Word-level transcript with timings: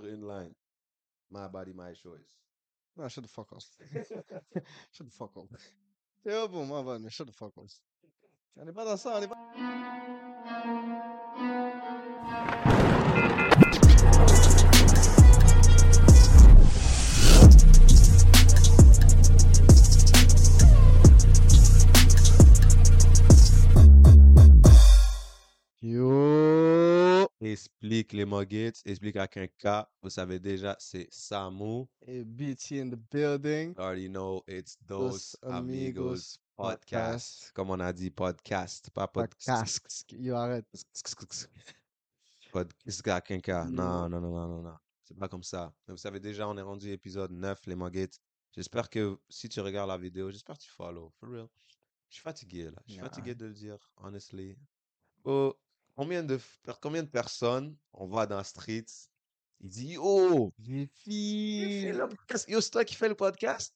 dire 0.00 0.14
une 0.14 0.26
line. 0.26 0.54
My 1.30 1.48
body, 1.48 1.72
my 1.72 1.94
choice. 1.94 2.38
Non, 2.96 3.08
shut 3.08 3.24
the 3.24 3.28
fuck 3.28 3.52
up. 3.52 3.60
shut 4.92 5.06
the 5.06 5.10
fuck 5.10 5.36
up. 5.36 5.48
C'est 6.22 6.34
oh, 6.34 6.48
bon, 6.48 6.66
moi, 6.66 6.82
va, 6.82 6.98
mais 6.98 7.10
shut 7.10 7.26
the 7.26 7.32
fuck 7.32 7.56
up. 7.58 7.64
On 8.56 8.64
n'est 8.64 8.72
pas 8.72 8.96
Explique 27.56 28.12
les 28.12 28.26
Muggets, 28.26 28.82
explique 28.84 29.16
avec 29.16 29.38
un 29.38 29.46
K. 29.46 29.88
Vous 30.02 30.10
savez 30.10 30.38
déjà, 30.38 30.76
c'est 30.78 31.08
Samu. 31.10 31.86
Et 32.02 32.22
BT 32.22 32.82
in 32.82 32.90
the 32.90 32.98
building. 33.10 33.72
Already 33.78 34.10
know 34.10 34.44
it's 34.46 34.76
Dos 34.86 35.34
Amigos 35.40 35.56
Amigos 35.56 36.38
Podcast. 36.54 37.52
Comme 37.54 37.70
on 37.70 37.80
a 37.80 37.94
dit, 37.94 38.10
podcast, 38.10 38.90
pas 38.90 39.08
podcast. 39.08 39.80
Podcast. 39.80 40.12
Yo, 40.12 40.34
arrête. 40.34 40.66
Podcast 42.52 43.08
avec 43.08 43.30
un 43.30 43.40
K. 43.40 43.48
Non, 43.70 44.06
non, 44.10 44.20
non, 44.20 44.30
non, 44.30 44.48
non, 44.48 44.62
non. 44.62 44.76
C'est 45.02 45.16
pas 45.16 45.28
comme 45.28 45.42
ça. 45.42 45.72
Mais 45.88 45.94
vous 45.94 45.98
savez 45.98 46.20
déjà, 46.20 46.46
on 46.46 46.58
est 46.58 46.62
rendu 46.62 46.90
épisode 46.90 47.30
9, 47.30 47.58
les 47.68 47.74
Muggets. 47.74 48.10
J'espère 48.52 48.90
que 48.90 49.18
si 49.30 49.48
tu 49.48 49.60
regardes 49.60 49.88
la 49.88 49.96
vidéo, 49.96 50.30
j'espère 50.30 50.58
que 50.58 50.62
tu 50.64 50.70
follow. 50.70 51.10
For 51.18 51.30
real. 51.30 51.48
Je 52.10 52.16
suis 52.16 52.22
fatigué 52.22 52.64
là. 52.64 52.82
Je 52.84 52.92
suis 52.92 53.00
Yeah. 53.00 53.04
fatigué 53.04 53.34
de 53.34 53.46
le 53.46 53.54
dire, 53.54 53.78
honestly. 53.96 54.58
Oh, 55.24 55.56
combien 55.96 56.22
de, 56.22 56.38
combien 56.80 57.02
de 57.02 57.08
personnes 57.08 57.76
on 57.92 58.06
voit 58.06 58.26
dans 58.26 58.36
la 58.36 58.44
street, 58.44 58.84
il 59.60 59.68
dit 59.68 59.92
Yo, 59.94 60.52
J'ai 60.58 60.88
tu 60.88 61.02
fais 61.04 61.10
fini. 61.10 61.92
le 61.92 62.08
podcast. 62.08 62.48
Yo, 62.48 62.60
c'est 62.60 62.70
toi 62.70 62.84
qui 62.84 62.94
fais 62.94 63.08
le 63.08 63.14
podcast? 63.14 63.74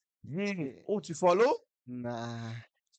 Oh, 0.86 1.00
tu 1.00 1.14
follow? 1.14 1.56
Nah. 1.86 2.52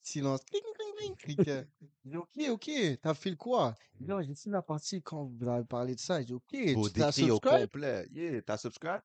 Silence. 0.04 0.42
Cling, 0.46 0.64
cling, 0.98 1.16
cling. 1.16 1.46
J'ai 1.46 1.66
dit, 2.04 2.18
ok, 2.18 2.50
ok. 2.50 3.00
T'as 3.04 3.14
fait 3.14 3.30
le 3.30 3.36
quoi? 3.36 3.76
Il 4.00 4.08
dit, 4.08 4.12
Oh, 4.12 4.22
j'ai 4.22 4.34
fini 4.34 4.54
la 4.54 4.62
partie 4.64 5.02
quand 5.04 5.26
vous 5.26 5.48
avez 5.48 5.64
parlé 5.64 5.94
de 5.94 6.00
ça. 6.00 6.20
J'ai 6.20 6.26
dit, 6.26 6.34
ok. 6.34 6.44
Tu 6.52 6.76
t'as 6.94 7.08
décrire 7.12 7.26
au 7.36 7.36
subscribe? 7.36 7.62
complet. 7.68 8.08
Yeah, 8.12 8.42
t'as 8.42 8.58
subscribe? 8.58 9.02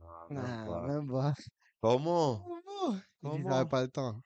Non, 0.00 0.06
même 0.30 0.42
Nah, 0.42 0.66
pas. 0.66 0.86
même 0.86 1.08
pas. 1.08 1.34
Comment? 1.80 2.38
Comment? 2.38 2.92
Il 2.92 2.94
dit, 2.96 3.02
Comment? 3.22 3.50
j'avais 3.50 3.68
pas 3.68 3.82
le 3.82 3.88
temps. 3.88 4.22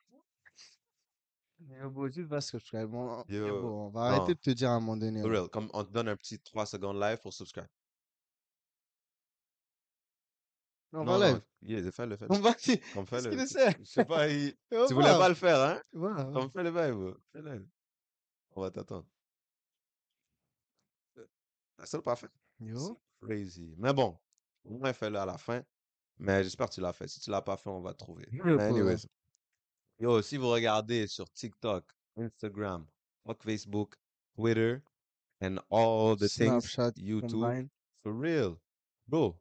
Subscribe. 2.41 2.95
On, 2.95 3.25
mais 3.29 3.37
Yo, 3.37 3.63
bon, 3.63 3.87
on 3.87 3.89
va 3.91 4.11
non. 4.11 4.17
arrêter 4.17 4.35
de 4.35 4.41
te 4.41 4.51
dire 4.51 4.71
à 4.71 4.75
un 4.75 4.81
moment 4.81 4.97
donné. 4.97 5.21
For 5.21 5.31
là. 5.31 5.39
real, 5.41 5.49
comme 5.51 5.71
on 5.73 5.85
te 5.85 5.91
donne 5.91 6.09
un 6.09 6.17
petit 6.17 6.39
3 6.39 6.67
secondes 6.67 7.01
live 7.01 7.19
pour 7.19 7.33
subscribe. 7.33 7.67
Non, 10.93 11.01
on 11.01 11.05
va 11.19 11.31
live. 11.33 11.43
yeah, 11.63 11.91
fais-le, 11.91 12.17
fais-le. 12.17 12.33
On 12.33 12.39
va. 12.39 12.55
Comme 12.55 12.57
Qu'est-ce 12.65 13.07
fais-le. 13.07 13.31
qu'il 13.31 13.39
Tu- 13.39 13.45
essaie? 13.45 13.77
Je 13.81 13.85
sais 13.85 14.05
pas, 14.05 14.29
il- 14.29 14.55
tu 14.89 14.95
voulais 14.95 15.09
pas 15.09 15.29
le 15.29 15.35
faire, 15.35 15.61
hein? 15.61 15.83
Va. 15.93 16.25
Comme 16.33 16.51
fais 16.51 16.63
le 16.63 16.71
bail, 16.71 16.93
fais-le. 17.33 17.67
On 18.53 18.61
va 18.61 18.71
t'attendre. 18.71 19.07
T'as 21.77 21.87
ça 21.87 22.01
pas 22.01 22.15
fait? 22.15 22.31
Yo. 22.61 23.01
C'est 23.21 23.27
crazy. 23.27 23.75
Mais 23.79 23.93
bon, 23.93 24.17
au 24.65 24.79
moins 24.79 24.93
fais-le 24.93 25.19
à 25.19 25.27
la 25.27 25.37
fin. 25.39 25.63
Mais 26.19 26.45
j'espère 26.45 26.69
que 26.69 26.75
tu 26.75 26.81
l'as 26.81 26.93
fait. 26.93 27.09
Si 27.09 27.19
tu 27.19 27.31
l'as 27.31 27.43
pas 27.43 27.57
fait, 27.57 27.69
on 27.71 27.81
va 27.81 27.93
te 27.93 27.99
trouver. 27.99 28.29
Mais 28.31 28.63
anyways. 28.63 29.07
Yo, 29.99 30.21
si 30.23 30.37
vous 30.37 30.49
regardez 30.51 31.07
sur 31.07 31.29
TikTok, 31.31 31.85
Instagram, 32.17 32.87
fuck 33.25 33.43
Facebook, 33.43 33.95
Twitter, 34.37 34.83
and 35.41 35.59
all 35.71 36.17
the 36.17 36.29
things, 36.29 36.65
Snapchat 36.75 36.93
YouTube, 36.99 37.31
combine. 37.43 37.71
for 38.03 38.13
real, 38.13 38.59
bro, 39.09 39.37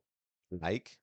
like, 0.51 0.99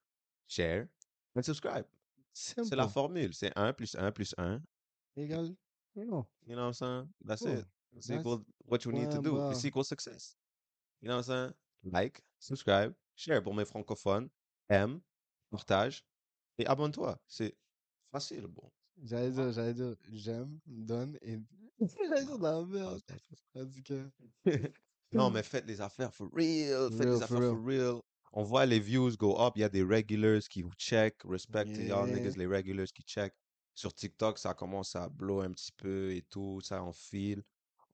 share, 0.47 0.89
and 1.35 1.43
subscribe. 1.45 1.85
C'est 2.33 2.77
la 2.77 2.87
formule. 2.89 3.35
C'est 3.35 3.53
1 3.57 3.73
plus 3.73 3.95
1 3.97 4.13
plus 4.13 4.35
1. 4.39 4.63
Égal. 5.17 5.57
You 5.97 6.05
know. 6.05 6.27
You 6.47 6.55
know 6.55 6.63
what 6.63 6.69
I'm 6.69 6.73
saying? 6.75 7.09
That's 7.25 7.43
Oh, 7.45 7.49
it. 7.51 7.67
It's 7.97 8.07
that's 8.07 8.21
equal 8.21 8.45
what 8.67 8.85
you 8.85 8.93
need 8.93 9.11
to 9.11 9.17
point 9.17 9.25
do. 9.25 9.33
barre. 9.37 9.51
It's 9.51 9.65
equal 9.65 9.83
success. 9.85 10.37
You 11.03 11.09
know 11.09 11.17
what 11.17 11.29
I'm 11.29 11.51
saying? 11.51 11.55
Like, 11.93 12.23
subscribe, 12.39 12.95
share 13.17 13.43
pour 13.43 13.53
mes 13.55 13.65
francophones, 13.65 14.31
aime, 14.69 15.01
partage 15.51 16.05
et 16.59 16.67
abonne-toi. 16.67 17.19
C'est 17.27 17.57
facile, 18.13 18.47
bon. 18.47 18.71
J'allais 19.03 19.31
dire, 19.31 19.53
j'allais 19.53 19.75
dire, 19.75 19.95
j'aime, 20.13 20.59
donne 20.67 21.19
et. 21.23 21.39
J'allais 21.81 22.25
dire 22.25 22.39
de 22.39 22.43
la 22.43 22.65
merde. 22.65 23.01
Non, 25.13 25.31
mais 25.31 25.43
faites 25.43 25.67
les 25.67 25.81
affaires 25.81 26.15
for 26.15 26.29
real. 26.33 26.91
Faites 26.93 27.01
Real, 27.01 27.13
les 27.13 27.17
for 27.17 27.23
affaires 27.23 27.51
for 27.51 27.65
real. 27.67 28.01
On 28.33 28.45
voit 28.45 28.65
les 28.67 28.79
views 28.79 29.17
go 29.17 29.37
up. 29.41 29.55
Il 29.57 29.61
y 29.61 29.65
a 29.65 29.69
des 29.69 29.83
regulars 29.83 30.43
qui 30.49 30.63
check. 30.79 31.17
Respect 31.25 31.65
to 31.65 31.81
y'all 31.81 32.07
Yeah. 32.09 32.17
niggas, 32.17 32.37
les 32.37 32.47
regulars 32.47 32.87
qui 32.93 33.03
check. 33.03 33.35
Sur 33.75 33.93
TikTok, 33.93 34.39
ça 34.39 34.55
commence 34.55 34.95
à 34.95 35.09
blow 35.09 35.41
un 35.41 35.51
petit 35.53 35.73
peu 35.73 36.13
et 36.15 36.23
tout. 36.23 36.61
Ça 36.61 36.83
en 36.83 36.93
file. 36.93 37.43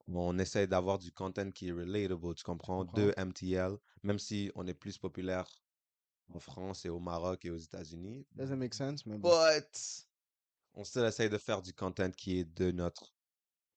On 0.08 0.38
essaie 0.38 0.66
d'avoir 0.66 0.98
du 0.98 1.10
content 1.10 1.50
qui 1.50 1.68
est 1.68 1.72
relatable, 1.72 2.34
tu 2.34 2.44
comprends? 2.44 2.84
De 2.84 3.12
MTL, 3.16 3.76
même 4.02 4.18
si 4.18 4.50
on 4.54 4.66
est 4.66 4.74
plus 4.74 4.98
populaire 4.98 5.48
en 6.32 6.38
France 6.38 6.84
et 6.84 6.88
au 6.90 7.00
Maroc 7.00 7.44
et 7.44 7.50
aux 7.50 7.56
États-Unis. 7.56 8.26
Doesn't 8.34 8.56
make 8.56 8.74
sense, 8.74 9.04
mais. 9.06 9.16
But 9.18 10.06
on 10.76 10.84
still 10.84 11.04
essaie 11.04 11.28
de 11.28 11.38
faire 11.38 11.62
du 11.62 11.72
content 11.72 12.10
qui 12.10 12.38
est 12.38 12.44
de 12.44 12.70
notre 12.70 13.12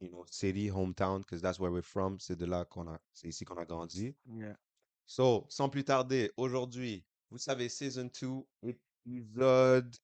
you 0.01 0.09
know, 0.09 0.25
city, 0.29 0.69
hometown, 0.69 1.19
because 1.19 1.41
that's 1.41 1.59
where 1.59 1.71
we're 1.71 1.81
from. 1.83 2.19
C'est 2.19 2.35
de 2.35 2.45
là 2.45 2.65
qu'on 2.65 2.87
a, 2.87 2.99
c'est 3.13 3.27
ici 3.29 3.45
qu'on 3.45 3.57
a 3.57 3.65
grandi. 3.65 4.15
Yeah. 4.27 4.57
So, 5.05 5.45
sans 5.49 5.69
plus 5.69 5.83
tarder, 5.83 6.31
aujourd'hui, 6.37 7.03
vous 7.31 7.37
savez, 7.37 7.69
Season 7.69 8.09
2, 8.21 8.75
épisode 9.05 9.95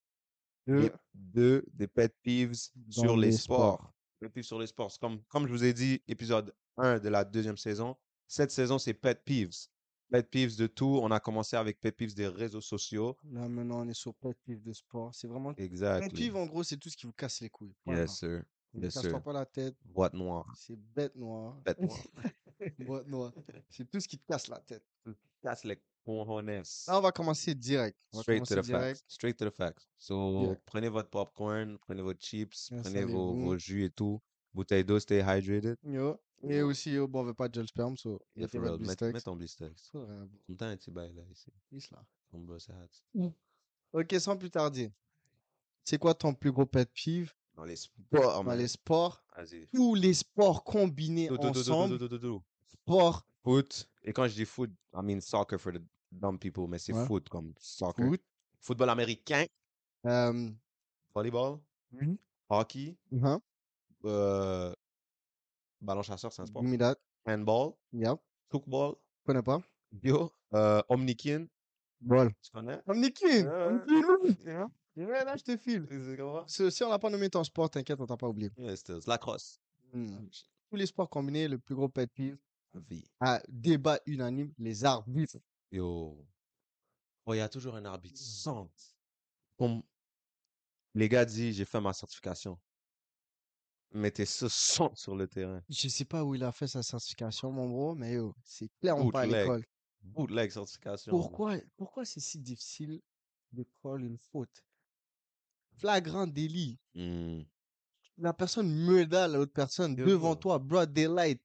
Deux. 0.67 0.91
2 1.13 1.65
des 1.73 1.87
Pet 1.87 2.13
Peeves 2.23 2.69
Dans 2.75 3.01
sur 3.03 3.17
les 3.17 3.27
les 3.27 3.31
sports. 3.33 3.75
sports. 3.75 3.93
Pet 4.19 4.29
Peeves 4.29 4.45
sur 4.45 4.59
les 4.59 4.67
sports. 4.67 4.97
Comme, 4.99 5.21
comme 5.25 5.47
je 5.47 5.51
vous 5.51 5.63
ai 5.63 5.73
dit, 5.73 6.01
épisode 6.07 6.53
1 6.77 6.99
de 6.99 7.09
la 7.09 7.23
deuxième 7.23 7.57
saison. 7.57 7.95
Cette 8.27 8.51
saison, 8.51 8.79
c'est 8.79 8.93
Pet 8.93 9.21
Peeves. 9.23 9.67
Pet 10.09 10.29
Peeves 10.29 10.55
de 10.57 10.67
tout. 10.67 10.99
On 11.01 11.11
a 11.11 11.19
commencé 11.19 11.55
avec 11.55 11.79
Pet 11.79 11.91
Peeves 11.91 12.13
des 12.13 12.27
réseaux 12.27 12.61
sociaux. 12.61 13.17
Là, 13.31 13.47
maintenant, 13.49 13.81
on 13.85 13.87
est 13.89 13.93
sur 13.93 14.13
pet 14.15 14.37
peeve 14.45 14.61
de 14.61 14.73
sport. 14.73 15.13
C'est 15.13 15.27
vraiment. 15.27 15.53
Pet 15.53 15.63
Exactly. 15.63 16.09
peeve, 16.29 16.35
en 16.37 16.45
gros, 16.45 16.63
c'est 16.63 16.77
tout 16.77 16.89
ce 16.89 16.97
qui 16.97 17.05
vous 17.05 17.13
casse 17.13 17.41
les 17.41 17.49
couilles. 17.49 17.73
Point 17.83 17.97
Yes, 17.97 18.17
sir. 18.19 18.43
Ne 18.73 18.89
sir. 18.89 19.21
pas 19.23 19.33
la 19.33 19.45
tête. 19.45 19.75
Boîte 19.85 20.13
noire. 20.13 20.51
C'est 20.57 20.75
bête 20.75 21.15
noire. 21.15 21.55
Bête 21.65 21.79
noire. 21.79 22.03
Boîte 22.79 23.07
noire. 23.07 23.33
C'est 23.69 23.89
tout 23.89 23.99
ce 23.99 24.07
qui 24.07 24.17
te 24.17 24.25
casse 24.27 24.47
la 24.47 24.59
tête. 24.59 24.83
Casse 25.41 25.63
les 25.63 25.79
cojones. 26.05 26.45
Là, 26.47 26.63
on 26.97 27.01
va 27.01 27.11
commencer 27.11 27.55
direct. 27.55 27.97
On 28.13 28.17
va 28.17 28.23
Straight 28.23 28.43
to 28.43 28.55
commencer 28.55 28.61
the 28.61 28.65
direct. 28.65 28.97
facts. 28.97 29.03
Straight 29.07 29.37
to 29.37 29.49
the 29.49 29.53
facts. 29.53 29.87
So, 29.97 30.41
Direct. 30.41 30.61
prenez 30.65 30.89
votre 30.89 31.09
popcorn, 31.09 31.77
prenez 31.79 32.01
votre 32.01 32.19
chips, 32.21 32.69
prenez 32.83 33.05
vos, 33.05 33.33
vos 33.33 33.57
jus 33.57 33.85
et 33.85 33.89
tout. 33.89 34.21
Bouteille 34.53 34.83
d'eau, 34.85 34.99
stay 34.99 35.19
hydrated. 35.21 35.77
Yo. 35.83 36.17
Et 36.43 36.61
aussi, 36.61 36.97
bon, 36.97 37.21
on 37.21 37.23
veut 37.23 37.33
pas 37.33 37.47
de 37.47 37.55
gel 37.55 37.67
sperme, 37.67 37.97
so 37.97 38.19
for 38.19 38.41
votre 38.41 38.59
real. 38.59 38.71
Mets, 38.73 38.77
blistex. 38.77 39.13
mets 39.13 39.21
ton 39.21 39.35
blistex. 39.35 39.91
On 39.93 40.01
un 40.49 40.77
petit 40.77 40.91
bail 40.91 41.13
là, 41.13 41.23
ici. 41.31 41.51
Ton 42.31 42.39
brosse 42.39 42.69
hat. 42.69 43.29
Ok, 43.93 44.13
sans 44.19 44.37
plus 44.37 44.51
tarder. 44.51 44.91
C'est 45.83 45.97
quoi 45.97 46.13
ton 46.13 46.33
plus 46.33 46.51
gros 46.51 46.65
pet 46.65 46.89
peeve? 46.93 47.31
Dans 47.55 47.63
les 47.63 47.75
sports, 47.77 48.43
dans 48.43 48.53
les 48.53 48.67
sports. 48.67 49.23
Tous 49.73 49.95
les 49.95 50.13
sports 50.13 50.63
combinés 50.63 51.29
ensemble. 51.31 51.97
Sport, 52.67 53.25
Foot. 53.43 53.87
Et 54.03 54.11
quand 54.11 54.27
je 54.27 54.33
dis 54.33 54.45
foot, 54.45 54.71
I 54.93 55.01
mean 55.03 55.21
soccer 55.21 55.59
for 55.59 55.71
the 55.71 55.81
dumb 56.11 56.37
people, 56.37 56.67
mais 56.67 56.79
c'est 56.79 56.93
foot 57.05 57.29
comme 57.29 57.53
soccer. 57.59 58.05
foot. 58.07 58.21
Football 58.59 58.89
américain, 58.89 59.45
volleyball, 61.13 61.59
Mhm. 61.91 62.17
hockey, 62.49 62.97
hein, 63.21 63.39
euh, 64.05 64.73
ballon 65.81 66.01
chasseur, 66.03 66.31
c'est 66.31 66.41
un 66.41 66.45
sport. 66.45 66.63
that. 66.79 66.95
Handball, 67.25 67.73
Yep. 67.93 68.19
football, 68.49 68.95
Connais 69.25 69.41
pas? 69.43 69.61
yo, 70.03 70.31
euh, 70.53 70.81
omnikin, 70.89 71.47
Ball. 72.01 72.31
tu 72.41 72.51
connais? 72.51 72.79
Omnikin! 72.87 73.47
Omnikin! 73.47 74.71
Ouais, 74.97 75.25
là, 75.25 75.35
je 75.35 75.43
te 75.43 75.57
file. 75.57 75.85
Si 76.47 76.71
si 76.71 76.83
on 76.83 76.89
n'a 76.89 76.99
pas 76.99 77.09
nommé 77.09 77.29
ton 77.29 77.43
sport, 77.43 77.69
t'inquiète, 77.69 77.99
on 77.99 78.05
t'a 78.05 78.15
pas 78.15 78.27
oublié. 78.27 78.49
Yeah, 78.57 78.75
la 79.07 79.17
crosse. 79.17 79.59
Hmm. 79.91 80.27
Tous 80.69 80.75
les 80.77 80.85
sports 80.85 81.09
combinés, 81.09 81.47
le 81.49 81.57
plus 81.57 81.75
gros 81.75 81.89
pet 81.89 82.07
peeve, 82.07 82.37
Vie. 82.73 83.05
à 83.19 83.41
débat 83.49 83.99
unanime, 84.05 84.53
les 84.57 84.85
arbitres. 84.85 85.37
Yo. 85.71 86.25
Oh, 87.25 87.33
il 87.33 87.37
y 87.37 87.41
a 87.41 87.49
toujours 87.49 87.75
un 87.75 87.83
arbitre 87.85 88.19
centre. 88.19 88.71
Comme 89.57 89.81
les 90.93 91.09
gars 91.09 91.25
disent, 91.25 91.55
j'ai 91.57 91.65
fait 91.65 91.81
ma 91.81 91.91
certification. 91.91 92.57
Mettez 93.95 94.25
ce 94.25 94.49
centre 94.49 94.97
sur 94.97 95.15
le 95.15 95.25
terrain. 95.25 95.63
Je 95.69 95.87
sais 95.87 96.03
pas 96.03 96.21
où 96.25 96.35
il 96.35 96.43
a 96.43 96.51
fait 96.51 96.67
sa 96.67 96.83
certification, 96.83 97.49
mon 97.49 97.69
bro, 97.69 97.95
mais 97.95 98.11
yo, 98.15 98.35
c'est 98.43 98.69
clairement 98.81 99.09
pas 99.09 99.21
à 99.21 99.25
l'école. 99.25 99.63
Bootleg 100.01 100.51
certification. 100.51 101.11
Pourquoi, 101.11 101.55
pourquoi 101.77 102.03
c'est 102.03 102.19
si 102.19 102.37
difficile 102.37 103.01
de 103.53 103.65
call 103.81 104.03
une 104.03 104.17
faute? 104.17 104.65
Flagrant 105.77 106.27
délit. 106.27 106.77
Hmm. 106.93 107.43
La 108.17 108.33
personne 108.33 108.69
meurda 108.69 109.29
l'autre 109.29 109.53
personne 109.53 109.95
devant 109.95 110.35
toi, 110.35 110.59
broad 110.59 110.91
daylight. 110.91 111.41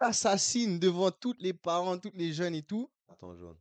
Assassine 0.00 0.78
devant 0.78 1.10
tous 1.10 1.36
les 1.40 1.52
parents, 1.52 1.98
tous 1.98 2.12
les 2.14 2.32
jeunes 2.32 2.54
et 2.54 2.62
tout. 2.62 2.90
Attends, 3.08 3.36
jaune. 3.36 3.58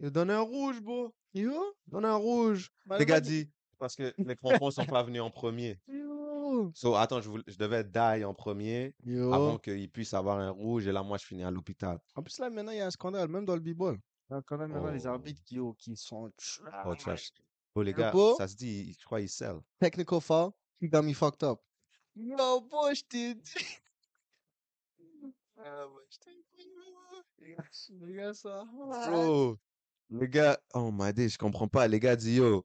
Il 0.00 0.06
a 0.06 0.10
donné 0.10 0.34
un 0.34 0.40
rouge, 0.40 0.82
bro. 0.82 1.14
Yo, 1.32 1.74
Donne 1.86 2.04
un 2.04 2.16
rouge. 2.16 2.70
Les 2.90 2.98
le 2.98 3.04
gars 3.04 3.20
dit, 3.20 3.50
parce 3.78 3.96
que 3.96 4.14
les 4.18 4.36
crampons 4.36 4.70
sont 4.70 4.84
pas 4.84 5.02
venus 5.02 5.22
en 5.22 5.30
premier. 5.30 5.80
Yo, 5.88 6.27
So, 6.74 6.94
attends, 6.94 7.20
je, 7.20 7.28
voulais- 7.28 7.44
je 7.46 7.56
devais 7.58 7.84
die 7.84 8.24
en 8.24 8.34
premier 8.34 8.94
yo. 9.04 9.32
avant 9.32 9.58
qu'il 9.58 9.90
puisse 9.90 10.12
avoir 10.14 10.38
un 10.38 10.50
rouge 10.50 10.86
et 10.86 10.92
là, 10.92 11.02
moi, 11.02 11.18
je 11.18 11.24
finis 11.26 11.44
à 11.44 11.50
l'hôpital. 11.50 11.98
En 12.14 12.22
plus, 12.22 12.38
là, 12.38 12.50
maintenant, 12.50 12.72
il 12.72 12.78
y 12.78 12.80
a 12.80 12.86
un 12.86 12.90
scandale, 12.90 13.28
même 13.28 13.44
dans 13.44 13.54
le 13.54 13.60
b-ball. 13.60 13.98
Il 14.30 14.34
y 14.34 14.36
a 14.36 14.42
quand 14.42 14.58
même 14.58 14.72
maintenant 14.72 14.90
les 14.92 15.06
Oh. 15.06 15.10
arbitres 15.10 15.42
qui, 15.44 15.58
oh, 15.58 15.74
qui 15.74 15.96
sont 15.96 16.30
Oh, 16.84 16.94
trash. 16.94 17.30
Oh, 17.74 17.82
les 17.82 17.92
Le 17.92 17.98
gars, 17.98 18.12
ça 18.36 18.46
se 18.48 18.56
dit, 18.56 18.92
je 18.98 19.04
crois, 19.04 19.20
ils 19.20 19.28
sell. 19.28 19.58
technical 19.80 20.20
foul. 20.20 20.50
He 20.80 20.88
got 20.88 21.02
me 21.02 21.12
fucked 21.14 21.42
up. 21.42 21.60
Yo, 22.14 22.60
boy, 22.60 22.94
je 22.94 23.04
t'ai 23.04 23.34
dit. 23.34 23.66
Ah, 25.56 25.86
ouais, 25.88 26.02
je 26.10 26.18
t'ai 26.18 26.30
dit, 26.56 26.68
ouais. 27.40 27.56
Les 28.00 28.14
gars, 28.14 28.34
ça. 28.34 28.64
Bro, 29.10 29.56
les 30.10 30.28
gars, 30.28 30.58
oh 30.74 30.90
my 30.92 31.12
days, 31.12 31.30
je 31.30 31.38
comprends 31.38 31.68
pas. 31.68 31.88
Les 31.88 31.98
gars 32.00 32.16
disent, 32.16 32.36
yo, 32.36 32.64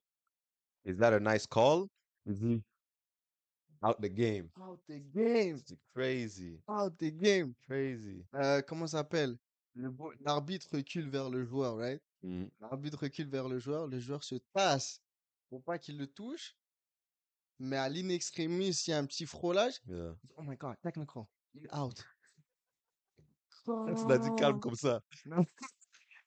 is 0.86 0.96
that 0.98 1.14
a 1.14 1.20
nice 1.20 1.48
call? 1.48 1.88
Il 2.26 2.34
dit, 2.34 2.64
out 3.84 3.98
the 4.02 4.10
game. 4.10 4.50
Out 4.60 4.80
the 4.88 5.00
game. 5.14 5.58
C'est 5.66 5.80
crazy, 5.94 6.60
Out 6.68 6.98
the 6.98 7.12
game. 7.12 7.54
crazy. 7.68 8.26
Euh, 8.36 8.62
comment 8.62 8.88
ça 8.88 9.00
s'appelle? 9.00 9.38
Le 9.76 9.90
bo- 9.90 10.14
L'arbitre 10.22 10.68
recule 10.72 11.10
vers 11.10 11.30
le 11.30 11.44
joueur, 11.46 11.78
right? 11.78 12.02
Mm. 12.22 12.46
L'arbitre 12.62 13.00
recule 13.00 13.28
vers 13.30 13.48
le 13.50 13.60
joueur. 13.60 13.88
Le 13.88 14.00
joueur 14.00 14.24
se 14.24 14.36
tasse 14.54 15.02
pour 15.50 15.64
pas 15.64 15.78
qu'il 15.80 15.98
le 15.98 16.08
touche. 16.08 16.56
Mais 17.60 17.78
à 17.78 17.88
l'inextrémis, 17.90 18.70
il 18.88 18.90
y 18.90 18.94
a 18.94 18.98
un 18.98 19.06
petit 19.06 19.26
frôlage. 19.26 19.76
Yeah. 19.88 20.16
Oh 20.38 20.42
my 20.44 20.58
god, 20.58 20.76
technical. 20.82 21.26
You 21.54 21.68
out. 21.74 22.04
Tu 23.66 24.08
l'as 24.08 24.18
dit 24.18 24.30
calme 24.38 24.60
comme 24.60 24.76
ça. 24.76 25.02
Non. 25.26 25.38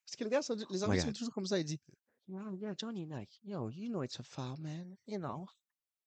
Parce 0.06 0.16
que 0.16 0.24
les 0.24 0.30
gars, 0.30 0.42
sont- 0.42 0.56
les 0.70 0.82
arbitres 0.82 1.04
sont 1.04 1.12
toujours 1.12 1.34
comme 1.34 1.44
ça. 1.46 1.58
Ils 1.58 1.64
disent, 1.64 1.78
yeah, 2.28 2.50
yeah, 2.58 2.74
Johnny, 2.78 3.04
like, 3.06 3.30
yo, 3.44 3.68
you 3.70 3.88
know 3.90 4.02
it's 4.02 4.18
a 4.18 4.22
foul, 4.22 4.56
man. 4.60 4.96
You 5.06 5.18
know. 5.18 5.46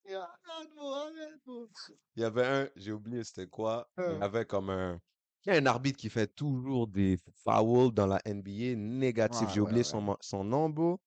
Yeah, 0.09 0.27
arrête, 0.43 0.69
bro, 0.75 0.93
arrête, 0.93 1.39
bro. 1.45 1.67
Il 2.15 2.21
y 2.21 2.25
avait 2.25 2.45
un, 2.45 2.69
j'ai 2.75 2.91
oublié 2.91 3.23
c'était 3.23 3.47
quoi. 3.47 3.87
Il 3.99 4.03
y 4.03 4.23
avait 4.23 4.45
comme 4.45 4.71
un. 4.71 4.99
Il 5.45 5.53
y 5.53 5.55
a 5.55 5.59
un 5.59 5.65
arbitre 5.67 5.97
qui 5.97 6.09
fait 6.09 6.27
toujours 6.27 6.87
des 6.87 7.17
fouls 7.43 7.91
dans 7.93 8.07
la 8.07 8.19
NBA 8.25 8.75
négatifs. 8.75 9.47
Ouais, 9.47 9.53
J'ai 9.53 9.61
oublié 9.61 9.79
ouais, 9.79 9.83
son, 9.83 10.17
son 10.19 10.43
nom, 10.43 10.69
bro. 10.69 10.99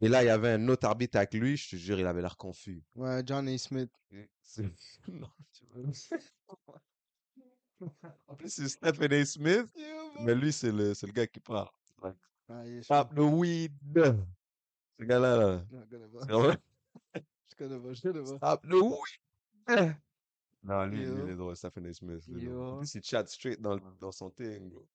Et 0.00 0.08
là, 0.08 0.22
il 0.22 0.26
y 0.26 0.30
avait 0.30 0.50
un 0.52 0.68
autre 0.68 0.86
arbitre 0.86 1.16
avec 1.16 1.34
lui. 1.34 1.56
Je 1.56 1.70
te 1.70 1.76
jure, 1.76 1.98
il 1.98 2.06
avait 2.06 2.22
l'air 2.22 2.36
confus. 2.36 2.84
Ouais, 2.94 3.24
Smith. 3.58 3.90
Non, 5.08 5.28
tu 5.52 5.64
vois. 5.66 5.82
En 8.28 8.36
plus, 8.36 8.48
c'est 8.48 8.68
Stephen 8.68 9.12
A. 9.12 9.24
Smith. 9.24 9.66
Mais 10.20 10.34
lui, 10.34 10.52
c'est 10.52 10.72
le, 10.72 10.94
c'est 10.94 11.06
le 11.06 11.12
gars 11.12 11.26
qui 11.26 11.40
parle. 11.40 11.68
Ah, 12.48 12.64
je 12.64 12.80
Stop 12.82 13.12
the 13.14 13.18
weed. 13.18 13.72
Ce 14.98 15.04
gars-là, 15.04 15.36
là. 15.36 16.56
Connais- 17.56 17.80
pas. 17.80 17.92
Je 17.92 18.02
connais 18.02 18.22
pas. 18.22 18.36
Stop 18.36 18.62
the 18.68 18.72
weed. 18.74 19.96
Non, 20.62 20.84
lui, 20.86 21.02
il 21.02 21.30
est 21.30 21.36
drôle, 21.36 21.54
Stephen 21.56 21.86
A. 21.86 21.92
Smith. 21.92 22.24
il 22.28 22.38
est 22.38 22.46
drôle. 22.46 22.58
En 22.58 22.72
Yo. 22.74 22.78
plus, 22.78 22.94
il 22.94 23.02
chat 23.04 23.26
straight 23.26 23.60
dans, 23.60 23.76
dans 24.00 24.10
son 24.12 24.30
thing, 24.30 24.68
bro. 24.70 24.88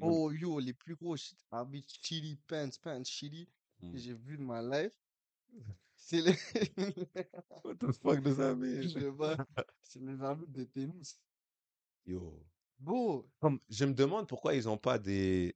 Oh, 0.00 0.30
yo, 0.30 0.58
les 0.60 0.72
plus 0.72 0.94
gros 0.96 1.16
shit- 1.16 1.44
arbitres 1.50 1.92
chili, 2.00 2.36
pants, 2.46 2.68
pants 2.82 3.04
chili 3.04 3.48
que 3.80 3.86
Mm. 3.86 3.96
j'ai 3.96 4.14
vu 4.14 4.36
de 4.38 4.42
ma 4.42 4.62
life. 4.62 4.96
C'est 5.96 6.20
les. 6.22 6.32
What 7.64 7.74
the 7.76 7.92
fuck 7.92 8.20
does 8.22 8.36
that 8.36 8.54
mean? 8.54 8.82
je 8.82 8.88
sais 8.88 9.12
pas. 9.12 9.36
C'est 9.82 10.00
les 10.00 10.20
arbitres 10.22 10.52
de 10.52 10.64
tennis. 10.64 11.20
Yo. 12.06 12.40
Beau. 12.78 13.28
Comme, 13.40 13.58
je 13.68 13.84
me 13.84 13.92
demande 13.94 14.28
pourquoi 14.28 14.54
ils 14.54 14.68
ont 14.68 14.78
pas 14.78 14.98
des. 14.98 15.54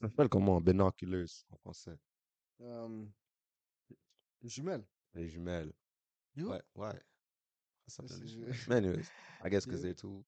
Ça 0.00 0.08
s'appelle 0.08 0.28
comment? 0.28 0.60
Binoculars 0.60 1.28
en 1.50 1.56
français. 1.56 1.96
Euh, 2.60 3.04
jumelles. 4.44 4.84
Les 5.14 5.28
jumelles. 5.28 5.72
Yo. 6.34 6.50
Ouais, 6.50 6.62
ouais. 6.76 6.92
Ça 7.86 8.02
Ça, 8.02 8.08
s'appelle 8.08 8.22
les 8.22 8.28
c'est- 8.28 8.34
jumelles. 8.34 8.56
Mais 8.68 8.74
anyways, 8.76 9.02
I 9.44 9.50
guess 9.50 9.64
because 9.66 9.82
they're 9.82 9.94
too. 9.94 10.24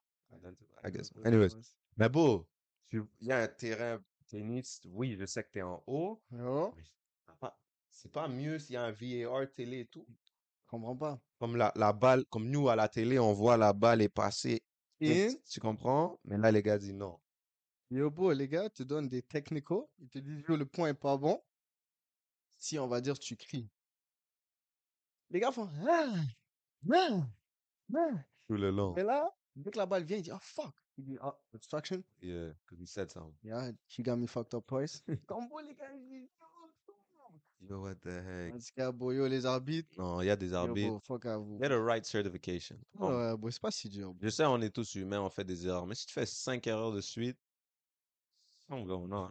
I 0.84 0.90
guess. 0.90 1.10
Anyways. 1.24 1.54
Mais 1.96 2.08
beau, 2.08 2.46
tu- 2.86 3.04
il 3.20 3.28
y 3.28 3.32
a 3.32 3.38
un 3.42 3.48
terrain 3.48 4.02
tennis. 4.26 4.80
Oui, 4.86 5.16
je 5.18 5.24
sais 5.26 5.44
que 5.44 5.50
tu 5.50 5.58
es 5.58 5.62
en 5.62 5.82
haut. 5.86 6.22
Mais 6.30 6.38
c'est 7.90 8.10
pas- 8.10 8.28
mieux 8.28 8.58
s'il 8.58 8.74
y 8.74 8.76
a 8.76 8.82
un 8.84 8.92
VAR 8.92 9.50
télé 9.50 9.80
et 9.80 9.86
tout. 9.86 10.06
Je 10.08 10.66
comprends 10.66 10.96
pas. 10.96 11.20
Comme 11.38 11.56
la, 11.56 11.72
la 11.76 11.92
balle, 11.92 12.24
comme 12.26 12.50
nous 12.50 12.68
à 12.68 12.74
la 12.76 12.88
télé, 12.88 13.18
on 13.18 13.32
voit 13.32 13.56
la 13.56 13.72
balle 13.72 14.02
est 14.02 14.08
passée. 14.08 14.62
In. 15.00 15.28
Tu 15.48 15.60
comprends? 15.60 16.18
Mais 16.24 16.36
là, 16.38 16.50
les 16.50 16.62
gars 16.62 16.78
disent 16.78 16.94
non. 16.94 17.18
Yo, 17.90 18.10
beau, 18.10 18.32
les 18.32 18.48
gars 18.48 18.68
te 18.70 18.82
donnent 18.82 19.08
des 19.08 19.22
technicaux. 19.22 19.88
Ils 19.98 20.08
te 20.08 20.18
disent, 20.18 20.42
yo, 20.48 20.56
le 20.56 20.66
point 20.66 20.88
est 20.88 20.94
pas 20.94 21.16
bon. 21.16 21.40
Si 22.56 22.78
on 22.78 22.88
va 22.88 23.00
dire, 23.00 23.18
tu 23.18 23.36
cries. 23.36 23.68
Les 25.30 25.40
gars 25.40 25.52
font, 25.52 25.68
ah, 25.88 26.14
ah, 26.92 27.26
ah. 27.94 28.10
Tout 28.46 28.54
le 28.56 28.70
long. 28.70 28.94
Mais 28.94 29.02
là, 29.04 29.30
dès 29.56 29.70
que 29.70 29.78
la 29.78 29.86
balle 29.86 30.04
vient, 30.04 30.18
il 30.18 30.22
dit, 30.22 30.32
oh 30.32 30.38
fuck. 30.40 30.74
Il 30.96 31.04
dit, 31.04 31.18
ah, 31.20 31.36
obstruction. 31.52 32.02
Yeah, 32.22 32.52
because 32.64 32.80
he 32.80 32.86
said 32.86 33.10
something. 33.10 33.34
Yeah, 33.42 33.72
she 33.88 34.02
got 34.02 34.16
me 34.16 34.26
fucked 34.26 34.54
up 34.54 34.66
twice. 34.66 35.02
Combo, 35.26 35.58
les 35.60 35.74
gars, 35.74 35.92
ils 35.94 36.08
disent, 36.08 36.28
Yo, 37.66 37.80
what 37.80 37.94
the 38.02 38.10
heck? 38.10 38.52
En 38.54 38.58
tout 38.58 38.74
cas, 38.76 38.92
boy, 38.92 39.16
yo, 39.16 39.26
les 39.26 39.46
arbitres. 39.46 39.88
Non, 39.96 40.20
il 40.20 40.26
y 40.26 40.30
a 40.30 40.36
des 40.36 40.50
Yo, 40.50 40.56
arbitres. 40.56 40.90
bro, 40.90 41.00
fuck 41.00 41.24
à 41.24 41.38
vous. 41.38 41.58
Get 41.62 41.72
a 41.72 41.80
right 41.82 42.04
certification. 42.04 42.76
Comme- 42.98 43.14
Ouais, 43.16 43.36
boy, 43.38 43.50
c'est 43.52 43.62
pas 43.62 43.70
si 43.70 43.88
dur. 43.88 44.12
bro. 44.12 44.18
Je 44.20 44.28
sais, 44.28 44.44
on 44.44 44.60
est 44.60 44.68
tous 44.68 44.94
humains, 44.96 45.22
on 45.22 45.30
fait 45.30 45.44
des 45.44 45.66
erreurs. 45.66 45.86
Mais 45.86 45.94
si 45.94 46.04
tu 46.06 46.12
fais 46.12 46.26
cinq 46.26 46.66
erreurs 46.66 46.92
de 46.92 47.00
suite, 47.00 47.38
something 48.68 48.86
going 48.86 49.10
on. 49.12 49.30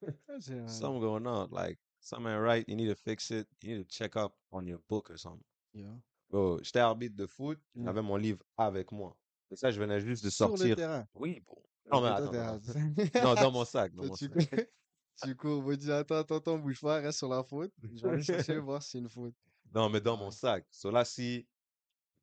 Something 0.66 1.00
going 1.00 1.26
on. 1.26 1.48
Like, 1.52 1.78
something 2.02 2.36
right. 2.36 2.68
You 2.68 2.76
need 2.76 2.88
to 2.88 2.94
fix 2.94 3.30
it. 3.30 3.48
You 3.62 3.76
need 3.76 3.88
to 3.88 3.88
check 3.88 4.16
up 4.16 4.34
on 4.50 4.66
your 4.66 4.80
book 4.88 5.10
or 5.10 5.16
something. 5.16 5.44
yo. 5.74 5.88
Bro, 6.30 6.60
j'étais 6.62 6.80
arbitre 6.80 7.14
de 7.16 7.26
foot. 7.26 7.58
Mm. 7.74 7.84
J'avais 7.84 8.02
mon 8.02 8.16
livre 8.16 8.42
avec 8.56 8.90
moi. 8.90 9.16
Et 9.50 9.56
ça, 9.56 9.70
je 9.70 9.78
venais 9.78 10.00
juste 10.00 10.24
de 10.24 10.30
Sur 10.30 10.50
le 10.50 10.56
sortir. 10.56 10.76
terrain? 10.76 11.06
Oui, 11.14 11.42
bon. 11.46 11.56
Non, 11.92 12.00
mais 12.00 12.08
attends. 12.08 12.58
Non, 13.22 13.34
dans 13.34 13.50
mon 13.50 13.64
sac. 13.66 13.94
Dans 13.94 14.06
mon 14.06 14.14
tu, 14.14 14.26
sac. 14.28 14.48
cours, 14.48 14.64
tu 15.22 15.36
cours, 15.36 15.62
me 15.62 15.76
dis, 15.76 15.92
attends, 15.92 16.16
attends, 16.16 16.36
attends, 16.36 16.58
bouge 16.58 16.80
pas, 16.80 17.00
reste 17.00 17.18
sur 17.18 17.28
la 17.28 17.42
faute. 17.42 17.72
Je 17.82 18.02
vais 18.02 18.14
aller 18.14 18.22
chercher, 18.22 18.58
voir 18.58 18.82
si 18.82 18.92
c'est 18.92 18.98
une 18.98 19.10
faute. 19.10 19.34
Non, 19.74 19.90
mais 19.90 20.00
dans 20.00 20.16
mon 20.16 20.30
sac. 20.30 20.64
So 20.70 20.90
là, 20.90 21.04
si 21.04 21.46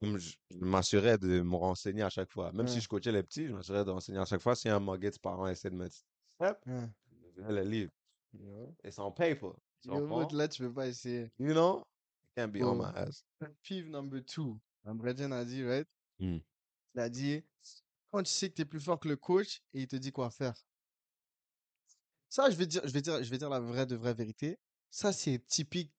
je, 0.02 0.36
m'assurais 0.60 1.18
de 1.18 1.42
me 1.42 1.56
renseigner 1.56 2.02
à 2.04 2.10
chaque 2.10 2.32
fois. 2.32 2.52
Même 2.52 2.68
si 2.68 2.80
je 2.80 2.88
coachais 2.88 3.12
les 3.12 3.22
petits, 3.24 3.48
je 3.48 3.54
m'assurais 3.54 3.86
de 3.86 3.92
renseigner 3.92 4.20
à 4.20 4.26
chaque 4.26 4.42
fois. 4.42 4.56
Si 4.56 4.70
un 4.70 4.80
Muggets 4.80 5.20
parent 5.22 5.48
essaie 5.48 5.70
de 5.70 5.76
me 5.76 5.88
Hop, 6.40 6.58
Ouais. 6.66 6.90
le 7.38 7.62
livre. 7.64 7.92
Yo. 8.34 8.76
It's 8.84 8.98
on 8.98 9.12
paper. 9.12 9.52
Tu 9.82 9.90
comprends? 9.90 10.28
là, 10.32 10.48
tu 10.48 10.64
peux 10.64 10.74
pas 10.74 10.88
essayer. 10.88 11.32
You 11.40 11.54
know? 11.54 11.84
Can't 12.36 12.50
be 12.52 12.58
on 12.62 12.76
Bro. 12.76 12.76
my 12.76 12.92
ass. 12.96 13.24
Pive 13.64 13.88
number 13.88 14.22
two. 14.24 14.60
Bredgen 14.86 15.32
a 15.32 15.46
dit, 15.46 15.64
right? 15.64 15.88
Mm. 16.20 16.40
Il 16.96 17.02
a 17.02 17.10
dit, 17.10 17.44
quand 18.12 18.24
tu 18.24 18.32
sais 18.32 18.50
que 18.50 18.56
tu 18.56 18.62
es 18.64 18.66
plus 18.66 18.80
fort 18.80 19.00
que 19.00 19.08
le 19.08 19.16
coach 19.16 19.62
et 19.74 19.82
il 19.82 19.88
te 19.88 19.96
dit 19.96 20.12
quoi 20.12 20.30
faire? 20.30 20.56
Ça, 22.28 22.50
je 22.50 22.56
vais 22.56 22.68
dire, 22.68 22.82
je 22.86 22.92
vais 22.92 23.02
dire, 23.02 23.24
je 23.24 23.30
vais 23.30 23.38
dire 23.38 23.50
la 23.50 23.60
vraie 23.60 23.86
de 23.86 23.96
vraie 23.96 24.14
vérité. 24.14 24.60
Ça, 24.90 25.14
c'est 25.14 25.46
typique, 25.48 25.92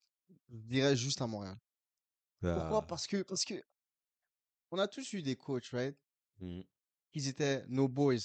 je 0.50 0.56
dirais, 0.58 0.96
juste 0.96 1.22
à 1.22 1.26
Montréal. 1.26 1.56
Pourquoi? 2.40 2.78
Ah, 2.78 2.82
Parce 2.82 3.06
que, 3.06 3.22
parce 3.22 3.44
que, 3.44 3.62
on 4.70 4.78
a 4.78 4.88
tous 4.88 5.12
eu 5.12 5.22
des 5.22 5.36
coachs, 5.36 5.68
right? 5.72 5.96
mm. 6.40 6.62
Ils 7.14 7.28
étaient 7.28 7.64
nos 7.68 7.88
boys. 7.88 8.18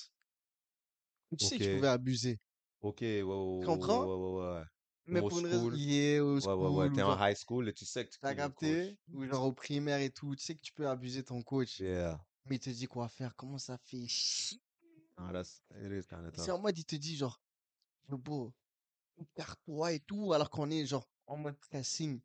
Tu 1.32 1.46
sais 1.46 1.58
que 1.58 1.64
tu 1.64 1.76
pouvais 1.76 1.88
abuser. 1.88 2.40
Ok, 2.82 3.02
ouais, 3.02 3.24
ouais, 3.24 3.24
ouais, 3.24 3.66
comprends? 3.66 4.06
ouais, 4.06 4.16
ouais, 4.16 4.46
ouais, 4.46 4.60
ouais. 4.60 4.66
Mais 5.08 5.20
pour 5.20 5.40
une 5.40 5.46
raison, 5.46 5.60
school. 5.62 5.74
liée 5.76 6.20
au 6.20 6.36
Ouais, 6.36 6.42
school, 6.42 6.54
ouais, 6.56 6.70
ouais. 6.70 6.90
ou 6.90 6.96
T'es 6.96 7.04
en 7.04 7.12
genre, 7.18 7.28
high 7.30 7.36
school 7.38 7.70
et 7.70 7.74
tu 7.74 7.86
sais 7.86 8.06
que 8.06 8.12
tu 8.12 8.20
t'as 8.20 8.32
le 8.32 8.36
capté, 8.36 8.98
ou 9.14 9.26
genre 9.26 9.46
au 9.46 9.54
primaire 9.54 10.00
et 10.00 10.10
tout, 10.10 10.36
tu 10.36 10.44
sais 10.44 10.56
que 10.56 10.62
tu 10.62 10.74
peux 10.74 10.88
abuser 10.88 11.24
ton 11.24 11.42
coach. 11.44 11.80
Yeah. 11.80 12.20
Mais 12.46 12.56
il 12.56 12.60
te 12.60 12.70
dit 12.70 12.88
quoi 12.88 13.08
faire, 13.08 13.36
comment 13.36 13.58
ça 13.58 13.78
fait 13.78 14.08
chier? 14.08 14.60
Ah, 15.18 15.32
C'est 16.36 16.52
en 16.52 16.60
mode, 16.60 16.78
il 16.78 16.86
te 16.86 16.96
dit 16.96 17.16
genre, 17.16 17.40
yo, 18.10 18.18
beau, 18.18 18.54
perds-toi 19.36 19.94
et 19.94 20.00
tout, 20.00 20.34
alors 20.34 20.50
qu'on 20.50 20.70
est 20.70 20.86
genre 20.86 21.08
en 21.28 21.38
mode 21.38 21.58
pressing. 21.58 22.20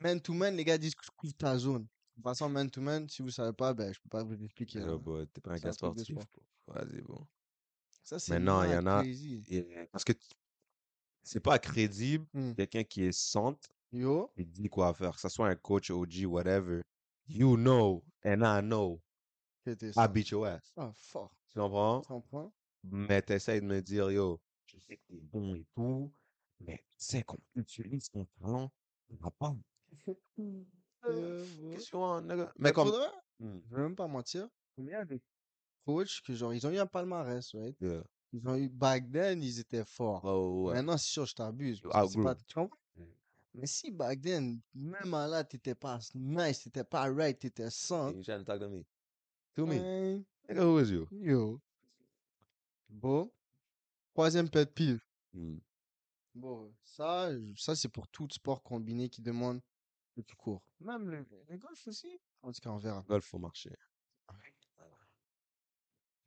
Man 0.00 0.20
to 0.20 0.32
man, 0.32 0.56
les 0.56 0.64
gars 0.64 0.78
disent 0.78 0.94
que 0.94 1.04
je 1.04 1.10
couvre 1.10 1.34
ta 1.34 1.56
zone. 1.58 1.82
De 1.82 1.88
toute 2.16 2.24
façon, 2.24 2.48
man 2.48 2.70
to 2.70 2.80
man, 2.80 3.08
si 3.08 3.22
vous 3.22 3.30
savez 3.30 3.52
pas, 3.52 3.72
ben, 3.74 3.92
je 3.92 4.00
peux 4.00 4.08
pas 4.08 4.22
vous 4.24 4.34
expliquer. 4.42 4.80
Hein. 4.80 5.00
t'es 5.32 5.40
pas 5.40 5.52
un 5.52 5.58
gars 5.58 5.72
sportif. 5.72 6.16
Vas-y, 6.66 7.00
bon. 7.02 7.26
Ça, 8.04 8.18
c'est 8.18 8.32
Mais 8.32 8.40
non, 8.40 8.64
il 8.64 8.70
y 8.72 8.76
en 8.76 8.86
a. 8.86 9.04
Parce 9.92 10.04
que 10.04 10.12
c'est 11.22 11.40
pas 11.40 11.58
crédible. 11.58 12.26
Hmm. 12.34 12.52
Quelqu'un 12.54 12.84
qui 12.84 13.04
est 13.04 13.12
centre, 13.12 13.68
Yo, 13.92 14.30
il 14.36 14.50
dit 14.50 14.68
quoi 14.68 14.94
faire. 14.94 15.14
Que 15.14 15.20
ce 15.20 15.28
soit 15.28 15.48
un 15.48 15.56
coach, 15.56 15.90
OG, 15.90 16.24
whatever. 16.26 16.82
You 17.28 17.56
know, 17.56 18.02
and 18.24 18.42
I 18.42 18.60
know. 18.62 19.00
I 19.66 20.08
beat 20.08 20.30
your 20.30 20.46
ass. 20.46 20.72
Ah, 20.76 20.92
fort. 20.94 21.34
Tu 21.52 21.58
comprends? 21.58 22.00
Tu 22.00 22.08
comprends? 22.08 22.52
Mais 22.84 23.22
t'essayes 23.22 23.60
de 23.60 23.66
me 23.66 23.80
dire, 23.80 24.10
yo, 24.10 24.40
je 24.66 24.78
sais 24.80 24.96
que 24.96 25.02
t'es 25.08 25.20
bon 25.20 25.54
et 25.54 25.64
tout, 25.76 26.12
mais 26.60 26.78
tu 26.90 26.96
sais 26.98 27.22
qu'on 27.22 27.38
utilise 27.54 28.10
ton 28.10 28.26
talent, 28.40 28.72
on 29.10 29.16
va 29.16 29.30
pas. 29.30 29.54
Euh, 31.04 31.44
ouais. 31.62 31.74
Qu'est-ce 31.74 31.90
que 31.90 31.90
tu 31.90 31.96
veux, 31.96 32.20
nigga? 32.20 32.52
Mais 32.58 32.68
Mais 32.68 32.72
comme. 32.72 32.88
vrai, 32.88 33.08
Hmm, 33.40 33.58
je 33.68 33.74
vais 33.74 33.82
même 33.82 33.96
pas 33.96 34.06
mentir. 34.06 34.48
Combien 34.76 35.04
de 35.04 35.20
coachs 35.84 36.20
que 36.24 36.32
genre, 36.32 36.54
ils 36.54 36.64
ont 36.64 36.70
eu 36.70 36.78
un 36.78 36.86
palmarès, 36.86 37.52
right? 37.54 37.76
yeah. 37.80 38.04
Ils 38.32 38.48
ont 38.48 38.56
eu, 38.56 38.68
back 38.68 39.10
then, 39.12 39.42
ils 39.42 39.58
étaient 39.60 39.84
forts. 39.84 40.24
Oh, 40.24 40.64
ouais. 40.68 40.74
Maintenant, 40.74 40.96
c'est 40.96 41.10
sûr, 41.10 41.26
je 41.26 41.34
t'abuse. 41.34 41.80
You 41.80 41.90
parce 41.90 42.06
que 42.06 42.12
c'est 42.12 42.18
outgrew. 42.18 42.24
pas, 42.24 42.34
tu 42.46 42.54
comprends? 42.54 42.78
Mais 43.54 43.66
si 43.66 43.90
back 43.90 44.22
then, 44.22 44.60
même 44.74 45.12
à 45.12 45.26
là, 45.26 45.44
t'étais 45.44 45.74
pas 45.74 45.98
nice, 46.14 46.62
t'étais 46.62 46.84
pas 46.84 47.12
right, 47.12 47.38
t'étais 47.38 47.68
sans. 47.68 48.10
You 48.10 48.22
trying 48.22 48.38
to 48.38 48.44
talk 48.44 48.60
to 48.60 48.68
me? 48.70 48.84
To 49.56 49.66
me. 49.66 49.74
hein, 49.76 50.22
Nigga, 50.48 50.62
who 50.64 50.80
is 50.80 50.90
you? 50.90 51.06
Yo. 51.10 51.60
Bon. 52.88 53.30
Troisième 54.14 54.48
pet 54.48 54.64
peeve. 54.74 55.00
Hmm. 55.34 55.58
Bon, 56.34 56.72
ça, 56.82 57.28
ça 57.56 57.76
c'est 57.76 57.90
pour 57.90 58.08
tout 58.08 58.26
sport 58.30 58.62
combiné 58.62 59.10
qui 59.10 59.20
demande 59.20 59.60
que 60.16 60.22
tu 60.22 60.34
cours. 60.34 60.62
Même 60.80 61.10
le, 61.10 61.26
le 61.50 61.56
golf 61.58 61.86
aussi. 61.86 62.18
En 62.40 62.52
tout 62.52 62.60
cas, 62.62 62.70
on 62.70 62.78
verra. 62.78 63.04
Golf, 63.06 63.24
faut 63.26 63.38
marcher. 63.38 63.76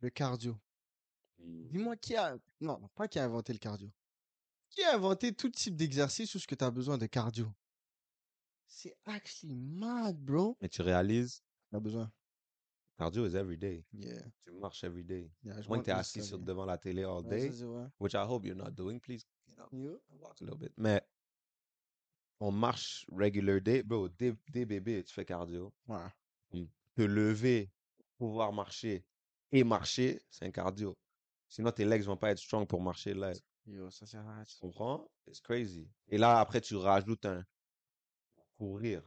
Le 0.01 0.09
cardio. 0.11 0.55
Dis-moi 1.45 1.95
qui 1.97 2.15
a... 2.15 2.37
Non, 2.61 2.79
pas 2.95 3.07
qui 3.07 3.19
a 3.19 3.23
inventé 3.25 3.53
le 3.53 3.59
cardio. 3.59 3.91
Qui 4.69 4.83
a 4.83 4.95
inventé 4.95 5.33
tout 5.33 5.49
type 5.49 5.75
d'exercice 5.75 6.33
ou 6.35 6.39
ce 6.39 6.47
que 6.47 6.55
tu 6.55 6.63
as 6.63 6.71
besoin 6.71 6.97
de 6.97 7.05
cardio? 7.05 7.51
C'est 8.67 8.97
actually 9.05 9.55
mad, 9.55 10.17
bro. 10.17 10.57
Mais 10.61 10.69
tu 10.69 10.81
réalises, 10.81 11.43
T'as 11.71 11.79
besoin. 11.79 12.11
cardio 12.97 13.25
is 13.27 13.35
every 13.35 13.57
day. 13.57 13.85
Yeah. 13.93 14.21
Tu 14.43 14.51
marches 14.51 14.83
every 14.83 15.03
day. 15.03 15.29
yeah 15.43 15.61
je 15.61 15.67
Moins 15.67 15.79
que 15.79 15.85
tu 15.85 15.89
es 15.91 15.93
mes 15.93 15.99
assis 15.99 16.23
sur, 16.23 16.39
devant 16.39 16.65
la 16.65 16.77
télé 16.77 17.03
all 17.03 17.23
day, 17.23 17.51
which 17.99 18.13
I 18.13 18.25
hope 18.27 18.45
you're 18.45 18.55
not 18.55 18.71
doing, 18.71 18.99
please, 18.99 19.25
you 19.71 19.83
Yo. 19.83 20.01
walk 20.19 20.41
a 20.41 20.45
little 20.45 20.57
bit. 20.57 20.73
Mais 20.77 21.01
on 22.39 22.51
marche 22.51 23.05
regular 23.11 23.61
day, 23.61 23.83
bro, 23.83 24.09
dès, 24.09 24.35
dès 24.49 24.65
bébé, 24.65 25.03
tu 25.03 25.13
fais 25.13 25.25
cardio. 25.25 25.73
Ouais. 25.87 26.67
Te 26.95 27.01
lever, 27.01 27.69
pouvoir 28.17 28.51
marcher 28.53 29.05
et 29.51 29.63
marcher, 29.63 30.21
c'est 30.29 30.45
un 30.45 30.51
cardio. 30.51 30.97
Sinon, 31.55 31.71
tes 31.71 31.85
legs 31.85 32.01
vont 32.03 32.17
pas 32.17 32.31
être 32.31 32.39
strong 32.39 32.67
pour 32.67 32.81
marcher 32.81 33.13
là. 33.13 33.31
Yo, 33.65 33.89
ça. 33.89 34.05
Tu 34.05 34.57
comprends? 34.59 35.09
It's 35.25 35.39
crazy. 35.39 35.87
Et 36.09 36.17
là, 36.17 36.41
après, 36.41 36.59
tu 36.59 36.75
rajoutes 36.75 37.25
un 37.25 37.45
courir. 38.57 39.01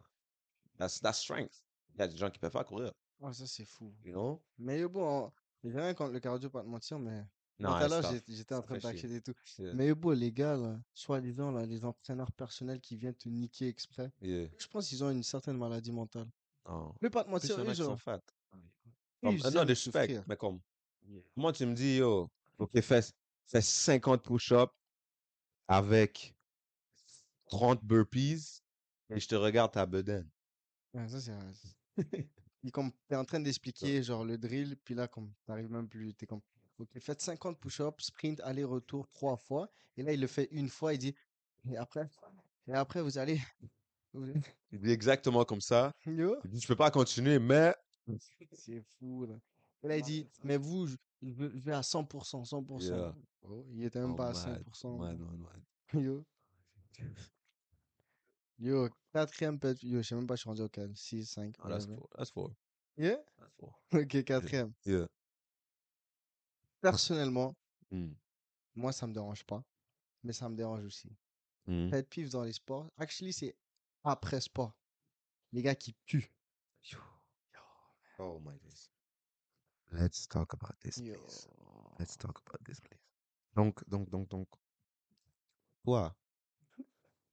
That's, 0.79 0.99
that's 0.99 1.19
strength. 1.19 1.63
Il 1.95 1.99
y 2.01 2.03
a 2.05 2.09
des 2.09 2.17
gens 2.17 2.31
qui 2.31 2.39
peuvent 2.39 2.51
pas 2.53 2.65
courir, 2.65 2.91
Ouais, 3.21 3.35
ça 3.35 3.47
c'est 3.47 3.67
fou. 3.67 3.93
you 4.03 4.13
know? 4.13 4.43
Mais 4.57 4.83
bon, 4.89 5.31
j'ai 5.63 5.79
rien 5.79 5.93
contre 5.93 6.13
le 6.13 6.21
cardio, 6.21 6.49
pas 6.49 6.63
te 6.63 6.69
mentir, 6.69 6.99
mais 6.99 7.23
Non, 7.59 7.69
tout 7.69 7.75
à 7.85 7.89
l'heure, 7.89 8.13
j'étais 8.27 8.55
en 8.55 8.63
train 8.63 8.79
t'acheter 8.79 9.17
et 9.17 9.21
tout. 9.21 9.35
Yeah. 9.59 9.75
Mais 9.75 9.93
bon, 9.95 10.17
les 10.19 10.33
gars, 10.33 10.57
là, 10.57 10.81
soi-disant, 10.95 11.51
là, 11.53 11.67
les 11.67 11.85
entraîneurs 11.85 12.33
personnels 12.33 12.81
qui 12.81 12.97
viennent 12.97 13.15
te 13.15 13.29
niquer 13.29 13.69
exprès, 13.69 14.11
Yeah. 14.23 14.49
je 14.57 14.67
pense 14.69 14.89
qu'ils 14.89 15.05
ont 15.05 15.11
une 15.11 15.23
certaine 15.23 15.59
maladie 15.59 15.93
mentale. 15.93 16.29
Je 16.67 16.73
vais 17.03 17.11
pas 17.11 17.25
te 17.25 17.29
il 17.29 17.33
mentir, 17.33 17.63
qui 17.63 17.77
sont 17.77 17.97
fat. 17.99 18.23
ils 19.23 19.29
euh, 19.29 19.33
non, 19.33 19.33
aiment 19.33 19.53
de 19.53 19.59
respect, 19.59 19.75
souffrir. 19.75 20.25
mais 20.27 20.37
comme, 20.39 20.61
comment 21.35 21.53
tu 21.53 21.67
me 21.67 21.75
dis, 21.75 21.97
yo, 21.99 22.31
ok, 22.59 22.81
fais, 22.81 23.01
fais 23.47 23.63
50 23.63 24.23
push-ups 24.23 24.73
avec 25.67 26.35
30 27.47 27.83
burpees 27.85 28.63
et 29.11 29.21
je 29.21 29.29
te 29.29 29.35
regarde 29.35 29.73
ta 29.73 29.87
bedaine. 29.87 30.29
Ça 31.09 31.21
c'est. 31.21 31.33
Et 32.65 32.73
comme 32.73 32.91
t'es 33.07 33.15
en 33.15 33.25
train 33.25 33.39
d'expliquer, 33.39 34.03
genre, 34.03 34.25
le 34.25 34.37
drill, 34.37 34.77
puis 34.85 34.95
là, 34.95 35.07
comme, 35.07 35.33
t'arrives 35.47 35.71
même 35.71 35.89
plus, 35.89 36.13
t'es 36.15 36.27
comme, 36.27 36.41
ok, 36.79 36.99
faites 36.99 37.21
50 37.21 37.59
push-ups, 37.59 38.05
sprint, 38.07 38.41
aller-retour 38.41 39.09
trois 39.09 39.37
fois, 39.37 39.71
et 39.97 40.03
là, 40.03 40.13
il 40.13 40.21
le 40.21 40.27
fait 40.27 40.49
une 40.51 40.69
fois, 40.69 40.93
il 40.93 40.99
dit, 40.99 41.15
et 41.71 41.77
après, 41.77 42.11
et 42.67 42.73
après, 42.73 43.01
vous 43.01 43.17
allez, 43.17 43.41
Il 44.73 44.81
dit 44.81 44.91
exactement 44.91 45.45
comme 45.45 45.61
ça. 45.61 45.93
Il 46.07 46.51
dit, 46.51 46.61
je 46.61 46.67
peux 46.67 46.77
pas 46.77 46.91
continuer, 46.91 47.39
mais 47.39 47.75
c'est 48.53 48.83
fou, 48.99 49.27
là. 49.27 49.35
Et 49.83 49.89
là, 49.89 49.97
il 49.97 50.03
dit, 50.03 50.29
mais 50.43 50.57
vous, 50.57 50.89
je, 51.23 51.31
veux 51.33 51.73
à 51.75 51.81
100%, 51.81 52.45
100%. 52.49 52.83
Yeah. 52.83 53.15
Oh, 53.43 53.65
il 53.73 53.85
était 53.85 54.01
même 54.01 54.13
Oh, 54.13 54.17
pas 54.17 54.29
à 54.29 54.33
5%. 54.33 54.99
mad, 54.99 55.19
mad, 55.19 55.39
mad. 55.39 55.63
Yo. 56.05 56.25
Yo, 58.59 58.89
quatrième 59.13 59.59
pet, 59.59 59.81
yo, 59.83 60.03
je 60.03 60.09
sais 60.09 60.15
même 60.17 60.27
pas, 60.27 60.35
je 60.35 60.41
suis 60.41 60.49
rendu 60.49 60.63
au 60.63 60.69
4, 60.69 60.95
6, 60.97 61.25
5. 61.27 61.55
Oh, 61.65 61.69
that's 61.69 61.87
four. 61.87 62.09
That's 62.17 62.31
four. 62.31 62.53
Yeah? 62.97 63.17
That's 63.39 63.53
four. 63.59 63.81
Ok, 63.93 64.25
quatrième. 64.25 64.73
Yeah. 64.85 65.07
Personnellement, 66.81 67.55
Mm. 67.91 68.13
moi, 68.75 68.93
ça 68.93 69.07
me 69.07 69.15
dérange 69.15 69.45
pas, 69.45 69.65
mais 70.23 70.33
ça 70.35 70.49
me 70.49 70.55
dérange 70.57 70.85
aussi. 70.85 71.09
Mm. 71.67 71.91
Pet 71.91 72.03
peeve 72.09 72.29
dans 72.31 72.43
les 72.45 72.53
sports, 72.53 72.91
actually, 72.99 73.33
c'est 73.33 73.57
après 74.05 74.41
sport. 74.41 74.77
Les 75.53 75.63
gars 75.63 75.75
qui 75.75 75.95
puent. 76.05 76.31
Oh 78.19 78.41
my 78.45 78.59
days. 78.59 78.91
Let's 79.91 80.27
talk 80.27 80.53
about 80.53 80.79
this, 80.81 80.99
Yo. 80.99 81.15
please. 81.15 81.49
Let's 81.99 82.17
talk 82.17 82.41
about 82.47 82.65
this, 82.65 82.81
please. 82.81 83.01
Donc, 83.55 83.83
donc, 83.89 84.09
donc, 84.11 84.29
donc. 84.29 84.49
Toi, 85.85 86.15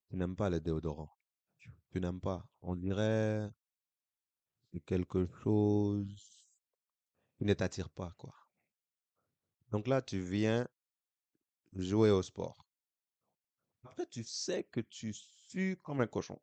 tu 0.09 0.15
n'aimes 0.15 0.35
pas 0.35 0.49
le 0.49 0.59
déodorant. 0.59 1.11
Tu 1.91 1.99
n'aimes 1.99 2.21
pas. 2.21 2.47
On 2.61 2.75
dirait 2.75 3.49
c'est 4.75 4.81
quelque 4.81 5.25
chose 5.41 6.45
qui 7.37 7.45
ne 7.45 7.53
t'attire 7.53 7.89
pas, 7.89 8.13
quoi. 8.17 8.33
Donc 9.71 9.87
là, 9.87 10.01
tu 10.01 10.19
viens 10.19 10.67
jouer 11.73 12.11
au 12.11 12.21
sport. 12.21 12.65
Après, 13.85 14.05
tu 14.07 14.23
sais 14.25 14.63
que 14.65 14.81
tu 14.81 15.13
sues 15.13 15.77
comme 15.81 16.01
un 16.01 16.07
cochon. 16.07 16.41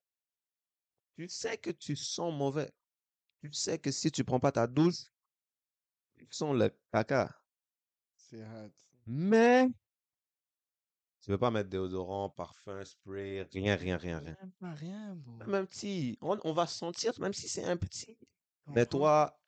Tu 1.14 1.28
sais 1.28 1.58
que 1.58 1.70
tu 1.70 1.94
sens 1.94 2.32
mauvais. 2.32 2.72
Tu 3.40 3.52
sais 3.52 3.78
que 3.78 3.90
si 3.90 4.10
tu 4.10 4.24
prends 4.24 4.40
pas 4.40 4.52
ta 4.52 4.66
douche, 4.66 5.11
sens 6.34 6.54
le 6.56 6.70
caca. 6.92 7.34
C'est 8.16 8.42
hard. 8.42 8.72
Mais 9.06 9.68
tu 11.22 11.30
veux 11.30 11.38
pas 11.38 11.52
mettre 11.52 11.70
déodorant, 11.70 12.30
parfum, 12.30 12.84
spray, 12.84 13.42
rien, 13.52 13.76
rien, 13.76 13.96
rien, 13.96 14.18
rien. 14.18 14.36
Même 14.40 14.52
pas 14.58 14.72
rien, 14.72 15.14
bro. 15.14 15.36
Même 15.46 15.66
petit, 15.68 16.18
on, 16.20 16.36
on 16.42 16.52
va 16.52 16.66
sentir, 16.66 17.12
même 17.20 17.32
si 17.32 17.48
c'est 17.48 17.64
un 17.64 17.76
petit. 17.76 18.18
Mais 18.66 18.86
toi, 18.86 19.38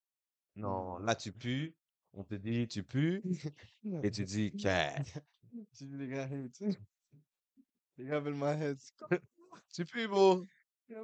non, 0.54 0.98
là 0.98 1.16
tu 1.16 1.32
pues, 1.32 1.74
on 2.12 2.22
te 2.22 2.36
dit 2.36 2.68
tu 2.68 2.84
pues, 2.84 3.22
et 4.04 4.10
tu 4.10 4.24
dis 4.24 4.52
que 4.56 5.02
Tu 5.76 5.86
dis 5.86 5.96
les 5.96 6.08
gars. 6.08 6.28
Les 7.96 8.04
gars 8.04 8.20
veulent 8.20 8.34
ma 8.34 8.54
head. 8.54 8.78
tu 9.72 9.84
pues, 9.84 10.06
bro. 10.06 10.44
Les 10.88 10.94
gars 10.94 11.02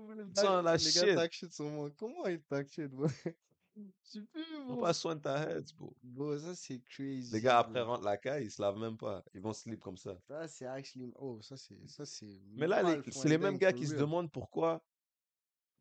les 0.62 0.92
gars 0.92 1.28
shit. 1.28 1.56
Comment 1.96 2.26
ils 2.26 2.42
shit, 2.68 2.88
bro? 2.88 3.08
Tu 4.10 4.24
peux, 4.26 4.42
Prends 4.64 4.74
bro. 4.74 4.80
pas 4.82 4.92
soin 4.92 5.14
de 5.16 5.20
ta 5.20 5.42
head, 5.50 5.64
bro. 5.76 5.94
Bro, 6.02 6.38
ça 6.38 6.54
c'est 6.54 6.80
crazy. 6.84 7.32
Les 7.32 7.40
gars 7.40 7.58
après 7.60 7.80
rentrent 7.80 8.04
la 8.04 8.16
caille, 8.16 8.44
ils 8.46 8.50
se 8.50 8.60
lavent 8.60 8.78
même 8.78 8.96
pas. 8.96 9.24
Ils 9.34 9.40
vont 9.40 9.52
slip 9.52 9.80
comme 9.80 9.96
ça. 9.96 10.16
Ça 10.28 10.48
c'est 10.48 10.66
actually. 10.66 11.12
Oh, 11.16 11.40
ça 11.42 11.56
c'est. 11.56 11.78
Ça 11.88 12.04
c'est. 12.04 12.40
Mais 12.52 12.66
là, 12.66 12.82
les- 12.82 13.02
c'est 13.12 13.28
les 13.28 13.38
mêmes 13.38 13.58
gars 13.58 13.72
qui 13.72 13.86
se 13.86 13.94
demandent 13.94 14.30
pourquoi, 14.30 14.82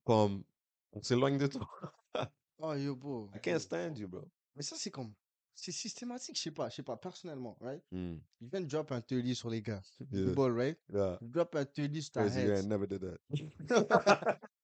comme, 0.03 0.43
on 0.91 1.01
s'éloigne 1.01 1.37
de 1.37 1.47
toi. 1.47 1.67
Oh, 2.61 2.73
yo, 2.73 2.93
bro. 2.93 3.29
I 3.33 3.39
can't 3.39 3.53
bro. 3.53 3.59
stand 3.59 3.97
you, 3.97 4.07
bro. 4.09 4.27
Mais 4.53 4.63
ça 4.63 4.75
c'est 4.77 4.91
comme. 4.91 5.13
C'est 5.55 5.71
systématique, 5.71 6.35
je 6.37 6.41
sais 6.41 6.51
pas, 6.51 6.67
je 6.69 6.75
sais 6.75 6.83
pas, 6.83 6.95
personnellement, 6.97 7.57
right? 7.61 7.81
Mm. 7.91 8.15
Je 8.41 8.47
viens 8.47 8.61
de 8.61 8.65
drop 8.65 8.91
un 8.91 8.99
30 9.01 9.33
sur 9.33 9.49
les 9.49 9.61
gars. 9.61 9.81
Yeah. 10.11 10.31
The 10.31 10.35
ball, 10.35 10.51
right? 10.57 10.77
Yeah. 10.93 11.17
Je 11.21 11.27
drop 11.27 11.55
un 11.55 11.65
30 11.65 12.01
sur 12.01 12.11
ta 12.11 12.21
Crazy 12.23 12.41
guy, 12.43 12.49
head. 12.51 12.65
never 12.67 12.85
did 12.87 13.01
that. 13.01 13.19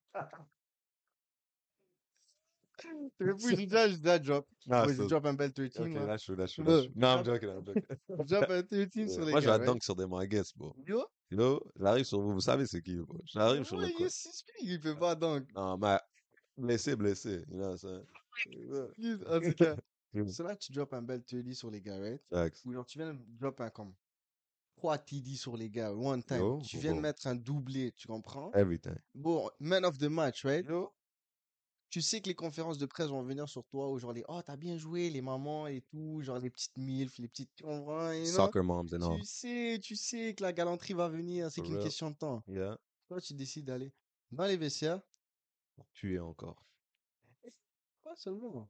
Déjà, 3.20 3.88
j'ai 3.88 3.98
déjà 3.98 4.20
drop. 4.20 4.48
Ah, 4.70 4.86
Ouais, 4.86 4.94
j'ai 4.94 4.98
so- 4.98 5.08
drop 5.08 5.26
un 5.26 5.34
bel 5.34 5.54
13, 5.54 5.78
Okay, 5.78 5.90
moi. 5.90 6.06
that's 6.06 6.24
true, 6.24 6.36
that's 6.36 6.54
true, 6.54 6.64
Look, 6.64 6.76
that's 6.76 6.92
true. 6.92 7.02
No, 7.02 7.08
I'm 7.08 7.24
drop- 7.24 7.42
joking, 7.42 7.50
I'm 7.50 7.66
joking. 7.66 7.84
Je 8.10 8.24
drop 8.26 8.50
un 8.50 8.64
13 8.64 9.14
sur 9.14 9.26
les 9.26 9.32
Moi, 9.32 9.42
je 9.42 9.50
right? 9.50 9.66
dunk 9.66 9.84
sur 9.84 9.96
des 9.96 10.06
Nuggets, 10.08 10.52
bro. 10.56 10.76
Yo, 10.88 11.06
know, 11.32 11.60
j'arrive 11.80 12.06
sur 12.06 12.22
vous, 12.22 12.34
vous 12.34 12.40
savez 12.42 12.66
c'est 12.68 12.82
qui, 12.82 12.96
bro. 12.98 13.20
J'arrive 13.26 13.64
sur 13.64 13.78
le 13.78 13.88
il 14.00 14.10
six 14.10 14.44
feet, 14.44 14.68
il 14.68 14.80
fait 14.82 14.96
pas 14.96 15.16
dunk. 15.16 15.48
Non, 15.54 15.78
mais 15.78 15.98
blessé, 16.58 16.96
blessé. 16.96 17.44
You 17.50 17.58
know 17.58 17.72
what 17.72 17.72
I'm 17.72 17.78
saying? 17.78 19.24
En 19.28 19.40
tout 19.42 19.54
cas, 19.56 19.76
c'est 20.28 20.44
là 20.44 20.56
que 20.56 20.60
tu 20.66 20.72
drop 20.72 20.94
un 20.94 21.02
bel 21.02 21.24
30 21.24 21.54
sur 21.54 21.70
les 21.72 21.82
gars, 21.82 21.98
right? 22.00 22.22
Ou 22.66 22.74
genre, 22.74 22.86
tu 22.86 22.98
viens 23.00 23.14
de 23.14 23.20
drop 23.40 23.60
un 23.62 23.70
comme 23.70 23.94
3 24.78 24.98
TD 24.98 25.36
sur 25.36 25.56
les 25.58 25.70
gars, 25.70 25.92
one 25.94 26.24
time. 26.24 26.38
Yo, 26.40 26.62
tu 26.62 26.78
viens 26.78 26.94
de 26.96 27.00
mettre 27.00 27.28
un 27.28 27.36
doublé, 27.36 27.92
tu 27.94 28.08
comprends? 28.08 28.52
Everything. 28.54 28.96
Bon, 29.14 29.50
man 29.60 29.86
of 29.86 29.98
the 29.98 30.10
match, 30.10 30.44
right? 30.46 30.66
Yo. 30.66 30.92
Tu 31.90 32.02
sais 32.02 32.20
que 32.20 32.28
les 32.28 32.36
conférences 32.36 32.78
de 32.78 32.86
presse 32.86 33.08
vont 33.08 33.24
venir 33.24 33.48
sur 33.48 33.64
toi, 33.66 33.90
ou 33.90 33.98
genre 34.00 34.12
les 34.12 34.26
oh, 34.28 34.42
t'as 34.42 34.58
bien 34.58 34.78
joué, 34.78 35.10
les 35.10 35.22
mamans 35.22 35.68
et 35.68 35.82
tout, 35.82 36.22
genre 36.22 36.40
les 36.40 36.50
petites 36.50 36.78
milfs, 36.78 37.18
les 37.20 37.28
petites. 37.28 37.52
Soccer 38.26 38.64
moms 38.64 38.88
and 38.94 39.02
all. 39.02 39.20
Tu 39.20 39.26
sais, 39.26 39.80
tu 39.82 39.96
sais 39.96 40.34
que 40.34 40.44
la 40.44 40.52
galanterie 40.52 40.94
va 40.94 41.08
venir, 41.08 41.50
c'est 41.52 41.62
qu'une 41.62 41.80
question 41.80 42.12
de 42.12 42.16
temps. 42.16 42.44
Yeah. 42.48 42.78
Toi, 43.08 43.22
tu 43.22 43.34
décides 43.34 43.66
d'aller 43.66 43.94
dans 44.32 44.46
les 44.46 44.58
vestiaires, 44.58 45.02
Tu 45.94 46.16
es 46.16 46.20
encore. 46.20 46.62
pas 48.04 48.16
seulement. 48.16 48.70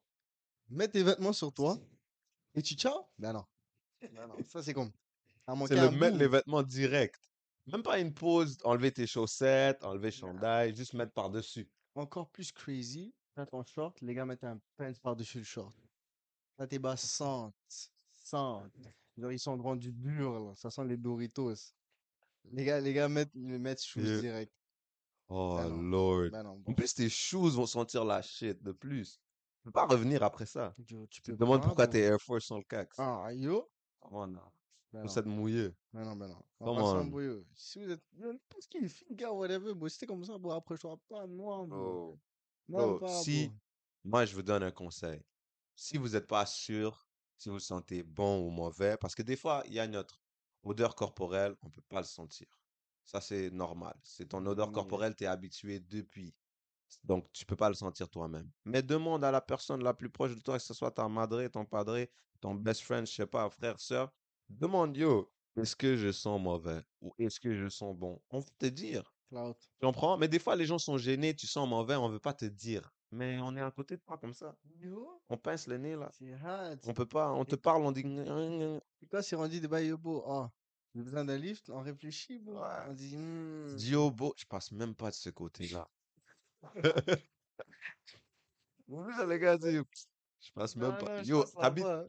Mets 0.70 0.88
tes 0.88 1.04
vêtements 1.04 1.34
sur 1.34 1.54
toi 1.54 1.78
et 2.54 2.62
tu 2.62 2.76
ciao? 2.76 3.06
Ben 3.18 3.34
non. 3.34 3.46
Ben 4.02 4.28
non, 4.28 4.36
ça 4.44 4.62
c'est 4.62 4.74
comme. 4.74 4.92
C'est 5.68 5.76
le 5.76 5.92
mettre 5.92 6.18
les 6.18 6.28
vêtements 6.28 6.64
direct. 6.64 7.20
Même 7.68 7.84
pas 7.84 8.00
une 8.00 8.14
pause, 8.14 8.58
enlever 8.64 8.92
tes 8.92 9.08
chaussettes, 9.08 9.84
enlever 9.84 10.12
chandail, 10.12 10.76
juste 10.76 10.94
mettre 10.94 11.14
par-dessus. 11.14 11.68
Encore 11.96 12.30
plus 12.30 12.52
crazy, 12.52 13.14
t'as 13.34 13.46
ton 13.46 13.64
short, 13.64 14.00
les 14.02 14.14
gars 14.14 14.26
mettent 14.26 14.44
un 14.44 14.60
pants 14.78 14.92
par-dessus 15.02 15.40
le 15.40 15.44
short. 15.46 15.74
Là, 16.58 16.68
tes 16.68 16.80
bas 16.80 16.98
sentent, 16.98 17.54
sentent. 18.12 18.72
Genre, 19.18 19.32
ils 19.32 19.40
sont 19.40 19.58
rendus 19.58 19.94
durs, 19.94 20.40
là. 20.40 20.54
Ça 20.56 20.70
sent 20.70 20.86
les 20.86 20.98
Doritos. 20.98 21.54
Les 22.52 22.66
gars, 22.66 22.80
les 22.82 22.94
gars 22.94 23.08
mettent, 23.10 23.32
ils 23.34 23.60
mettent 23.60 23.82
shoes 23.84 24.02
Yeah. 24.04 24.22
direct. 24.22 24.54
Oh, 25.30 25.56
Ben 25.58 25.70
non. 25.70 25.82
Lord. 25.82 26.30
Ben 26.32 26.44
non, 26.44 26.50
En 26.52 26.56
bon. 26.58 26.74
plus, 26.74 26.94
tes 26.94 27.10
shoes 27.10 27.50
vont 27.56 27.66
sentir 27.66 28.04
la 28.06 28.22
shit 28.22 28.62
de 28.62 28.72
plus. 28.74 29.20
Tu 29.60 29.64
peux 29.64 29.72
pas 29.72 29.88
revenir 29.88 30.22
après 30.22 30.46
ça. 30.46 30.76
Yo, 30.78 31.08
tu 31.08 31.22
Tu 31.22 31.22
te 31.22 31.32
peux 31.32 31.38
demandes 31.38 31.62
pas, 31.62 31.68
pourquoi 31.68 31.88
tes 31.88 32.02
Air 32.02 32.22
Force 32.22 32.46
sont 32.46 32.58
le 32.58 32.64
cax. 32.64 32.96
Ah, 33.00 33.30
yo. 33.34 33.70
Oh 34.02 34.28
non. 34.28 34.42
Ben 34.42 34.52
Non. 35.04 35.08
s'être 35.08 35.26
mouillé. 35.28 35.72
Ben 35.94 36.04
non, 36.04 36.16
non. 36.16 36.44
On 36.60 36.66
va 36.74 36.82
pas 36.82 36.88
on. 36.88 36.92
s'embrouiller. 36.94 37.44
Si 37.54 37.84
vous 37.84 37.92
êtes, 37.92 38.04
yo, 38.18 38.32
n'importe 38.32 38.68
qui, 38.70 38.88
fille, 38.88 39.16
gars, 39.16 39.32
whatever, 39.32 39.74
t'es 40.00 40.06
comme 40.06 40.24
ça, 40.24 40.34
pas 40.40 41.28
de 41.28 41.34
moi, 41.34 41.66
bro. 41.66 41.78
Oh. 41.78 42.20
Même 42.68 42.82
Bro, 42.82 43.00
pas, 43.00 43.08
si, 43.22 43.52
moi, 44.04 44.26
je 44.26 44.34
vous 44.36 44.42
donne 44.42 44.64
un 44.64 44.72
conseil. 44.72 45.22
Si 45.76 45.98
vous 45.98 46.10
n'êtes 46.10 46.28
pas 46.28 46.46
sûr 46.46 47.08
si 47.38 47.50
vous 47.50 47.60
sentez 47.60 48.02
bon 48.04 48.46
ou 48.48 48.50
mauvais, 48.50 48.98
parce 48.98 49.14
que 49.14 49.22
des 49.22 49.36
fois, 49.36 49.64
il 49.68 49.74
y 49.74 49.80
a 49.80 49.88
notre 49.88 50.22
odeur 50.64 50.96
corporelle, 50.96 51.56
on 51.62 51.70
peut 51.70 51.82
pas 51.82 52.00
le 52.00 52.06
sentir. 52.06 52.48
Ça, 53.04 53.22
c'est 53.22 53.52
normal. 53.52 53.96
C'est 54.04 54.30
ton 54.30 54.44
odeur 54.46 54.68
Yeah. 54.68 54.74
corporelle, 54.74 55.16
tu 55.16 55.26
es 55.26 55.28
habitué 55.28 55.80
depuis. 55.80 56.34
Donc, 57.04 57.32
tu 57.34 57.46
peux 57.46 57.56
pas 57.56 57.68
le 57.70 57.76
sentir 57.76 58.10
toi-même. 58.10 58.50
Mais 58.64 58.82
demande 58.82 59.24
à 59.24 59.32
la 59.32 59.42
personne 59.42 59.84
la 59.84 59.94
plus 59.94 60.10
proche 60.10 60.34
de 60.36 60.42
toi, 60.42 60.58
que 60.58 60.64
ce 60.64 60.74
soit 60.74 60.92
ta 60.92 61.08
madre, 61.10 61.46
ton 61.48 61.66
padre, 61.66 62.08
ton 62.40 62.56
best 62.56 62.82
friend, 62.82 63.06
je 63.06 63.14
sais 63.14 63.28
pas, 63.28 63.50
frère, 63.50 63.80
sœur. 63.80 64.12
Demande, 64.50 64.96
yo, 64.98 65.32
est-ce 65.58 65.76
que 65.76 65.96
je 65.96 66.12
sens 66.12 66.42
mauvais 66.42 66.82
ou 67.02 67.14
est-ce 67.18 67.40
que 67.40 67.56
je 67.56 67.68
sens 67.70 67.96
bon? 67.96 68.22
On 68.30 68.40
va 68.40 68.46
te 68.60 68.66
dire. 68.68 69.12
Clout. 69.30 69.56
Tu 69.80 69.86
comprends? 69.86 70.18
Mais 70.18 70.28
des 70.28 70.40
fois, 70.40 70.56
les 70.56 70.66
gens 70.66 70.78
sont 70.78 70.98
gênés, 70.98 71.36
tu 71.36 71.48
sens 71.48 71.68
mauvais, 71.68 71.96
on 71.96 72.10
veut 72.10 72.20
pas 72.20 72.34
te 72.34 72.46
dire. 72.46 72.92
Mais 73.12 73.40
on 73.42 73.56
est 73.56 73.62
à 73.62 73.72
côté 73.72 73.98
de 73.98 74.02
toi 74.02 74.18
comme 74.18 74.34
ça. 74.34 74.56
Yo, 74.80 75.22
On 75.30 75.38
pince 75.38 75.68
le 75.68 75.78
nez 75.78 75.96
là. 75.96 76.10
c'est 76.12 76.34
hard. 76.34 76.80
On 76.86 76.94
peut 76.94 77.06
pas, 77.06 77.32
on 77.32 77.46
te 77.46 77.56
parle, 77.56 77.84
on 77.86 77.92
dit. 77.92 78.02
Et 79.02 79.08
quand 79.08 79.22
c'est 79.22 79.36
rendu 79.36 79.60
yo, 79.60 79.98
bro, 79.98 80.24
oh, 80.28 80.48
j'ai 80.94 81.02
besoin 81.02 81.26
d'un 81.26 81.38
lift, 81.38 81.70
on 81.70 81.82
réfléchit, 81.82 82.40
bro. 82.40 82.60
Ouais. 82.60 82.70
On 82.88 82.94
dit, 82.94 83.16
hmm. 83.18 83.76
Dio 83.76 84.12
beau, 84.12 84.34
je 84.38 84.46
passe 84.46 84.72
même 84.72 84.96
pas 84.96 85.10
de 85.10 85.16
ce 85.16 85.30
côté-là. 85.30 85.88
Ouais, 88.88 89.26
les 89.28 89.40
gars, 89.40 89.58
dis, 89.58 89.78
je 90.40 90.52
passe 90.54 90.76
même 90.76 90.92
Non, 90.92 90.98
pas. 90.98 91.18
non, 91.18 91.24
je 91.24 91.30
Yo, 91.30 91.42
passe 91.42 91.54
t'habites 91.54 91.84
là-bas. 91.86 92.08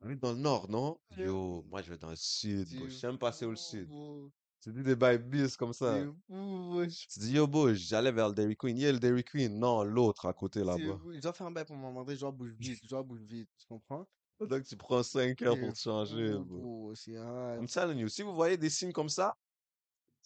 T'habites 0.00 0.20
dans 0.20 0.32
le 0.32 0.38
nord, 0.38 0.68
non? 0.70 0.98
Yo. 1.16 1.64
Moi 1.68 1.82
je 1.82 1.90
vais 1.90 1.98
dans 1.98 2.10
le 2.10 2.16
sud, 2.16 2.68
bro. 2.76 2.86
Même 3.02 3.18
passer 3.18 3.44
au 3.46 3.56
sud. 3.56 3.88
bro. 3.88 4.30
Tu 4.60 4.72
dis 4.72 4.82
des 4.82 4.96
bails 4.96 5.18
bis 5.18 5.56
comme 5.56 5.72
ça. 5.72 6.00
Tu 6.28 7.18
dis, 7.20 7.32
yo, 7.32 7.46
beau, 7.46 7.72
j'allais 7.74 8.10
vers 8.10 8.28
le 8.28 8.34
Dairy 8.34 8.56
Queen. 8.56 8.76
Il 8.76 8.82
y 8.82 8.86
a 8.86 8.92
le 8.92 8.98
Dairy 8.98 9.22
Queen. 9.22 9.56
Non, 9.56 9.84
l'autre 9.84 10.26
à 10.26 10.32
côté 10.32 10.64
là-bas. 10.64 10.98
Je 11.12 11.20
dois 11.20 11.32
faire 11.32 11.46
un 11.46 11.52
bail 11.52 11.64
pour 11.64 11.76
m'en 11.76 11.90
demander, 11.90 12.16
je 12.16 12.20
dois 12.20 12.32
bouger 12.32 12.56
vite, 12.58 12.80
je 12.82 12.88
dois 12.88 13.02
bouger 13.02 13.24
vite, 13.24 13.48
tu 13.56 13.66
comprends? 13.66 14.06
Donc 14.40 14.64
tu 14.64 14.76
prends 14.76 15.02
5 15.02 15.40
heures 15.42 15.58
pour 15.58 15.72
te 15.72 15.78
changer, 15.78 16.32
bro. 16.32 16.92
bro. 16.92 16.94
I'm 17.06 17.66
telling 17.66 17.98
you, 17.98 18.08
si 18.08 18.22
vous 18.22 18.34
voyez 18.34 18.56
des 18.56 18.70
signes 18.70 18.92
comme 18.92 19.08
ça, 19.08 19.36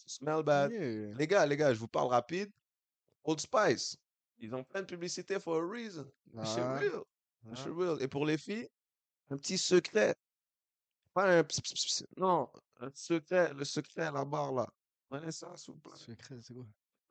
smell 0.05 0.43
bad. 0.43 0.71
Yeah. 0.71 1.13
Les 1.15 1.27
gars, 1.27 1.45
les 1.45 1.57
gars, 1.57 1.73
je 1.73 1.79
vous 1.79 1.87
parle 1.87 2.09
rapide. 2.09 2.51
Old 3.23 3.39
Spice, 3.39 3.97
ils 4.39 4.53
ont 4.53 4.63
plein 4.63 4.81
de 4.81 4.87
publicité 4.87 5.39
for 5.39 5.61
a 5.61 5.65
reason. 5.65 6.05
Ah, 6.37 6.77
real. 6.77 7.03
Ah. 7.47 7.65
real. 7.75 8.01
Et 8.01 8.07
pour 8.07 8.25
les 8.25 8.37
filles, 8.37 8.67
un 9.33 9.37
petit 9.37 9.57
secret. 9.57 10.15
Pas 11.13 11.39
un 11.39 11.43
ps, 11.43 11.61
ps, 11.61 11.73
ps, 11.73 11.85
ps. 11.85 12.03
Non, 12.17 12.49
un 12.79 12.89
secret, 12.93 13.53
le 13.53 13.65
secret 13.65 14.03
à 14.03 14.11
la 14.11 14.25
barre 14.25 14.53
là. 14.53 14.67
Prenez 15.09 15.31
ça, 15.31 15.55
s'il 15.57 15.73
vous 15.73 15.79
plaît. 15.79 15.97
Secret, 15.97 16.39
c'est 16.41 16.53
quoi? 16.53 16.65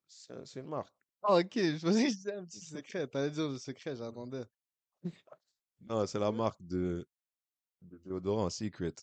C'est 0.09 0.47
c'est 0.47 0.61
une 0.61 0.67
marque. 0.67 0.93
Ah, 1.23 1.37
ok, 1.37 1.53
je 1.55 1.87
pensais 1.87 2.05
que 2.05 2.11
c'était 2.11 2.33
un 2.33 2.45
petit 2.45 2.61
secret. 2.65 3.07
T'allais 3.07 3.31
dire 3.31 3.49
le 3.49 3.59
secret, 3.59 3.97
j'attendais. 3.97 4.45
Non, 5.81 6.07
c'est 6.07 6.19
la 6.19 6.33
marque 6.33 6.63
de, 6.63 7.07
de 7.83 7.99
déodorant 7.99 8.51
Secret. 8.51 8.95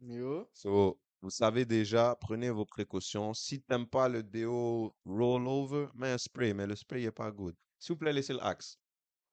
Yo. 0.00 0.48
So, 0.54 0.98
vous 1.20 1.30
savez 1.30 1.64
déjà, 1.64 2.16
prenez 2.20 2.50
vos 2.50 2.64
précautions. 2.64 3.34
Si 3.34 3.60
t'aimes 3.62 3.86
pas 3.86 4.08
le 4.08 4.22
déo 4.22 4.94
rollover, 5.04 5.88
mets 5.94 6.12
un 6.12 6.18
spray, 6.18 6.52
mais 6.54 6.66
le 6.66 6.76
spray 6.76 7.04
est 7.04 7.12
pas 7.12 7.30
good. 7.30 7.54
S'il 7.78 7.94
vous 7.94 7.98
plaît, 7.98 8.12
laissez 8.12 8.32
le 8.32 8.42
axe. 8.42 8.78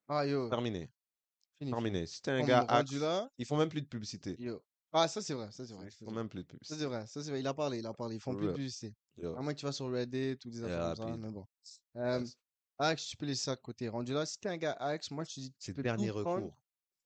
Ah, 0.07 0.25
yo. 0.25 0.49
Terminé. 0.49 0.89
Fini. 1.59 1.71
Terminé. 1.71 2.05
Si 2.07 2.21
t'es 2.21 2.31
un 2.31 2.39
Comme 2.39 2.47
gars 2.47 2.65
axe, 2.67 2.91
là, 2.93 3.29
ils 3.37 3.45
font 3.45 3.57
même 3.57 3.69
plus 3.69 3.81
de 3.81 3.87
publicité. 3.87 4.35
yo. 4.39 4.61
Ah, 4.91 5.07
ça 5.07 5.21
c'est 5.21 5.33
vrai, 5.35 5.51
ça 5.51 5.65
c'est 5.67 5.73
vrai. 5.73 5.85
Ils 5.85 5.91
ça, 5.91 6.05
font 6.05 6.11
même 6.11 6.27
plus 6.29 6.39
de 6.43 6.47
Ça 6.47 6.49
publicité. 6.49 6.79
c'est 6.79 6.85
vrai, 6.85 7.05
ça 7.05 7.21
c'est 7.23 7.29
vrai. 7.29 7.39
Il 7.41 7.47
a 7.47 7.53
parlé, 7.53 7.77
il 7.79 7.85
a 7.85 7.93
parlé. 7.93 8.15
Ils 8.15 8.21
font 8.21 8.33
plus 8.35 8.47
de 8.47 8.53
publicité. 8.53 8.95
À 9.21 9.41
moins 9.41 9.53
que 9.53 9.59
tu 9.59 9.65
vas 9.65 9.71
sur 9.71 9.91
Reddit 9.91 10.37
ou 10.45 10.49
des 10.49 10.63
affaires 10.63 10.95
comme 10.95 11.11
ça, 11.11 11.17
mais 11.17 11.31
bon. 11.31 11.45
Euh. 11.97 12.25
Axe, 12.81 13.07
tu 13.07 13.17
peux 13.17 13.25
laisser 13.25 13.43
ça 13.43 13.55
de 13.55 13.61
côté. 13.61 13.89
Rendu 13.89 14.13
là, 14.13 14.25
si 14.25 14.39
t'es 14.39 14.47
un 14.49 14.55
gars 14.57 14.71
Axe, 14.79 15.11
moi 15.11 15.25
je 15.25 15.35
te 15.35 15.39
dis, 15.41 15.53
C'est 15.59 15.75
le 15.75 15.83
dernier 15.83 16.09
prendre. 16.11 16.29
recours. 16.45 16.57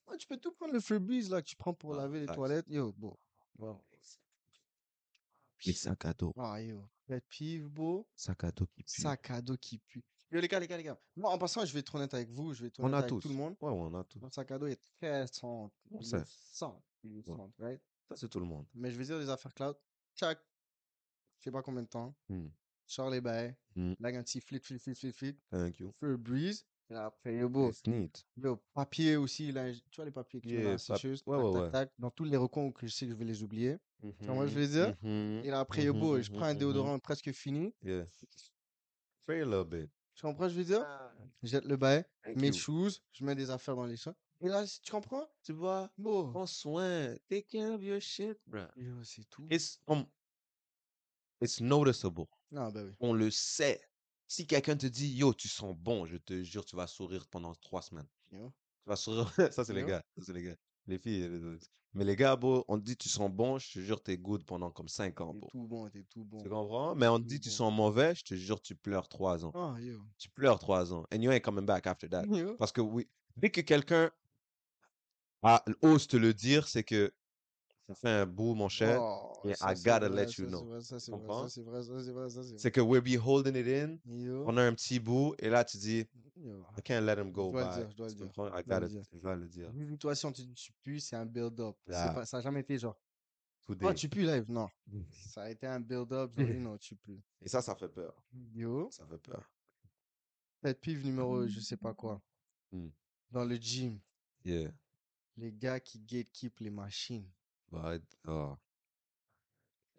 Ouais, 0.08 0.18
tu 0.18 0.28
peux 0.28 0.38
tout 0.38 0.52
prendre 0.52 0.72
le 0.74 0.80
Febreze 0.80 1.30
là 1.32 1.42
que 1.42 1.48
tu 1.48 1.56
prends 1.56 1.74
pour 1.74 1.96
Ah, 1.96 1.98
laver 2.04 2.20
les 2.20 2.28
toilettes. 2.28 2.68
Yo, 2.70 2.94
bon. 2.96 3.18
Bon. 3.56 3.82
Les 5.66 5.74
sacs 5.74 6.06
à 6.06 6.14
dos. 6.14 6.34
Ah, 6.38 6.62
yo. 6.62 6.88
Pet 7.08 7.24
peeve, 7.30 7.68
beau. 7.70 8.08
Sacs 8.16 8.44
à 8.44 8.52
dos 8.52 8.68
qui 8.68 8.84
puent. 8.84 9.02
Sac 9.02 9.30
à 9.32 9.42
dos 9.42 9.58
qui 9.58 9.78
pue. 9.80 10.04
Yo, 10.34 10.42
les 10.42 10.48
gars, 10.48 10.60
les 10.60 10.68
gars, 10.68 10.78
les 10.78 10.84
gars. 10.84 11.00
Moi, 11.16 11.32
en 11.32 11.38
passant, 11.38 11.64
je 11.64 11.72
vais 11.74 11.82
être 11.82 11.94
honnête 11.94 12.12
avec 12.16 12.30
vous, 12.32 12.54
je 12.56 12.62
vais 12.64 12.68
être 12.70 12.80
On 12.80 12.86
honnête 12.86 12.96
a 12.96 12.98
avec 13.00 13.10
tous. 13.10 13.20
tout 13.22 13.30
le 13.30 13.36
monde. 13.36 13.56
Ouais, 13.62 13.70
ouais, 13.70 13.78
on 13.78 13.94
a 13.94 14.04
tous. 14.04 14.20
Mon 14.20 14.32
sac 14.32 14.50
à 14.50 14.58
dos 14.58 14.66
est 14.66 14.82
très 15.00 15.28
centre. 15.28 15.76
On 15.92 16.00
Il 16.00 16.06
sait. 16.08 16.18
est 16.18 16.26
centre. 16.52 16.82
Il 17.04 17.18
est 17.20 17.30
Ouais. 17.30 17.36
centre, 17.38 17.54
right? 17.60 17.82
Ça, 18.10 18.16
c'est 18.16 18.30
tout 18.30 18.40
le 18.40 18.46
monde. 18.46 18.66
Mais 18.74 18.90
je 18.90 18.98
vais 18.98 19.04
dire 19.06 19.20
les 19.20 19.30
affaires 19.30 19.54
cloud. 19.54 19.76
Chaque, 20.16 20.40
je 21.38 21.44
sais 21.44 21.52
pas 21.52 21.62
combien 21.62 21.84
de 21.84 21.88
temps. 21.88 22.16
Hmm. 22.30 22.48
Sors 22.88 23.12
les 23.12 23.22
bails. 23.22 23.56
Hmm. 23.76 23.94
Là, 24.00 24.10
un 24.10 24.24
petit 24.24 24.42
flit, 24.42 24.60
flit. 24.60 25.36
Thank 25.52 25.80
you. 25.80 25.92
Febreze. 26.00 26.66
Et 26.90 26.96
après, 26.96 27.36
yo, 27.36 27.48
beau. 27.48 27.72
Yo, 28.38 28.60
papier 28.74 29.16
aussi, 29.18 29.52
là, 29.52 29.72
tu 29.72 29.96
vois 29.98 30.06
les 30.06 30.12
papiers 30.12 30.42
que 30.42 30.48
tu 30.48 30.54
Yeah, 30.56 30.64
la 30.64 30.70
pap- 30.72 30.80
sécheuse, 30.80 31.24
ouais, 31.28 31.38
tac, 31.38 31.46
ouais, 31.46 31.54
tac, 31.54 31.62
ouais. 31.64 31.72
tac, 31.72 31.92
dans 32.00 32.10
tous 32.12 32.24
les 32.26 32.38
recoins 32.38 32.72
que 32.72 32.86
je 32.88 32.92
sais 32.92 33.06
que 33.06 33.12
je 33.12 33.18
vais 33.18 33.26
les 33.26 33.42
oublier. 33.44 33.78
vois, 34.02 34.34
moi, 34.36 34.48
je 34.48 34.54
vais 34.60 34.68
dire, 34.68 34.96
mhm, 35.02 35.42
Et 35.46 35.50
là, 35.50 35.60
après, 35.62 35.84
yo, 35.84 35.94
mhm, 35.94 36.00
beau, 36.00 36.20
je 36.22 36.30
mhm, 36.32 36.38
prends 36.38 36.46
un 36.48 36.54
mhm. 36.54 36.60
déodorant 36.60 37.00
presque 37.00 37.32
fini. 37.32 37.74
Yeah. 37.84 38.06
Spray 39.22 39.42
a 39.42 39.46
little 39.46 39.64
bit. 39.66 39.90
Tu 40.16 40.22
comprends, 40.22 40.48
ce 40.48 40.54
que 40.54 40.54
je 40.54 40.60
veux 40.60 40.78
dire? 40.78 41.10
Je 41.42 41.48
jette 41.48 41.66
le 41.66 41.76
bail, 41.78 42.06
Thank 42.24 42.38
mes 42.38 42.48
you. 42.48 42.54
shoes, 42.54 43.02
je 43.12 43.26
mets 43.26 43.36
des 43.36 43.50
affaires 43.50 43.76
dans 43.76 43.86
les 43.86 43.98
champs. 43.98 44.16
Et 44.42 44.48
là, 44.48 44.66
tu 44.66 44.92
comprends? 44.92 45.28
Tu 45.42 45.54
vois, 45.54 45.90
Beau. 45.98 46.30
prends 46.30 46.46
soin. 46.46 47.16
Take 47.30 47.44
care 47.44 47.74
of 47.74 47.82
your 47.84 48.00
shit, 48.02 48.38
bro. 48.46 48.62
Yo, 48.76 49.04
c'est 49.04 49.28
tout. 49.30 49.48
It's, 49.50 49.80
um, 49.88 50.06
it's 51.42 51.62
noticeable. 51.62 52.28
Non, 52.52 52.70
bah 52.72 52.84
oui. 52.84 52.92
On 53.00 53.14
le 53.14 53.32
sait. 53.32 53.82
Si 54.28 54.46
quelqu'un 54.48 54.76
te 54.76 54.88
dit, 54.88 55.14
yo, 55.16 55.34
tu 55.34 55.48
sens 55.48 55.76
bon, 55.76 56.06
je 56.06 56.18
te 56.18 56.44
jure, 56.44 56.66
tu 56.66 56.76
vas 56.76 56.88
sourire 56.88 57.28
pendant 57.28 57.54
trois 57.56 57.82
semaines. 57.82 58.08
Yo. 58.32 58.50
Tu 58.84 58.90
vas 58.90 58.96
sourire. 58.96 59.32
Ça, 59.54 59.64
c'est 59.64 59.74
les 59.74 59.86
gars. 59.86 60.04
Ça, 60.18 60.24
c'est 60.26 60.34
les 60.34 60.44
gars. 60.44 60.56
Les 60.88 60.98
filles. 61.00 61.28
les- 61.30 61.58
Mais 61.96 62.04
les 62.04 62.16
gars, 62.16 62.36
bro, 62.36 62.66
on 62.68 62.80
te 62.80 62.84
dit, 62.84 62.98
tu 62.98 63.08
sens 63.08 63.30
bon, 63.32 63.60
je 63.60 63.72
te 63.74 63.80
jure, 63.80 64.02
t'es 64.02 64.18
good 64.18 64.44
pendant 64.46 64.72
comme 64.72 64.88
cinq 64.88 65.22
ans, 65.22 65.32
T'es 65.32 65.40
bro. 65.40 65.50
tout 65.52 65.68
bon, 65.68 65.90
t'es 65.90 66.04
tout 66.10 66.26
bon. 66.26 66.42
Tu 66.42 66.50
comprends? 66.50 66.96
Mais 66.96 67.08
on 67.08 67.20
te 67.20 67.26
dit, 67.26 67.40
tu 67.40 67.50
sens 67.52 67.72
mauvais, 67.72 68.16
je 68.16 68.24
te 68.24 68.34
jure, 68.36 68.60
tu 68.62 68.76
pleures 68.76 69.08
trois 69.08 69.46
ans. 69.46 69.52
Ah, 69.54 69.76
yo. 69.80 70.02
Tu 70.18 70.28
pleures 70.30 70.58
trois 70.60 70.92
ans. 70.92 71.06
And 71.14 71.22
you 71.22 71.32
ain't 71.32 71.42
coming 71.44 71.66
back 71.66 71.86
after 71.86 72.10
that. 72.10 72.24
Yo. 72.32 72.56
Parce 72.58 72.72
que 72.72 72.82
oui, 72.82 73.08
dès 73.38 73.52
que 73.52 73.62
quelqu'un 73.62 74.10
a- 75.44 75.64
ose 75.82 76.08
te 76.08 76.18
le 76.18 76.34
dire, 76.34 76.68
c'est 76.68 76.84
que 76.84 77.14
ça 77.88 77.96
fait 77.96 78.10
un 78.10 78.26
bout, 78.26 78.56
mon 78.56 78.70
cher. 78.70 79.02
Oh, 79.02 79.32
Yeah, 79.46 79.56
ça, 79.56 79.74
I 79.74 79.76
gotta 79.76 80.08
vrai, 80.10 80.26
let 80.26 80.32
you 80.38 80.46
ça, 80.46 80.48
know. 80.48 80.60
c'est 80.60 80.66
vrai, 80.66 80.82
Ça, 80.82 81.00
c'est 81.00 81.12
vrai, 81.12 81.50
c'est 81.50 81.62
vrai, 81.64 81.84
ça, 81.84 82.04
c'est 82.04 82.12
vrai, 82.12 82.30
ça, 82.30 82.44
c'est 82.44 82.58
C'est 82.58 82.72
que 82.72 82.80
we 82.82 83.02
be 83.02 83.18
holding 83.22 83.56
it 83.58 83.68
in. 83.68 83.98
Yo. 84.06 84.44
On 84.48 84.56
a 84.58 84.64
un 84.64 84.74
petit 84.74 85.00
bout, 85.00 85.36
et 85.40 85.50
là, 85.50 85.66
tu 85.66 85.78
dis, 85.78 86.08
Yo. 86.38 86.66
I 86.78 86.82
can't 86.82 87.02
let 87.06 87.20
him 87.22 87.32
go 87.32 87.52
dois 87.52 87.66
le 87.70 87.76
dire, 87.76 87.90
je 87.92 87.96
dois 87.96 88.08
le 88.08 88.14
dire? 88.16 88.26
I 88.26 88.30
je 88.30 88.36
dois 88.36 88.50
le 88.50 88.64
gotta, 88.64 88.88
dire. 88.88 89.04
je 89.12 89.18
dois 89.20 89.36
le 89.36 89.48
dire. 89.48 89.72
Toi, 90.00 90.16
si 90.16 90.26
on 90.26 90.32
te 90.32 90.42
dit 90.42 90.54
tu 90.54 90.72
pues, 90.84 91.00
c'est 91.02 91.16
un 91.16 91.26
build-up. 91.26 91.76
Yeah. 91.88 92.14
pas- 92.14 92.26
Ça 92.26 92.38
n'a 92.38 92.42
jamais 92.44 92.62
été 92.62 92.78
genre, 92.78 92.98
Today. 93.66 93.86
oh, 93.88 93.94
tu 93.94 94.08
pues 94.10 94.24
live. 94.26 94.46
Non. 94.50 94.68
Ça 95.30 95.44
a 95.44 95.50
été 95.50 95.68
un 95.68 95.80
build-up. 95.80 96.32
Non, 96.38 96.78
tu 96.78 96.96
pues. 96.96 97.20
Et 97.42 97.48
ça, 97.50 97.62
ça 97.62 97.76
fait 97.76 97.90
peur. 97.90 98.14
Yo. 98.56 98.90
Ça 98.92 99.06
fait 99.06 99.18
peur. 99.18 99.44
Pet 100.62 100.74
peeve 100.80 101.06
numéro, 101.06 101.46
je 101.48 101.60
sais 101.60 101.78
pas 101.78 101.94
quoi. 101.94 102.22
Hmm. 102.72 102.88
Dans 103.30 103.44
le 103.46 103.56
gym, 103.56 104.00
Yeah. 104.46 104.72
les 105.38 105.52
gars 105.52 105.80
qui 105.80 106.00
gatekeep 106.00 106.60
les 106.60 106.70
machines. 106.70 107.26
Bah, 107.74 107.98
oh. 108.28 108.56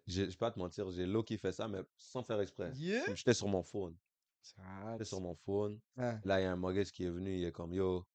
Je 0.07 0.21
je 0.21 0.29
vais 0.29 0.35
pas 0.37 0.51
te 0.51 0.57
mentir, 0.59 0.89
j'ai 0.91 1.05
l'eau 1.05 1.23
qui 1.23 1.37
fait 1.37 1.51
ça, 1.51 1.67
mais 1.67 1.81
sans 1.97 2.23
faire 2.23 2.39
exprès. 2.39 2.71
Yeah. 2.75 3.13
J'étais 3.13 3.33
sur 3.33 3.47
mon 3.47 3.63
phone. 3.63 3.95
J'étais 4.91 5.03
sur 5.05 5.19
mon 5.19 5.35
phone. 5.35 5.79
Ouais. 5.97 6.17
Là, 6.23 6.39
il 6.39 6.43
y 6.43 6.45
a 6.45 6.51
un 6.53 6.55
Mogues 6.55 6.83
qui 6.85 7.03
est 7.03 7.09
venu, 7.09 7.35
il 7.35 7.43
est 7.43 7.51
comme, 7.51 7.73
yo, 7.73 8.05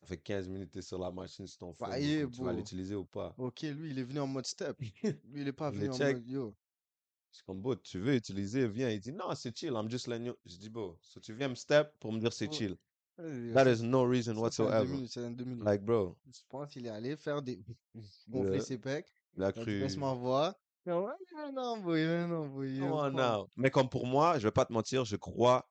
ça 0.00 0.06
fait 0.06 0.18
15 0.18 0.48
minutes 0.48 0.68
que 0.68 0.74
tu 0.74 0.78
es 0.78 0.82
sur 0.82 0.98
la 0.98 1.10
machine 1.10 1.46
sur 1.46 1.58
ton 1.58 1.72
phone. 1.72 1.90
Bah, 1.90 1.98
tu 1.98 2.24
vas 2.42 2.52
bro. 2.52 2.52
l'utiliser 2.52 2.94
ou 2.94 3.04
pas? 3.04 3.34
Ok, 3.38 3.62
lui, 3.62 3.90
il 3.90 3.98
est 3.98 4.04
venu 4.04 4.20
en 4.20 4.26
mode 4.28 4.46
step. 4.46 4.78
Lui, 4.80 5.12
il 5.34 5.48
est 5.48 5.52
pas 5.52 5.70
venu 5.72 5.86
le 5.86 5.92
en 5.92 5.98
check. 5.98 6.16
mode 6.18 6.28
yo. 6.28 6.56
Je 7.32 7.38
suis 7.38 7.44
comme, 7.46 7.60
bro, 7.62 7.74
tu 7.74 7.98
veux 7.98 8.14
utiliser, 8.14 8.68
viens. 8.68 8.90
Il 8.90 9.00
dit, 9.00 9.12
non, 9.12 9.34
c'est 9.34 9.56
chill, 9.56 9.72
I'm 9.72 9.90
just 9.90 10.06
letting 10.06 10.26
you. 10.26 10.36
Je 10.44 10.56
dis, 10.56 10.70
bro, 10.70 10.96
so 11.00 11.18
tu 11.20 11.32
viens 11.34 11.48
me 11.48 11.56
step 11.56 11.98
pour 11.98 12.12
me 12.12 12.20
dire 12.20 12.32
c'est 12.32 12.52
chill. 12.52 12.76
Euh, 13.20 13.52
That 13.54 13.64
ça, 13.64 13.72
is 13.72 13.82
no 13.82 14.04
reason 14.04 14.36
whatsoever. 14.36 14.86
Like, 15.64 15.82
bro, 15.84 16.16
Je 16.26 16.40
pense 16.48 16.72
qu'il 16.72 16.86
est 16.86 16.90
allé 16.90 17.16
faire 17.16 17.42
des. 17.42 17.60
gonfler 18.28 18.60
ses 18.60 18.78
pecs. 18.78 19.06
il 19.36 19.42
a 19.42 19.46
Il 19.46 19.48
a 19.48 19.52
dit, 19.52 19.60
cru. 19.60 19.78
laisse-moi 19.80 20.14
voir. 20.14 20.54
Non, 22.80 23.10
non, 23.10 23.10
non. 23.10 23.48
Mais 23.56 23.70
comme 23.70 23.88
pour 23.88 24.06
moi, 24.06 24.38
je 24.38 24.46
vais 24.46 24.52
pas 24.52 24.64
te 24.66 24.72
mentir, 24.72 25.04
je 25.04 25.16
crois 25.16 25.66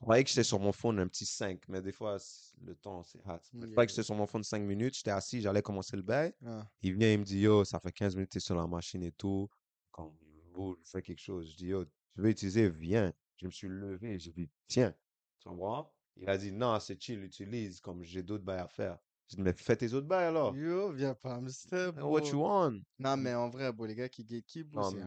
croyais 0.00 0.22
que 0.22 0.28
j'étais 0.28 0.42
sur 0.44 0.58
mon 0.60 0.72
phone 0.72 0.98
un 0.98 1.08
petit 1.08 1.24
5, 1.24 1.66
mais 1.68 1.80
des 1.80 1.92
fois, 1.92 2.18
le 2.60 2.74
temps, 2.74 3.02
c'est 3.04 3.20
hot. 3.26 3.38
Je 3.54 3.66
croyais 3.68 3.86
que 3.86 3.90
j'étais 3.90 4.02
sur 4.02 4.14
mon 4.14 4.26
phone 4.26 4.42
5 4.44 4.60
minutes, 4.62 4.96
j'étais 4.96 5.12
assis, 5.12 5.40
j'allais 5.40 5.62
commencer 5.62 5.96
le 5.96 6.02
bail. 6.02 6.34
Ah, 6.44 6.66
Il 6.82 6.94
vient, 6.94 7.10
il 7.10 7.20
me 7.20 7.24
dit, 7.24 7.40
yo, 7.40 7.64
ça 7.64 7.80
fait 7.80 7.90
15 7.92 8.14
minutes 8.16 8.28
que 8.28 8.34
t'es 8.34 8.40
sur 8.40 8.54
la 8.54 8.66
machine 8.66 9.02
et 9.02 9.12
tout. 9.12 9.48
Comme, 9.92 10.12
je 10.56 10.74
fais 10.90 11.00
quelque 11.00 11.20
chose. 11.22 11.50
Je 11.52 11.56
dis, 11.56 11.66
yo, 11.68 11.84
tu 11.86 12.20
veux 12.20 12.28
utiliser, 12.28 12.68
viens. 12.68 13.14
Je 13.36 13.46
me 13.46 13.50
suis 13.50 13.68
levé, 13.68 14.18
j'ai 14.18 14.32
dit, 14.32 14.50
tiens, 14.66 14.94
tu 15.38 15.48
comprends? 15.48 15.90
Il 16.16 16.28
a 16.28 16.36
dit, 16.38 16.52
non, 16.52 16.78
c'est 16.80 17.00
chill, 17.00 17.22
utilise, 17.24 17.80
comme 17.80 18.02
j'ai 18.04 18.22
d'autres 18.22 18.44
bails 18.44 18.60
à 18.60 18.68
faire. 18.68 18.98
J'ai 19.28 19.36
dit, 19.36 19.42
mais 19.42 19.52
fais 19.52 19.76
tes 19.76 19.92
autres 19.94 20.06
bails 20.06 20.26
alors. 20.28 20.54
Yo, 20.56 20.92
viens 20.92 21.14
pas 21.14 21.40
me 21.40 21.48
step, 21.48 21.96
What 22.00 22.26
you 22.28 22.40
want? 22.42 22.80
Non, 22.98 23.16
mais 23.16 23.34
en 23.34 23.48
vrai, 23.50 23.72
bro, 23.72 23.86
les 23.86 23.94
gars 23.94 24.08
qui 24.08 24.24
gatekeep, 24.24 24.72
Non, 24.74 24.82
c'est 24.90 24.96
mais-. 24.98 25.02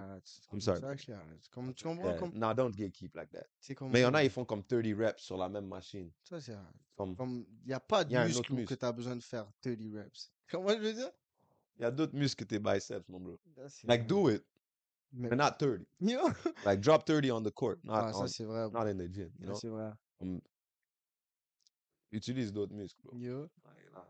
I'm 0.52 0.60
sorry. 0.60 0.80
C'est 0.82 0.86
actually 0.88 1.14
hard. 1.18 1.40
Comme, 1.52 1.74
tu 1.74 1.84
comprends? 1.84 2.08
Yeah, 2.10 2.18
Comme, 2.18 2.32
No, 2.34 2.54
don't 2.54 2.72
gatekeep 2.76 3.16
like 3.16 3.30
that. 3.32 3.46
c'est 3.60 3.76
comme, 3.76 3.92
Mais 3.92 4.00
il 4.00 4.04
y 4.04 4.06
en 4.06 4.14
a, 4.14 4.24
ils 4.24 4.30
font 4.30 4.44
comme 4.44 4.64
30 4.64 4.84
reps 4.98 5.22
sur 5.24 5.38
la 5.38 5.48
même 5.48 5.68
machine. 5.68 6.12
Ça, 6.24 6.42
c'est. 6.42 6.58
Comme, 6.96 7.16
Comme, 7.16 7.46
il 7.64 7.68
n'y 7.68 7.74
a 7.74 7.80
pas 7.80 8.04
de 8.04 8.12
y 8.12 8.16
a 8.16 8.24
un 8.24 8.26
muscle 8.28 8.42
que 8.48 8.54
muscle. 8.54 8.76
tu 8.78 8.86
as 8.86 8.92
besoin 8.92 9.16
de 9.16 9.24
faire 9.24 9.48
30 9.62 9.78
reps. 9.94 10.34
Comment 10.52 10.70
je 10.70 10.80
veux 10.80 10.94
dire? 10.94 11.12
il 11.80 11.84
y 11.84 11.86
a 11.86 11.92
d'autres 11.92 12.16
muscles 12.16 12.44
que 12.44 12.50
tes 12.50 12.60
biceps, 12.60 13.08
mon 13.08 13.20
bro. 13.20 13.40
Là, 13.56 13.70
c'est 13.70 13.88
Like, 13.88 14.08
do 14.08 14.30
it, 14.32 14.44
Mais- 15.14 15.30
but 15.30 15.38
not 15.38 15.52
30. 15.60 15.86
Yo! 16.02 16.20
Like, 16.66 16.82
drop 16.82 17.06
30 17.06 17.30
on 17.32 17.44
the 17.44 17.52
court, 17.52 17.78
not, 17.84 17.94
Ah, 18.08 18.14
ça, 18.14 18.24
on, 18.24 18.28
c'est 18.28 18.46
vrai, 18.46 18.68
bro. 18.68 18.80
not 18.84 18.90
in 18.90 18.98
the 18.98 19.08
gym, 19.14 19.30
you 19.40 19.46
Ça, 19.46 19.52
know? 19.52 19.56
c'est 19.60 19.70
vrai. 19.70 19.92
Comme, 20.18 20.42
utilise 22.12 22.52
d'autres 22.52 22.74
muscles, 22.74 23.02
bro. 23.04 23.16
Like, 23.18 23.94
nah. 23.94 24.06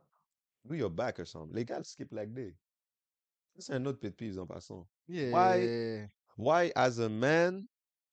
Do 0.66 0.76
your 0.76 0.90
back 0.90 1.20
or 1.20 1.26
something. 1.28 1.56
Les 1.56 1.66
gars 1.66 1.84
skip 1.84 2.12
leg 2.12 2.34
day. 2.34 2.56
Ça, 3.56 3.62
C'est 3.62 3.74
un 3.74 3.86
autre 3.86 4.00
pet 4.00 4.12
peeve 4.12 4.38
en 4.40 4.46
passant. 4.46 4.88
Yeah. 5.08 6.08
Why, 6.38 6.72
as 6.76 7.00
a 7.00 7.10
man, 7.10 7.66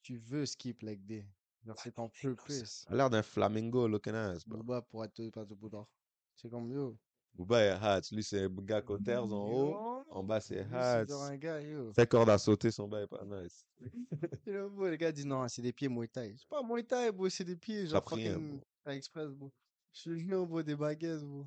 Tu 0.03 0.16
veux 0.16 0.47
skip 0.47 0.83
leg 0.83 1.05
day? 1.05 1.27
Genre, 1.66 1.77
c'est 1.83 1.92
ton 1.92 2.09
purpose. 2.11 2.85
a 2.88 2.94
l'air 2.94 3.09
d'un 3.11 3.23
flamingo 3.23 3.88
looking 3.88 4.14
ass, 4.14 4.47
bro. 4.47 4.59
Booba 4.59 4.83
pour 4.83 5.05
être 5.05 5.31
pas 5.31 5.44
de 5.44 5.55
boudor. 5.55 5.88
C'est 6.37 6.51
comme 6.51 6.70
yo. 6.70 6.97
Booba 7.35 7.62
est 7.62 7.70
hats. 7.70 8.03
Lui, 8.12 8.23
c'est 8.23 8.44
un 8.44 8.49
gars 8.49 8.83
cautère 8.83 9.25
en 9.25 9.31
haut. 9.31 9.70
Yo. 9.70 10.05
En 10.11 10.23
bas, 10.23 10.40
c'est 10.40 10.62
Lui, 10.62 10.68
c'est 10.70 10.77
hats. 10.77 11.07
genre 11.07 11.23
un 11.23 11.37
gars, 11.37 11.61
yo. 11.61 11.92
Fait 11.94 12.07
corde 12.07 12.29
à 12.31 12.38
sauter, 12.38 12.70
son 12.70 12.87
bail 12.87 13.05
est 13.05 13.07
pas 13.09 13.25
nice. 13.25 13.66
Les 14.47 14.99
gars 14.99 15.11
disent 15.11 15.27
non, 15.27 15.49
c'est 15.49 15.62
des 15.62 15.73
pieds 15.73 15.88
Muay 15.88 16.07
Thai. 16.09 16.35
C'est 16.38 16.49
pas 16.49 16.62
Muay 16.62 16.85
Thai, 16.85 17.11
bro, 17.11 17.29
c'est 17.29 17.44
des 17.44 17.57
pieds, 17.57 17.87
genre 17.87 18.05
fucking 18.09 18.61
Thai 18.85 18.97
Express, 18.97 19.31
bro. 19.31 19.51
Je 19.95 20.15
jure, 20.17 20.47
bro, 20.47 20.63
des 20.63 20.75
baguettes, 20.77 21.23
bro. 21.23 21.47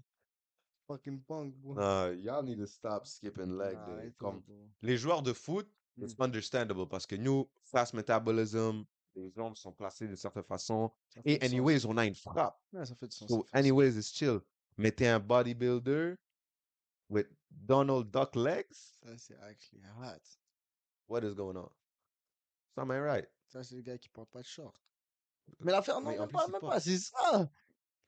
Fucking 0.88 1.22
punk, 1.24 1.54
bro. 1.56 1.74
Nah, 1.76 2.12
y'all 2.14 2.44
need 2.44 2.60
to 2.60 2.66
stop 2.66 3.06
skipping 3.06 3.58
leg 3.58 3.76
Nah, 3.76 3.86
day. 3.86 3.92
arrête-toi, 3.92 4.32
Comme, 4.32 4.40
bro. 4.42 4.70
les 4.82 4.98
joueurs 4.98 5.22
de 5.22 5.34
foot, 5.34 5.68
it's 5.98 6.16
understandable 6.20 6.88
parce 6.88 7.06
que 7.06 7.16
nous, 7.18 7.50
fast 7.64 7.94
metabolism, 7.94 8.86
les 9.16 9.30
jambes 9.32 9.56
sont 9.58 9.74
placées 9.74 10.08
de 10.08 10.16
certaine 10.16 10.44
façon. 10.44 10.90
Et 11.26 11.38
du 11.38 11.46
sens. 11.46 11.52
anyways, 11.54 11.86
on 11.86 11.98
a 11.98 12.06
une 12.06 12.16
frappe. 12.16 12.58
Ouais, 12.72 12.86
ça 12.86 12.96
fait 12.96 13.08
du 13.08 13.16
sens. 13.18 13.28
So, 13.30 13.38
du 13.38 13.42
sens. 13.44 13.50
anyways, 13.54 13.98
it's 13.98 14.14
chill. 14.14 14.40
Mais 14.78 14.92
t'es 14.92 15.08
un 15.08 15.20
bodybuilder 15.20 16.16
with 17.10 17.28
Donald 17.52 18.10
Duck 18.12 18.36
legs? 18.36 18.72
Ça, 19.04 19.18
c'est 19.18 19.38
actually 19.40 19.82
hot. 20.00 20.22
What 21.10 21.24
is 21.24 21.34
going 21.36 21.58
on? 21.58 21.70
Am 22.78 22.92
I 22.92 23.00
right? 23.00 23.28
Ça, 23.48 23.64
c'est 23.64 23.76
le 23.76 23.82
gars 23.82 23.98
qui 23.98 24.08
porte 24.10 24.30
pas 24.30 24.42
de 24.42 24.48
short. 24.48 24.80
Mais 25.62 25.72
l'affaire, 25.72 26.00
non, 26.00 26.12
Mais 26.12 26.18
même 26.20 26.30
pas, 26.30 26.48
même 26.48 26.60
porte. 26.62 26.74
pas, 26.74 26.80
c'est 26.80 26.98
ça. 27.00 27.50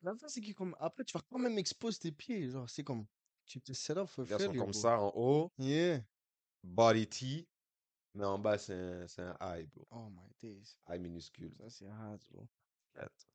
L'affaire, 0.02 0.30
c'est 0.30 0.42
que 0.42 0.52
comme, 0.54 0.76
après, 0.80 1.04
tu 1.04 1.14
vas 1.18 1.24
quand 1.30 1.40
même 1.40 1.58
exposer 1.58 2.00
tes 2.00 2.12
pieds. 2.12 2.50
Genre, 2.50 2.70
c'est 2.70 2.84
comme, 2.84 3.06
tu 3.46 3.60
te 3.60 3.74
set 3.74 3.98
up 3.98 4.08
gars 4.28 4.40
sont 4.40 4.54
comme 4.54 4.74
ça 4.74 5.00
en 5.00 5.12
haut, 5.16 5.52
Yeah. 5.60 6.02
body 6.64 7.08
T, 7.08 7.48
mais 8.16 8.26
en 8.26 8.40
bas, 8.40 8.58
c'est 8.58 8.74
un, 8.74 9.08
c'est 9.08 9.22
un 9.22 9.38
eye, 9.42 9.66
bro. 9.66 9.86
Oh 9.92 10.10
my 10.10 10.30
days. 10.42 10.76
Eye 10.88 11.00
minuscule. 11.00 11.52
Ça, 11.60 11.70
c'est 11.70 11.88
hard, 11.88 12.22
bro. 12.32 12.48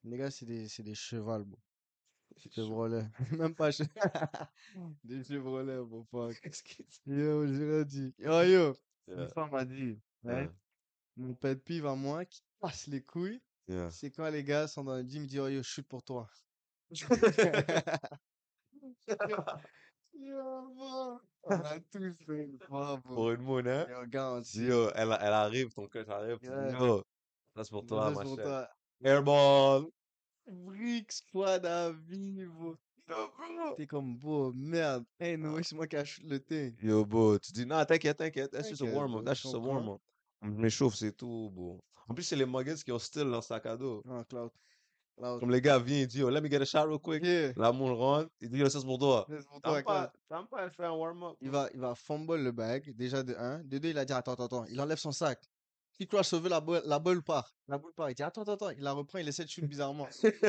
Les 0.04 0.16
gars, 0.16 0.30
c'est 0.30 0.46
des, 0.46 0.68
c'est 0.68 0.82
des 0.82 0.94
chevals, 0.94 1.44
bro. 1.44 1.58
Chevrolet. 2.54 3.06
Même 3.32 3.54
pas 3.54 3.70
che- 3.70 3.84
Des 5.04 5.22
Chevrolets, 5.24 5.82
bro. 5.82 6.04
Fuck. 6.10 6.36
Yo, 7.06 7.46
j'ai 7.46 7.84
dit. 7.84 8.14
Yo, 8.18 8.42
yo. 8.42 8.74
Une 9.06 9.16
Yeah, 9.18 9.28
femme 9.28 9.50
m'a 9.50 9.64
dit, 9.66 9.98
yeah, 10.24 10.32
hein, 10.32 10.48
mon 11.16 11.34
pet 11.34 11.56
pive 11.62 11.86
à 11.86 11.94
moi 11.94 12.24
qui 12.24 12.42
passe 12.58 12.86
les 12.86 13.02
couilles, 13.02 13.42
yeah. 13.68 13.90
c'est 13.90 14.10
quand 14.10 14.28
les 14.30 14.42
gars 14.42 14.66
sont 14.66 14.82
dans 14.82 14.96
le 14.96 15.02
gym, 15.06 15.24
ils 15.24 15.28
disent, 15.28 15.40
oh 15.40 15.48
yo, 15.48 15.62
shoot 15.62 15.86
pour 15.86 16.02
toi. 16.02 16.26
On 21.46 21.60
a 21.60 21.80
tous 21.80 22.14
fait 22.26 22.44
une 22.44 22.58
fois, 22.66 22.96
bro. 23.04 23.14
Pour 23.14 23.30
une 23.32 23.42
moon, 23.42 23.66
hein? 23.66 23.86
Yo, 23.88 24.06
yo, 24.62 24.90
elle, 24.94 25.16
elle 25.20 25.32
arrive, 25.32 25.68
ton 25.74 25.88
coach 25.88 26.08
arrive, 26.08 26.38
tu 26.38 26.46
dis, 26.46 26.50
Ouais. 26.50 26.72
yo, 26.72 27.02
ça 27.56 27.64
c'est 27.64 27.70
pour 27.70 27.86
toi, 27.86 28.10
ma 28.10 28.22
pour 28.22 28.36
chère. 28.36 28.44
toi. 28.44 28.68
Airball! 29.04 29.84
Brick 30.46 31.12
squad 31.12 31.66
à 31.66 31.90
vie, 31.92 32.44
bro. 32.46 32.76
T'es 33.76 33.86
comme, 33.86 34.16
bro, 34.16 34.52
merde. 34.52 35.04
Hey, 35.18 35.36
no, 35.36 35.62
c'est 35.62 35.74
moi 35.76 35.86
qui 35.86 35.96
a 35.96 36.04
shoot 36.04 36.24
le 36.24 36.38
thé. 36.38 36.74
Yo, 36.82 37.04
bro, 37.04 37.38
tu 37.38 37.52
dis, 37.52 37.66
non, 37.66 37.84
t'inquiète, 37.84 38.18
t'inquiète, 38.18 38.50
that's 38.52 38.68
just 38.68 38.80
a 38.82 38.84
T'inquiète, 38.84 38.94
warm-up, 38.96 39.22
bro, 39.22 39.22
that's 39.24 39.38
je 39.38 39.42
just 39.42 39.54
a 39.54 39.58
comprends. 39.58 39.74
warm-up. 39.74 40.00
Je 40.42 40.48
m'échauffe, 40.48 40.94
c'est 40.94 41.12
tout, 41.16 41.50
bro. 41.52 41.80
En 42.08 42.14
plus, 42.14 42.22
c'est 42.22 42.36
les 42.36 42.46
muggets 42.46 42.74
qui 42.84 42.92
ont 42.92 42.98
still 42.98 43.24
leur 43.24 43.42
sac 43.42 43.66
à 43.66 43.76
dos. 43.76 44.02
Ah, 44.08 44.24
Cloud. 44.28 44.50
Comme 45.16 45.50
les 45.50 45.60
gars 45.60 45.78
viennent, 45.78 46.00
ils 46.02 46.06
disent, 46.08 46.20
yo, 46.20 46.28
let 46.30 46.40
me 46.40 46.48
get 46.50 46.60
a 46.60 46.64
shot 46.64 46.86
real 46.86 46.98
quick. 46.98 47.22
Yeah. 47.24 47.52
La 47.56 47.70
moule 47.72 47.92
rentre, 47.92 48.30
il 48.40 48.48
dit, 48.50 48.60
pour 48.84 48.98
toi, 48.98 49.24
T'aimes 49.28 49.42
Cloud. 49.60 49.84
pas, 50.50 50.70
fait 50.70 50.84
un 50.84 50.90
warm-up. 50.92 51.36
Il 51.40 51.50
va, 51.50 51.68
il 51.72 51.78
va 51.80 51.94
fumble 51.94 52.36
le 52.42 52.50
bag, 52.50 52.92
déjà 52.96 53.22
de 53.22 53.34
1. 53.34 53.60
De 53.64 53.78
2, 53.78 53.90
il 53.90 53.98
a 53.98 54.04
dit 54.04 54.12
attends, 54.12 54.32
attends, 54.32 54.46
attends. 54.46 54.64
Il 54.66 54.80
enlève 54.80 54.98
son 54.98 55.12
sac. 55.12 55.40
Il 56.00 56.08
croit 56.08 56.24
sauver 56.24 56.48
la 56.48 56.60
boule, 56.60 56.82
la 56.84 56.98
balle 56.98 57.22
part? 57.22 57.54
La 57.68 57.78
boule 57.78 57.92
part. 57.94 58.10
Il 58.10 58.14
dit 58.16 58.24
attends, 58.24 58.42
attends, 58.42 58.54
attends. 58.54 58.70
Il 58.70 58.82
la 58.82 58.92
reprend, 58.92 59.18
il 59.18 59.28
essaie 59.28 59.44
de 59.44 59.48
shoot 59.50 59.64
bizarrement. 59.64 60.08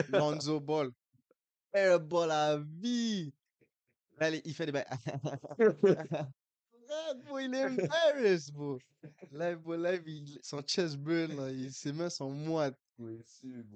Lonzo 0.10 0.60
Ball. 0.60 0.90
Airball 1.72 2.32
à 2.32 2.58
vie. 2.58 3.32
Là, 4.18 4.30
il- 4.32 4.54
fait 4.56 4.66
des 4.66 4.72
bails. 4.72 4.86
Bro, 7.26 7.40
il 7.40 7.54
est 7.54 7.66
embarrassed, 7.66 8.54
bro. 8.54 8.80
Live, 9.32 9.58
bro, 9.58 9.76
live, 9.76 10.04
il- 10.08 10.40
son 10.42 10.62
chest 10.62 10.98
burn, 10.98 11.36
là, 11.36 11.52
il- 11.52 11.72
ses 11.72 11.92
mains 11.94 12.10
sont 12.10 12.32
moites. 12.32 12.78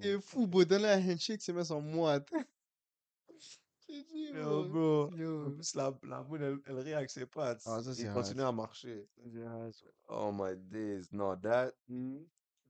Est 0.02 0.20
fou, 0.20 0.46
bro. 0.46 0.64
Donne-le 0.64 0.88
un 0.88 1.10
handshake, 1.12 1.42
sont 1.42 1.80
moites. 1.82 2.28
J'ai 3.88 4.02
dit, 4.04 4.30
Yo, 4.32 4.64
bro. 4.64 4.68
bro. 4.68 5.10
En 5.12 5.16
Yo. 5.16 5.50
plus, 5.50 5.74
la, 5.74 5.98
la 6.04 6.22
moule, 6.22 6.60
elle, 6.66 6.88
elle 6.88 7.08
ses 7.10 7.26
pattes. 7.26 7.62
Ah, 7.66 7.82
ça, 7.82 7.92
il 7.98 8.10
continue 8.12 8.42
à 8.42 8.52
marcher. 8.52 9.08
Oh 10.08 10.30
my 10.32 10.56
days. 10.56 11.08
No, 11.12 11.34
that, 11.36 11.72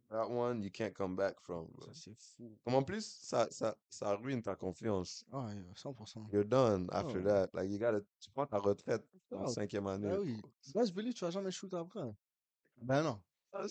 that 0.08 0.28
one, 0.30 0.62
you 0.62 0.70
can't 0.70 0.94
come 0.94 1.14
back 1.14 1.38
from, 1.40 1.66
bro. 1.72 1.86
Ça, 1.86 1.92
c'est 1.94 2.14
fou. 2.16 2.56
Comme 2.64 2.74
en 2.74 2.82
plus, 2.82 3.04
ça, 3.06 3.46
ça, 3.50 3.76
ça 3.88 4.16
ruine 4.16 4.42
ta 4.42 4.56
confiance. 4.56 5.24
Ah, 5.30 5.50
yo, 5.54 5.62
100%. 5.74 6.30
You're 6.32 6.44
done 6.44 6.88
after 6.90 7.20
Oh. 7.20 7.24
that. 7.24 7.50
Like, 7.54 7.70
you 7.70 7.78
gotta, 7.78 8.00
tu 8.18 8.30
prends 8.30 8.46
ta 8.46 8.58
retraite 8.58 9.06
en 9.30 9.44
Ah, 9.44 9.46
cinquième 9.48 9.86
année. 9.86 10.10
Ah 10.10 10.20
oui. 10.20 10.40
Là, 10.74 10.84
je 10.84 10.92
believe, 10.92 11.14
tu 11.14 11.24
vas 11.24 11.30
jamais 11.30 11.50
shoot 11.52 11.72
après. 11.74 12.14
Ben 12.82 13.02
non. 13.02 13.20
Bro. 13.52 13.66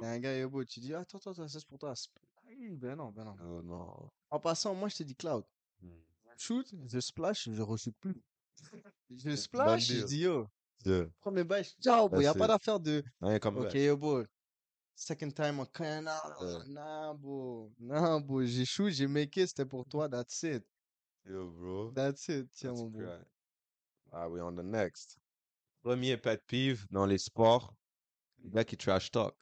Il 0.00 0.02
y 0.02 0.04
a 0.04 0.10
un 0.10 0.18
gars, 0.20 0.36
yo, 0.36 0.48
bro, 0.48 0.64
tu 0.64 0.80
dis, 0.80 0.94
attends, 0.94 1.18
attends, 1.18 1.32
attends, 1.32 1.48
ça 1.48 1.58
c'est 1.58 1.66
pour 1.68 1.78
toi. 1.78 1.94
Ah 2.36 2.40
oui, 2.46 2.76
ben 2.76 2.96
non, 2.96 3.10
ben 3.10 3.24
non. 3.24 3.36
Oh 3.42 3.62
non. 3.62 4.10
En 4.30 4.38
passant, 4.40 4.74
moi, 4.74 4.88
je 4.88 4.96
te 4.96 5.02
dis 5.02 5.16
Cloud. 5.16 5.44
Hmm. 5.82 5.88
Shoot, 6.36 6.74
je 6.86 7.00
splash, 7.00 7.48
je 7.50 7.62
reçoute 7.62 7.96
plus. 8.00 8.22
Je 9.10 9.36
splash, 9.36 9.86
je 9.86 10.04
dis, 10.04 10.18
yo, 10.20 10.48
Yeah. 10.86 11.06
premier 11.20 11.44
bail, 11.44 11.64
ciao, 11.78 12.08
bro. 12.08 12.20
Il 12.20 12.22
n'y 12.22 12.26
a 12.26 12.34
pas 12.34 12.46
d'affaire 12.46 12.80
de, 12.80 13.04
Rien 13.20 13.38
comme 13.38 13.58
ok, 13.58 13.74
yo, 13.74 13.96
bro. 13.98 14.24
Second 14.94 15.30
time, 15.30 15.60
ok, 15.60 15.80
non, 15.80 16.12
Ouais. 16.40 16.64
non, 16.68 17.14
bro. 17.14 17.72
Non, 17.78 18.20
bro, 18.20 18.44
j'ai 18.44 18.64
shoot, 18.64 18.90
j'ai 18.90 19.06
make 19.06 19.36
it, 19.36 19.48
c'était 19.48 19.66
pour 19.66 19.84
toi, 19.86 20.08
that's 20.10 20.42
it. 20.42 20.64
Yo, 21.26 21.50
bro. 21.50 21.90
That's 21.92 22.28
it, 22.28 22.50
tiens, 22.52 22.70
That's 22.70 22.80
mon 22.80 22.88
bro. 22.88 23.18
Ah, 24.12 24.28
we 24.28 24.40
on 24.40 24.52
the 24.56 24.62
next. 24.64 25.18
Premier 25.82 26.16
pet 26.16 26.42
peeve 26.46 26.86
dans 26.90 27.06
les 27.06 27.18
sports, 27.18 27.74
les 28.44 28.50
gars 28.50 28.64
qui 28.64 28.76
trash 28.76 29.10
talk. 29.10 29.34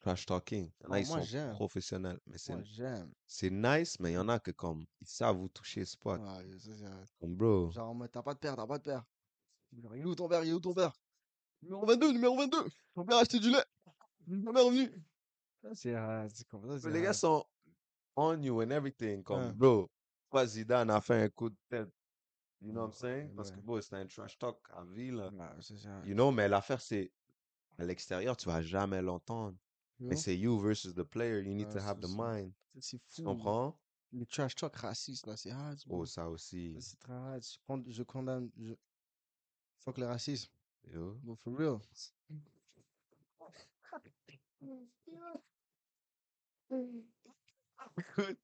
Trash 0.00 0.26
talking. 0.26 0.70
Il 0.80 0.84
y 0.84 0.86
en 0.86 0.92
a, 0.92 0.96
Oh, 0.98 1.00
ils 1.02 1.06
moi, 1.08 1.18
sont 1.18 1.24
j'aime. 1.24 1.52
professionnels. 1.54 2.20
Mais 2.26 2.38
c'est 2.38 2.52
Moi, 2.54 2.62
j'aime. 2.64 3.12
c'est 3.26 3.50
nice, 3.50 3.98
mais 3.98 4.12
il 4.12 4.14
y 4.14 4.18
en 4.18 4.28
a 4.28 4.38
que 4.38 4.50
comme, 4.52 4.84
ils 5.00 5.06
savent 5.08 5.40
où 5.40 5.48
toucher 5.48 5.84
spot. 5.84 6.20
Ah, 6.24 6.42
yo, 6.44 6.58
ça, 6.58 6.70
c'est- 6.76 7.14
Comme, 7.18 7.34
bro. 7.34 7.70
Genre, 7.70 7.88
en 7.88 7.94
mode, 7.94 8.10
t'as 8.12 8.22
pas 8.22 8.34
de 8.34 8.38
paire, 8.38 8.54
t'as 8.56 8.66
pas 8.66 8.78
de. 8.78 8.90
Genre, 8.90 9.96
il 9.96 10.02
est 10.02 10.04
où 10.04 10.14
ton 10.14 10.28
père, 10.28 10.44
il 10.44 10.50
est 10.50 10.52
où 10.52 10.60
ton 10.60 10.74
père 10.74 10.92
Numéro 11.62 11.86
22, 11.86 12.12
numéro 12.12 12.36
22 12.36 12.68
Ton 12.94 13.04
père 13.04 13.16
a 13.16 13.20
acheté 13.22 13.40
du 13.40 13.50
lait 13.50 13.64
Ton 14.44 14.52
père 14.52 14.62
est 14.62 14.66
revenu 14.66 15.04
Ça, 15.62 15.74
c'est 15.74 15.94
ah, 15.94 16.26
c'est 16.32 16.46
comme 16.46 16.68
ça, 16.68 16.78
c'est 16.78 16.90
les 16.90 17.02
gars 17.02 17.10
ah. 17.10 17.14
sont 17.14 17.44
on 18.18 18.40
you 18.42 18.62
and 18.62 18.70
everything. 18.70 19.22
Comme, 19.22 19.46
Ouais. 19.46 19.52
bro, 19.54 19.90
pas 20.30 20.46
Zidane 20.46 20.90
a 20.90 21.00
fait 21.00 21.22
un 21.24 21.28
coup 21.30 21.50
de 21.50 21.56
tête. 21.68 21.88
You 22.62 22.72
know 22.72 22.82
what 22.82 22.86
I'm 22.88 22.92
saying? 22.92 23.28
Ouais, 23.30 23.34
Parce 23.36 23.50
que, 23.50 23.56
ouais. 23.56 23.62
bro, 23.62 23.80
c'est 23.80 23.94
un 23.96 24.06
trash 24.06 24.38
talk 24.38 24.56
à 24.72 24.84
vie, 24.84 25.10
là. 25.10 25.28
Ouais, 25.30 25.48
c'est 25.60 25.76
ça. 25.78 26.00
You 26.06 26.14
know, 26.14 26.30
mais 26.30 26.48
l'affaire, 26.48 26.80
c'est 26.80 27.12
à 27.78 27.84
l'extérieur, 27.84 28.36
tu 28.36 28.46
vas 28.48 28.62
jamais 28.62 29.02
l'entendre. 29.02 29.56
You 29.98 30.08
Mais 30.08 30.16
c'est 30.16 30.36
you 30.36 30.58
versus 30.60 30.94
the 30.94 31.02
player. 31.02 31.42
You 31.42 31.54
need 31.54 31.68
Ouais, 31.68 31.72
to 31.74 31.78
have 31.80 31.98
c'est 32.00 32.06
the 32.08 32.10
mind. 32.16 32.52
C'est 32.80 32.98
Tu 33.08 33.22
fou. 33.22 33.24
comprends? 33.24 33.78
Les 34.12 34.26
trash 34.26 34.54
talk 34.54 34.76
racistes, 34.76 35.26
là, 35.26 35.36
c'est 35.36 35.50
hard. 35.50 35.78
Oh, 35.88 36.04
ça 36.06 36.28
aussi. 36.28 36.76
C'est 36.80 36.98
très 36.98 37.12
hard. 37.12 37.42
Je, 37.42 37.58
con- 37.66 37.84
je 37.86 38.02
condamne. 38.02 38.50
Je... 38.58 38.74
Fuck 39.80 39.98
le 39.98 40.06
racisme. 40.06 40.50
Yo. 40.84 41.14
Bro, 41.22 41.36
for 41.36 41.56
real. 41.56 41.80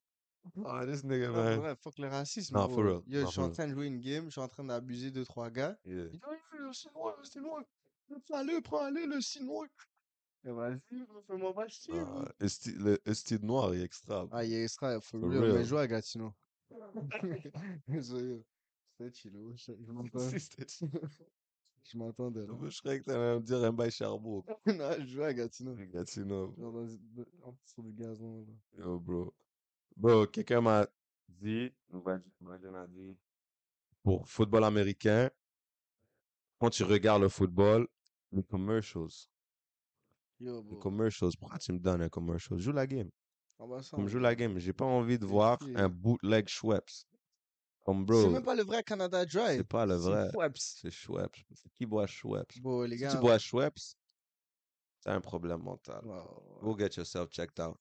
Ah, 0.67 0.85
this 0.85 1.05
nigga, 1.05 1.29
Non, 1.29 1.35
man. 1.45 1.59
vrai, 1.61 1.77
fuck 1.77 1.99
le 1.99 2.09
racisme, 2.09 2.55
Non, 2.57 2.69
for 2.69 2.85
real. 2.85 3.03
Yo, 3.07 3.21
Non, 3.21 3.27
je 3.27 3.31
suis 3.33 3.41
en 3.41 3.51
train 3.53 3.69
de 3.69 3.73
jouer 3.75 3.87
une 3.87 4.01
game, 4.01 4.25
je 4.25 4.31
suis 4.31 4.41
en 4.41 4.49
train 4.49 4.65
d'abuser 4.65 5.11
deux, 5.13 5.25
trois 5.25 5.51
gars. 5.51 5.79
Yeah. 5.85 6.05
Il 6.07 6.11
dit, 6.11 6.21
oh, 6.27 6.33
le 6.59 6.73
Chinois, 6.73 7.17
le 7.19 7.25
Chinois. 7.25 7.65
Allez, 8.33 8.61
prends, 8.61 8.85
allez, 8.85 9.07
le 9.07 9.21
Chinois. 9.21 9.67
Et 10.45 10.51
vas-y, 10.51 10.81
fais-moi 11.27 11.55
pas 11.55 11.69
chier, 11.69 12.05
bro. 12.05 12.23
Ah, 12.27 12.33
esti- 12.41 12.75
le 12.77 12.99
le 13.05 13.15
style 13.15 13.45
noir 13.45 13.73
est 13.75 13.83
extra. 13.83 14.27
Ah, 14.33 14.45
il 14.45 14.53
est 14.53 14.65
extra, 14.65 15.01
for 15.01 15.21
For 15.21 15.29
real, 15.31 15.41
mais 15.41 15.53
real. 15.53 15.65
joue 15.65 15.77
à 15.79 15.87
Gatineau. 15.87 16.33
Désolé. 17.89 18.43
C'était 18.99 19.13
chill, 19.15 19.33
oh, 19.37 19.53
je 19.57 19.73
je 19.87 19.93
m'entends. 19.93 20.19
Si, 20.19 20.41
c'était- 20.41 20.67
Je 21.85 21.99
m'entendais, 21.99 22.47
là. 22.47 22.55
Je 22.69 22.79
croyais 22.81 23.01
que 23.01 23.05
t'allais 23.07 23.35
me 23.37 23.41
dire 23.41 23.59
un 23.65 23.73
bail 23.73 23.91
Charbot. 23.91 24.45
Non, 24.67 24.93
je 25.01 25.07
joue 25.07 25.23
à 25.25 25.35
Gatineau. 25.35 25.75
Gatineau. 25.93 26.55
Genre 26.57 26.73
dans, 26.73 26.87
dans- 26.87 27.49
en- 27.49 27.57
sur 27.65 27.83
du 27.83 27.93
gazon, 27.93 28.47
là. 28.47 28.79
Yo, 28.85 29.01
bro. 29.01 29.35
Bro, 29.97 30.27
quelqu'un 30.29 30.61
m'a 30.61 30.87
dit, 31.29 31.73
quelqu'un 31.91 32.23
m'a 32.71 32.87
dit, 32.87 33.17
pour 34.03 34.29
football 34.29 34.63
américain, 34.65 35.29
quand 36.61 36.71
tu 36.71 36.85
regardes 36.85 37.23
le 37.23 37.29
football, 37.29 37.89
les 38.33 38.43
commercials, 38.43 39.29
Yo, 40.41 40.63
les 40.71 40.79
commercials, 40.79 41.31
pourquoi 41.39 41.59
tu 41.59 41.73
me 41.73 41.79
donnes 41.79 42.03
un 42.03 42.09
commercial? 42.09 42.59
Joue 42.59 42.73
la 42.73 42.87
game. 42.87 43.11
En 43.59 43.69
passant, 43.69 43.97
Comme 43.97 44.09
joue 44.09 44.19
la 44.19 44.35
game. 44.35 44.59
J'ai 44.59 44.73
pas 44.73 44.85
envie 44.85 45.19
de 45.19 45.25
C'est 45.25 45.31
voir 45.31 45.59
qui? 45.59 45.73
un 45.77 45.89
bootleg 45.89 46.49
Schweppes. 46.49 46.91
Comme 47.85 48.07
C'est 48.09 48.29
même 48.31 48.43
pas 48.45 48.55
le 48.55 48.63
vrai 48.65 48.83
Canada 48.83 49.25
Dry. 49.27 49.57
c'est 49.57 49.65
pas 49.65 49.87
le 49.87 49.95
vrai. 49.97 50.31
Schweppes. 50.31 50.57
C'est 50.59 50.91
Schweppes. 50.91 51.37
Qui 51.75 51.87
boit 51.87 52.07
Schweppes? 52.07 52.59
Bon, 52.61 52.83
les 52.83 52.97
Si 52.99 53.09
tu 53.09 53.19
bois 53.19 53.39
Schweppes, 53.39 53.79
t'as 55.03 55.15
un 55.15 55.21
problème 55.21 55.63
mental. 55.63 56.05
wow. 56.05 56.61
Go 56.63 56.77
get 56.79 56.97
yourself 56.97 57.31
checked 57.31 57.61
out. 57.61 57.77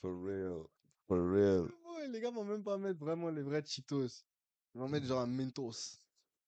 For 0.00 0.14
real. 0.14 0.66
For 1.06 1.18
real. 1.18 1.68
Les 2.10 2.20
gars 2.20 2.30
vont 2.30 2.44
même 2.44 2.62
pas 2.62 2.78
mettre 2.78 3.00
vraiment 3.00 3.30
les 3.30 3.42
vrais 3.42 3.64
Cheetos. 3.64 4.22
Ils 4.74 4.78
vont 4.80 4.88
mettre 4.88 5.06
genre 5.06 5.20
un 5.22 5.26
Mentos. 5.26 5.98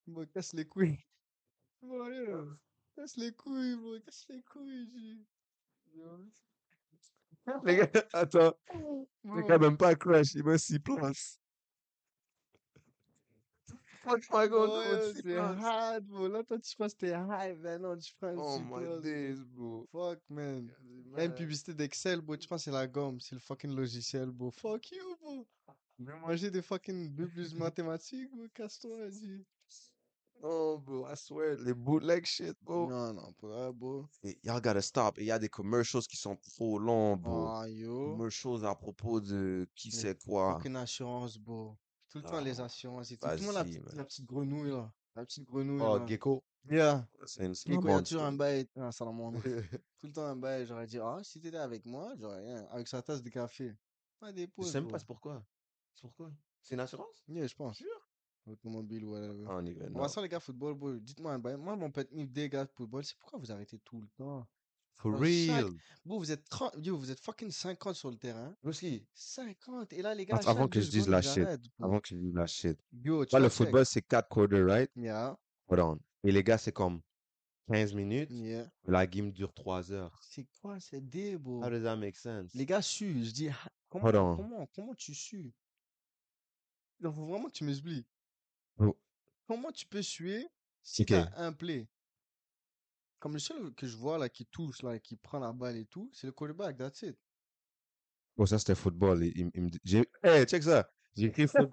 Bon, 0.07 0.25
casse 0.27 0.53
les 0.55 0.66
couilles. 0.66 0.99
Bon, 1.83 2.03
allez, 2.03 2.27
là. 2.27 2.44
Casse 2.98 3.16
les 3.16 3.30
couilles, 3.30 3.76
bro. 3.76 3.96
Casse 4.00 4.26
les 4.28 4.42
couilles. 4.42 5.24
Les 7.64 7.76
gars, 7.76 7.90
attends. 8.12 8.54
Les 9.24 9.44
gars, 9.44 9.56
même 9.56 9.76
pas 9.76 9.94
crush, 9.94 10.34
il 10.34 10.42
met 10.42 10.58
6 10.58 10.80
places. 10.80 11.38
Fuck 14.02 14.24
my 14.32 14.48
god, 14.48 14.70
Ouais, 14.70 15.12
c'est 15.14 15.37
hard, 15.37 16.04
bro. 16.06 16.26
Là, 16.26 16.42
toi, 16.42 16.58
tu 16.58 16.74
penses 16.76 16.94
que 16.94 17.06
t'es 17.06 17.12
high, 17.12 17.56
ben 17.61 17.80
non, 17.80 17.96
tu 17.96 18.12
prends 18.20 18.34
Oh 18.37 18.58
my 18.58 19.00
days, 19.00 19.44
bro. 19.44 19.87
Fuck, 19.92 20.18
man. 20.28 20.68
Là, 21.12 21.26
une 21.26 21.34
publicité 21.34 21.74
d'Excel, 21.74 22.20
bro. 22.20 22.37
Tu 22.37 22.48
penses 22.48 22.62
que 22.62 22.64
c'est 22.64 22.76
la 22.76 22.88
gomme, 22.88 23.20
c'est 23.20 23.37
le 23.37 23.40
fucking 23.40 23.76
logiciel, 23.76 24.30
bro. 24.30 24.50
Fuck 24.50 24.90
you, 24.90 25.16
bro. 25.20 25.46
Vais 26.00 26.18
manger 26.18 26.50
des 26.50 26.62
fucking 26.62 27.14
2 27.14 27.28
plus 27.28 27.54
mathématiques, 27.54 28.28
bro. 28.34 28.46
Casse-toi, 28.54 28.96
vas-y. 28.98 29.44
Oh, 30.42 30.79
bro, 30.79 31.07
I 31.07 31.16
swear, 31.16 31.57
les 31.59 31.74
bootleg 31.74 32.24
shit, 32.24 32.57
bro. 32.62 32.88
Non, 32.88 33.12
non, 33.12 33.35
vrai, 33.42 33.72
bro. 33.72 34.07
Y'all 34.44 34.61
gotta 34.61 34.81
stop. 34.81 35.18
Et 35.18 35.22
il 35.22 35.27
y 35.27 35.33
a 35.33 35.38
des 35.38 35.48
commercials 35.48 36.03
qui 36.07 36.16
sont 36.16 36.37
trop 36.37 36.79
longs, 36.79 37.16
bro. 37.16 37.46
Ah, 37.48 37.68
yo. 37.68 38.12
Commercials 38.12 38.64
à 38.64 38.74
propos 38.74 39.20
de 39.20 39.68
qui 39.74 39.90
sait 39.90 40.14
quoi. 40.16 40.57
Aucune 40.57 40.77
assurance, 40.77 41.38
bro. 41.38 41.77
Tout 42.09 42.18
le 42.18 42.24
temps, 42.24 42.40
les 42.40 42.61
Ah, 42.61 42.64
assurances 42.64 43.11
et 43.11 43.16
tout. 43.18 43.29
Le 43.29 43.40
monde, 43.42 43.55
la 43.55 43.64
petite, 43.64 43.85
man. 43.85 43.96
la 43.96 44.05
petite 44.05 44.27
grenouille, 44.27 44.70
là. 44.70 44.92
La 45.14 45.24
petite 45.24 45.44
grenouille, 45.44 45.83
Oh, 45.83 45.98
là. 45.98 46.07
Gecko. 46.07 46.44
Yeah. 46.70 47.07
C'est 47.27 47.44
une 47.44 47.55
Gecko, 47.55 47.83
il 47.85 47.90
y 47.90 47.92
a 47.94 48.03
toujours 48.03 48.22
un 48.22 48.33
bail. 48.33 48.68
Ah, 48.77 48.92
salamandre. 48.92 49.40
Tout 49.98 50.07
le 50.07 50.12
temps, 50.12 50.24
un 50.24 50.37
bail. 50.37 50.64
J'aurais 50.66 50.87
dit, 50.87 50.98
ah, 50.98 51.18
si 51.22 51.40
t'étais 51.40 51.57
avec 51.57 51.85
moi, 51.85 52.14
j'aurais 52.16 52.44
rien. 52.44 52.66
Avec 52.70 52.87
sa 52.88 53.03
tasse 53.03 53.22
de 53.22 53.29
café. 53.29 53.74
Pas 54.20 54.33
des 54.33 54.42
Je 54.42 54.46
pauses, 54.51 54.70
sais 54.72 54.81
même 54.81 54.90
pas 54.90 54.98
c'est 54.98 55.07
pourquoi. 55.07 55.44
C'est 55.94 56.03
pourquoi? 56.03 56.31
C'est 56.62 56.74
une 56.74 56.81
assurance? 56.81 57.24
Yeah, 57.29 57.46
je 57.46 57.55
pense. 57.55 57.83
Automobile, 58.48 59.04
whatever. 59.04 59.44
Ah, 59.48 59.56
on 59.56 59.64
y 59.66 59.72
va, 59.74 59.87
On 59.87 59.90
non. 59.90 60.00
va 60.00 60.08
sur 60.08 60.20
les 60.22 60.28
gars 60.28 60.40
football, 60.40 60.74
bro. 60.74 60.92
Dites-moi 60.96 61.32
un 61.32 61.38
bail. 61.38 61.56
Moi, 61.56 61.76
mon 61.76 61.90
pet 61.90 62.08
peeve 62.08 62.30
des 62.32 62.48
gars 62.48 62.66
football, 62.66 63.04
c'est 63.04 63.16
pourquoi 63.18 63.38
vous 63.38 63.50
arrêtez 63.52 63.78
tout 63.80 64.00
le 64.00 64.08
temps? 64.16 64.46
For 64.96 65.12
Dans 65.12 65.18
chaque- 65.18 65.26
real. 65.64 65.70
Bro, 66.04 66.18
vous 66.18 66.32
êtes 66.32 66.44
30, 66.48 66.74
yo, 66.84 66.96
vous 66.96 67.11
êtes 67.11 67.20
fucking 67.20 67.50
50 67.52 67.94
sur 67.94 68.11
le 68.11 68.16
terrain. 68.16 68.56
Aussi, 68.64 69.06
50. 69.14 69.92
Et 69.92 70.02
là, 70.02 70.12
les 70.14 70.26
gars, 70.26 70.40
avant 70.46 70.66
que 70.66 70.80
je 70.80 70.90
dise 70.90 71.08
la 71.08 71.22
shit. 71.22 71.46
avant 71.80 72.00
que 72.00 72.08
je 72.08 72.16
dise 72.16 72.34
la 72.34 72.46
shit. 72.48 72.78
Yo, 72.92 73.24
tu 73.24 73.32
Là, 73.34 73.38
le 73.40 73.48
check. 73.48 73.56
football, 73.58 73.87
c'est 73.87 74.02
4 74.02 74.28
quarters, 74.28 74.66
right? 74.66 74.90
Yeah, 74.96 75.38
Hold 75.68 75.80
on. 75.80 76.00
Et 76.24 76.32
les 76.32 76.42
gars, 76.42 76.58
c'est 76.58 76.72
comme 76.72 77.00
15 77.70 77.94
minutes. 77.94 78.30
yeah. 78.32 78.68
La 78.87 79.06
game 79.06 79.30
dure 79.30 79.52
3 79.54 79.92
heures. 79.92 80.18
C'est 80.22 80.46
quoi 80.61 80.80
ces 80.80 81.00
dé, 81.00 81.37
bro? 81.38 81.62
How 81.62 81.70
does 81.70 81.82
that 81.84 81.94
make 81.96 82.16
sense? 82.16 82.52
Les 82.54 82.66
gars 82.66 82.82
suent. 82.82 83.24
Je 83.24 83.30
dis, 83.30 83.48
ah, 83.50 83.68
comment, 83.88 84.06
Hold 84.06 84.16
on. 84.16 84.37
comment, 84.37 84.66
comment 84.74 84.94
tu 84.96 85.14
sues? 85.14 85.52
Il 87.00 87.06
faut 87.12 87.26
vraiment 87.26 87.46
que 87.46 87.52
tu 87.52 87.62
m'expliques. 87.62 88.08
Comment 89.46 89.72
tu 89.72 89.86
peux 89.86 90.02
suer 90.02 90.46
si 90.82 91.02
Ok. 91.02 91.08
t'as 91.08 91.30
un 91.36 91.52
play? 91.52 91.88
Comme 93.18 93.32
le 93.32 93.38
seul 93.38 93.74
que 93.74 93.86
je 93.86 93.96
vois 93.96 94.18
là 94.18 94.28
qui 94.28 94.46
touche, 94.46 94.82
là, 94.82 94.98
qui 94.98 95.16
prend 95.16 95.38
la 95.40 95.52
balle 95.52 95.76
et 95.76 95.86
tout, 95.86 96.10
c'est 96.12 96.26
le 96.26 96.32
quarterback, 96.32 96.76
that's 96.76 97.02
it. 97.02 97.16
Oh, 98.36 98.46
ça, 98.46 98.58
c'était 98.58 98.74
football. 98.76 99.24
Il, 99.24 99.50
il-. 99.84 100.04
Hey, 100.22 100.44
check 100.46 100.62
ça. 100.62 100.88
J'ai 101.16 101.26
écrit 101.26 101.48
football. 101.48 101.72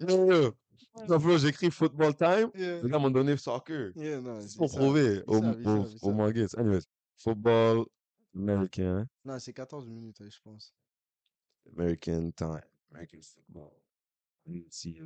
Non, 0.00 1.36
j'ai 1.38 1.48
écrit 1.48 1.70
football 1.70 2.14
time. 2.16 2.50
Yeah, 2.54 2.82
Les 2.82 2.88
gars 2.90 2.98
m'ont 2.98 3.10
donné 3.10 3.36
soccer. 3.36 3.90
yeah, 3.96 4.20
non, 4.20 4.40
C'est 4.40 4.48
c'est 4.50 4.58
pour 4.58 4.70
ça. 4.70 4.78
prouver 4.78 5.22
au. 5.26 5.40
Margate. 6.12 6.56
Anyways, 6.56 6.84
football 7.16 7.86
américain. 8.34 9.06
Non, 9.24 9.38
c'est 9.38 9.52
14 9.52 9.88
minutes, 9.88 10.22
je 10.30 10.38
pense. 10.42 10.72
American 11.76 12.30
time. 12.30 12.60
American 12.90 13.20
football. 13.22 13.72
See. 14.70 14.98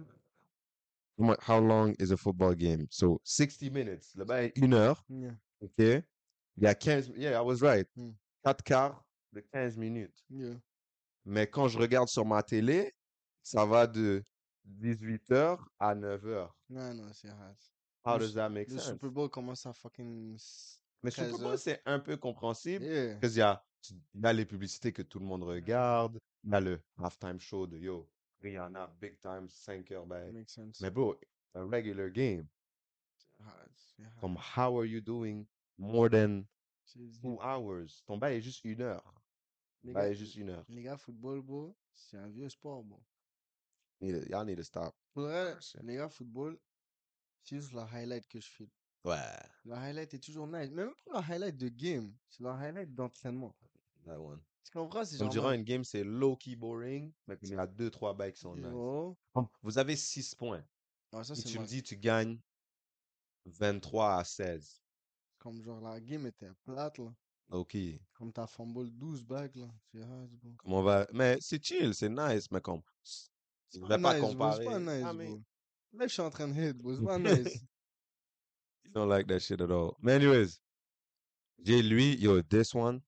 How 1.19 1.25
mu- 1.25 1.37
How 1.41 1.59
long 1.61 1.95
is 1.99 2.11
a 2.13 2.17
football 2.17 2.55
game? 2.55 2.87
So 2.91 3.21
60 3.25 3.71
minutes. 3.71 4.13
Le 4.17 4.25
bail 4.25 4.47
est 4.47 4.59
une 4.59 4.75
heure. 4.75 5.05
Yeah, 5.09 5.33
OK? 5.61 5.79
Il 6.57 6.63
y 6.63 6.67
a 6.67 6.75
15. 6.75 7.13
Yeah, 7.17 7.39
I 7.41 7.45
was 7.45 7.61
right. 7.63 7.87
Hmm. 7.97 8.13
4 8.45 8.63
quarts 8.65 9.05
de 9.33 9.41
15 9.41 9.77
minutes. 9.77 10.25
yeah. 10.31 10.55
Mais 11.27 11.47
quand 11.47 11.69
je 11.69 11.79
regarde 11.79 12.09
sur 12.09 12.25
ma 12.25 12.43
télé, 12.43 12.93
ça 13.43 13.65
va 13.65 13.87
de 13.87 14.23
18h 14.67 15.59
à 15.79 15.95
9h. 15.95 16.51
Non, 16.71 16.95
non, 16.95 17.13
c'est 17.13 17.29
hard. 17.29 17.57
How 18.05 18.19
Le 18.19 18.27
does 18.27 18.35
that 18.35 18.51
make 18.51 18.69
Le 18.69 18.79
sense? 18.79 18.89
Super 18.93 19.11
Bowl 19.11 19.31
commence 19.31 19.65
à 19.67 19.73
fucking. 19.73 20.39
Mais 21.03 21.11
Super 21.11 21.31
13 21.31 21.41
Bowl, 21.41 21.59
c'est 21.59 21.81
un 21.87 21.99
peu 21.99 22.17
compréhensible. 22.17 22.85
Yeah. 22.85 23.17
Parce 23.17 23.33
qu'il 23.33 23.41
y 23.41 23.43
a, 23.43 23.65
y 24.33 24.35
les 24.37 24.45
publicités 24.45 24.93
que 24.93 25.03
tout 25.03 25.19
le 25.19 25.25
monde 25.27 25.45
regarde. 25.45 26.19
A 26.53 26.61
le 26.61 26.81
halftime 26.99 27.39
show 27.39 27.67
de 27.67 27.79
Yo, 27.79 28.09
Rihanna, 28.43 28.91
Big 29.01 29.19
Time, 29.19 29.49
5 29.49 29.91
heures. 29.93 30.07
Ben. 30.07 30.33
Makes 30.33 30.53
sense. 30.53 30.81
Mais 30.81 30.91
bro, 30.91 31.19
a 31.55 31.65
regular 31.65 32.11
game. 32.11 32.47
C'est 33.17 33.43
hard. 33.43 33.71
Comme, 34.21 34.37
how 34.37 34.77
are 34.79 34.85
you 34.87 35.01
doing 35.01 35.47
more 35.79 36.09
than 36.11 36.45
two 36.93 37.39
hours? 37.41 38.03
Ton 38.07 38.19
bail 38.19 38.37
est 38.37 38.43
juste 38.43 38.65
une 38.65 38.83
heure. 38.83 39.15
Les 39.83 39.93
Bail 39.93 40.13
est 40.13 40.17
juste 40.17 40.37
une 40.37 40.51
heure. 40.51 40.65
les 40.69 40.83
gars, 40.83 40.97
football, 40.97 41.43
bro, 41.43 41.77
c'est 41.93 42.17
un 42.17 42.29
vieux 42.29 42.49
sport, 42.49 42.83
bro. 42.83 43.03
Need 44.01 44.27
Y'all 44.31 44.45
need 44.45 44.57
to 44.57 44.63
stop. 44.63 44.95
Pour 45.13 45.25
vrai, 45.25 45.57
les 45.83 45.97
gars, 45.97 46.09
football, 46.09 46.59
c'est 47.43 47.57
juste 47.57 47.73
la 47.73 47.85
highlight 47.93 48.27
que 48.29 48.41
je 48.41 48.49
file. 48.49 48.71
Ouais. 49.05 49.17
La 49.67 49.81
highlight 49.81 50.15
est 50.15 50.19
toujours 50.25 50.47
nice. 50.47 50.71
Même 50.71 50.93
pas 51.05 51.21
la 51.21 51.35
highlight 51.35 51.57
de 51.57 51.69
game, 51.69 52.15
c'est 52.29 52.43
la 52.43 52.55
highlight 52.55 52.95
d'entraînement. 52.95 53.55
That 54.07 54.19
one. 54.19 54.41
Tu 54.65 54.73
comprends? 54.73 55.05
C'est 55.05 55.19
genre. 55.19 55.35
mode, 55.45 55.57
une 55.57 55.65
game, 55.65 55.85
c'est 55.85 56.03
low-key 56.05 56.57
boring, 56.57 57.13
mais 57.27 57.37
il 57.43 57.51
y 57.51 57.55
a 57.55 57.67
deux, 57.67 57.91
trois 57.91 58.15
bails 58.15 58.33
qui 58.33 58.41
sont 58.41 58.57
nice. 58.57 59.15
Comme, 59.33 59.47
Vous 59.63 59.79
avez 59.79 59.95
6 59.95 60.35
points. 60.35 60.65
Ah, 61.13 61.23
ça, 61.23 61.35
Et 61.35 61.43
tu 61.43 61.59
me 61.59 61.67
dis, 61.67 61.83
tu 61.83 61.97
gagnes 61.97 62.39
23 63.45 64.17
à 64.17 64.25
16. 64.25 64.81
Comme 65.39 65.63
genre 65.63 65.81
la 65.81 66.01
game 66.01 66.27
était 66.27 66.51
plate, 66.65 66.99
là. 66.99 67.15
OK. 67.51 67.77
Comme 68.15 68.33
t'as 68.33 68.47
fumble 68.47 68.91
12 68.91 69.23
bags, 69.23 69.55
là. 69.55 69.69
Bro. 69.93 70.29
Comment 70.59 70.79
on 70.79 70.83
va. 70.83 71.07
Mais 71.13 71.37
c'est 71.41 71.63
chill, 71.63 71.95
c'est 71.95 72.09
nice, 72.09 72.51
mais 72.51 72.61
comme. 72.61 72.81
Je 73.73 73.81
vais 73.81 74.01
pas 74.01 74.15
nice, 74.15 74.23
comparer. 74.23 74.65
C'est 74.65 74.71
pas 74.71 74.81
nice, 74.81 75.05
Ah, 75.07 75.13
mais. 75.13 75.29
Là, 75.93 76.07
je 76.07 76.13
suis 76.13 76.23
en 76.23 76.31
train 76.31 76.49
de 76.49 76.55
hit, 76.55 76.77
bro. 76.77 76.97
C'est 76.97 77.05
pas 77.05 77.19
nice. 77.19 77.55
you 78.85 78.91
don't 78.93 79.09
like 79.09 79.27
that 79.27 79.41
shit 79.41 79.61
at 79.61 79.71
all. 79.71 79.95
Mais 80.01 80.15
anyways, 80.15 80.59
j'ai 81.63 81.83
lui, 81.83 82.17
yo, 82.17 82.43
this 82.43 82.75
one. 82.75 83.01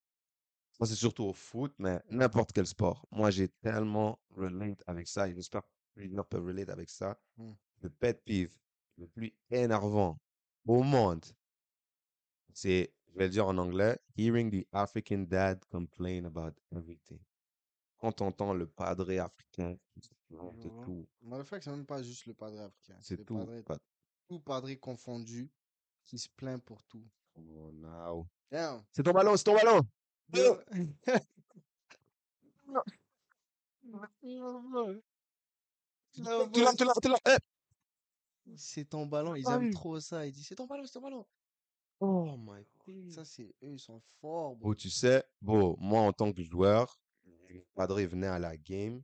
Ça, 0.79 0.85
c'est 0.85 0.95
surtout 0.95 1.23
au 1.23 1.33
foot, 1.33 1.73
mais 1.79 1.99
n'importe 2.11 2.51
quel 2.53 2.67
sport. 2.67 3.05
Moi, 3.11 3.31
j'ai 3.31 3.49
tellement 3.49 4.19
relate 4.35 4.83
avec 4.85 5.07
ça. 5.07 5.27
et 5.27 5.33
J'espère 5.33 5.63
que 5.95 6.07
gens 6.07 6.23
peuvent 6.23 6.45
relate 6.45 6.69
avec 6.69 6.89
ça. 6.89 7.19
Hmm. 7.35 7.53
Le 7.81 7.89
pet 7.89 8.23
peeve 8.23 8.51
le 8.97 9.07
plus 9.07 9.33
énervant 9.49 10.19
au 10.67 10.83
monde, 10.83 11.25
c'est, 12.53 12.93
je 13.07 13.17
vais 13.17 13.25
le 13.25 13.29
dire 13.31 13.47
en 13.47 13.57
anglais, 13.57 13.97
hearing 14.17 14.51
the 14.51 14.67
African 14.71 15.19
dad 15.27 15.63
complain 15.65 16.25
about 16.25 16.53
everything. 16.71 17.19
Quand 17.97 18.11
t'entends 18.11 18.53
le 18.53 18.67
padre 18.67 19.17
africain 19.19 19.75
qui 19.91 20.01
se 20.01 20.09
plaint 20.27 20.55
de 20.59 20.69
tout, 20.83 21.07
Mais 21.21 21.37
le 21.37 21.43
fait 21.43 21.57
que 21.57 21.63
c'est 21.63 21.71
même 21.71 21.85
pas 21.85 22.03
juste 22.03 22.25
le 22.27 22.33
padre 22.35 22.59
africain. 22.61 22.97
c'est 23.01 23.23
tout. 23.25 23.37
padre- 23.37 23.61
Pas- 23.63 23.79
tout 24.27 24.39
padre 24.39 24.73
confondu 24.75 25.49
qui 26.05 26.19
se 26.19 26.29
plaint 26.29 26.61
pour 26.63 26.83
tout. 26.83 27.03
On. 27.35 28.25
Damn. 28.51 28.83
C'est 28.91 29.03
ton 29.03 29.11
ballon, 29.11 29.35
c'est 29.37 29.43
ton 29.43 29.55
ballon! 29.55 29.81
Non. 30.33 30.59
Eh! 34.23 35.01
C'est 38.55 38.85
ton 38.85 39.05
ballon, 39.05 39.35
ils 39.35 39.49
aiment 39.49 39.73
trop 39.73 39.99
ça. 39.99 40.25
Il 40.25 40.31
dit, 40.31 40.43
c'est 40.43 40.55
ton 40.55 40.65
ballon, 40.65 40.85
c'est 40.85 40.93
ton 40.93 41.01
ballon. 41.01 41.25
Oh 41.99 42.37
my 42.37 42.65
God. 42.85 43.11
Ça, 43.11 43.25
c'est 43.25 43.53
eux, 43.63 43.73
ils 43.73 43.79
sont 43.79 44.01
forts, 44.21 44.55
bro. 44.55 44.69
Bon, 44.69 44.75
tu 44.75 44.89
sais, 44.89 45.23
bon, 45.41 45.75
moi 45.79 46.01
en 46.01 46.13
tant 46.13 46.31
que 46.31 46.43
joueur, 46.43 46.99
il 47.49 48.07
venait 48.07 48.27
à 48.27 48.39
la 48.39 48.55
game, 48.57 49.01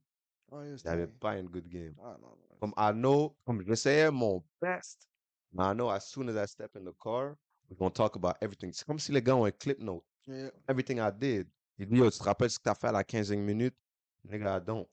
Oh, 0.51 0.61
yo, 0.61 0.77
c'était 0.77 0.95
vrai. 0.95 1.07
pas 1.07 1.39
une 1.39 1.47
good 1.49 1.67
game. 1.67 1.95
Ah, 1.99 2.15
non, 2.21 2.29
non. 2.29 2.57
Comme 2.59 2.73
I 2.77 2.91
know, 2.93 3.35
comme 3.43 3.63
j'essayais 3.65 4.11
mon 4.11 4.43
best, 4.61 5.09
mais 5.51 5.63
I 5.63 5.73
know 5.73 5.89
as 5.89 6.01
soon 6.01 6.29
as 6.29 6.35
I 6.35 6.47
step 6.47 6.75
in 6.75 6.83
the 6.85 6.93
car, 7.01 7.35
we're 7.69 7.77
gonna 7.77 7.89
talk 7.89 8.15
about 8.15 8.35
everything. 8.39 8.71
C'est 8.71 8.85
comme 8.85 8.99
si 8.99 9.11
les 9.11 9.21
gars 9.23 9.35
ont 9.35 9.45
un 9.45 9.51
clip 9.51 9.79
note. 9.79 10.05
Yeah. 10.27 10.51
Everything 10.67 10.99
I 10.99 11.11
did. 11.11 11.47
Il 11.77 11.87
dit, 11.87 11.97
yo, 11.97 12.09
tu 12.09 12.19
te 12.19 12.23
rappelles 12.23 12.49
ce 12.51 12.57
que 12.59 12.63
t'as 12.63 12.75
fait 12.75 12.87
à 12.87 12.91
la 12.91 13.03
15e 13.03 13.37
minute? 13.37 13.75
Nigga, 14.23 14.57
I 14.57 14.61
don't. 14.65 14.87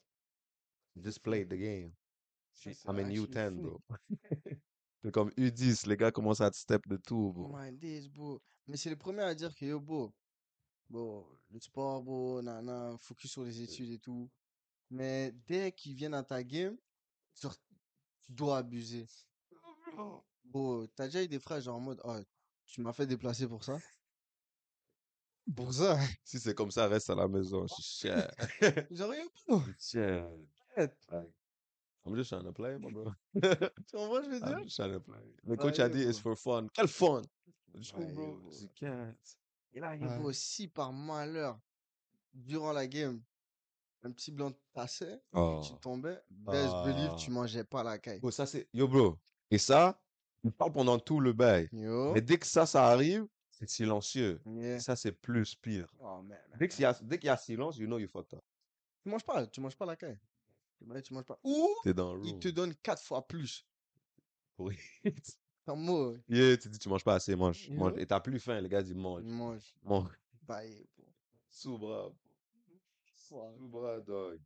Just 0.97 1.21
played 1.23 1.49
the 1.49 1.57
game. 1.57 1.93
I'm 2.87 2.99
in 2.99 3.07
actually 3.07 3.27
U10, 3.27 3.55
fou. 3.55 3.63
bro. 3.63 3.81
C'est 5.03 5.13
comme 5.13 5.31
U10, 5.31 5.87
les 5.87 5.97
gars 5.97 6.11
commencent 6.11 6.41
à 6.43 6.51
te 6.51 6.57
step 6.57 6.87
de 6.87 6.97
tout, 6.97 7.33
Oh 7.37 7.49
bro. 7.49 7.57
my 7.57 7.73
days, 7.73 8.09
bro. 8.09 8.41
Mais 8.67 8.77
c'est 8.77 8.91
le 8.91 8.97
premier 8.97 9.23
à 9.23 9.35
dire 9.35 9.55
que 9.55 9.65
yo, 9.65 9.81
bro, 9.81 10.13
bon, 10.91 11.25
le 11.51 11.59
sport, 11.61 12.03
bro, 12.03 12.43
nana, 12.43 12.97
focus 12.99 13.31
sur 13.31 13.45
les 13.45 13.63
études 13.63 13.91
et 13.93 13.99
tout. 13.99 14.29
Mais 14.91 15.33
dès 15.47 15.73
qu'ils 15.73 15.95
viennent 15.95 16.13
à 16.15 16.23
ta 16.23 16.43
game, 16.45 16.77
genre, 17.41 17.55
tu 18.21 18.33
dois 18.33 18.59
abuser. 18.59 19.07
Bro, 20.45 20.87
t'as 20.89 21.07
déjà 21.07 21.23
eu 21.23 21.29
des 21.29 21.39
frères 21.39 21.61
genre 21.61 21.77
en 21.77 21.81
mode, 21.81 22.01
oh, 22.05 22.19
tu 22.67 22.83
m'as 22.83 22.93
fait 22.93 23.07
déplacer 23.07 23.47
pour 23.49 23.65
ça? 23.65 23.79
Pour 25.57 25.73
ça? 25.73 25.99
Si 26.25 26.39
c'est 26.39 26.55
comme 26.55 26.71
ça, 26.71 26.87
reste 26.89 27.11
à 27.11 27.15
la 27.15 27.29
maison. 27.29 27.67
Je 27.67 27.75
suis 27.83 28.09
cher. 28.09 28.31
Genre, 28.91 29.15
yo, 29.15 29.25
bro, 29.49 29.63
cher. 29.79 30.29
arrête. 30.77 30.97
Like, 31.11 31.29
I'm 32.07 32.17
just 32.17 32.31
trying 32.31 32.45
to 32.45 32.53
play, 32.53 32.79
my 32.79 32.91
bro. 32.93 33.13
Tu 33.35 33.97
comprends 33.97 34.23
ce 34.23 34.29
que 34.29 34.35
je 34.35 34.41
veux 34.41 34.43
I'm 34.43 34.49
dire? 34.49 34.63
just 34.65 34.77
trying 34.77 34.93
to 34.93 35.01
play. 35.01 35.21
Le 35.45 35.57
coach 35.57 35.79
a 35.79 35.89
dit, 35.89 36.03
it's 36.03 36.19
for 36.19 36.37
fun. 36.37 36.67
Quel 36.73 36.89
fun! 36.89 37.23
Je 37.75 37.93
Ouais, 37.95 38.05
dis, 38.07 38.13
bro, 38.13 38.39
je 38.51 39.81
là, 39.81 39.97
yo, 39.97 40.09
Ouais. 40.09 40.19
bro, 40.19 40.33
si 40.33 40.67
par 40.69 40.93
malheur, 40.93 41.59
durant 42.35 42.73
la 42.73 42.87
game, 42.87 43.23
un 44.03 44.11
petit 44.13 44.33
blanc 44.33 44.51
et 44.51 45.17
Oh. 45.33 45.61
tu 45.65 45.75
tombais, 45.81 46.19
best 46.31 46.73
believe, 46.85 47.15
tu 47.17 47.31
Ah. 47.31 47.35
mangeais 47.35 47.65
pas 47.65 47.83
la 47.83 47.99
caille. 47.99 48.21
Bro, 48.21 48.31
ça 48.31 48.47
c'est. 48.47 48.69
Yo, 48.73 48.89
bro. 48.89 49.19
Et 49.51 49.59
ça, 49.59 50.01
il 50.43 50.53
parle 50.53 50.73
pendant 50.73 50.99
tout 50.99 51.21
le 51.21 51.33
bail. 51.33 51.69
Yo. 51.73 52.13
Mais 52.15 52.21
dès 52.23 52.39
que 52.39 52.47
ça, 52.47 52.67
ça 52.67 52.87
arrive, 52.89 53.27
c'est 53.61 53.69
silencieux. 53.69 54.41
Yeah. 54.47 54.81
Ça, 54.81 54.97
c'est 54.97 55.13
plus 55.13 55.55
pire. 55.55 55.93
Oh, 56.01 56.23
man. 56.23 56.39
Dès 56.59 56.69
qu'il 56.69 56.85
y 56.85 57.19
qu'il 57.19 57.27
y 57.27 57.29
a 57.29 57.37
silence, 57.37 57.77
you 57.77 57.87
know 57.87 57.99
you 57.99 58.09
fucked 58.09 58.35
up. 58.35 58.43
Tu 59.03 59.11
manges 59.11 59.25
pas, 59.25 59.47
tu 59.47 59.61
manges 59.61 59.77
pas 59.77 59.87
la 59.87 59.97
caille. 59.97 60.19
Tu 61.05 61.13
manges 61.13 61.25
pas. 61.25 61.39
Ou 61.45 61.69
dans 61.95 62.17
il 62.23 62.31
room. 62.31 62.41
te 62.41 62.49
donne 62.49 62.75
quatre 62.77 63.03
fois 63.03 63.27
plus. 63.27 63.67
Oui. 64.59 64.77
Comme 65.67 65.83
moi, 65.83 66.15
yeah, 66.29 66.57
tu 66.57 66.69
dis, 66.71 66.79
tu 66.79 66.89
manges 66.89 67.05
pas 67.05 67.15
assez, 67.15 67.37
mange. 67.37 67.69
Yo. 67.69 67.75
mange. 67.79 67.99
Et 67.99 68.07
t'as 68.07 68.21
plus 68.21 68.41
faim, 68.41 68.61
les 68.61 68.69
gars 68.69 68.83
disent, 68.83 68.95
mange. 68.95 69.23
il 69.25 69.31
mange. 69.31 69.75
Mange. 69.83 70.19
Bro. 70.43 70.59
Sous 71.51 71.79
bras. 71.79 72.11
Sous 73.15 73.69
bras, 73.69 74.01
dog. 74.01 74.41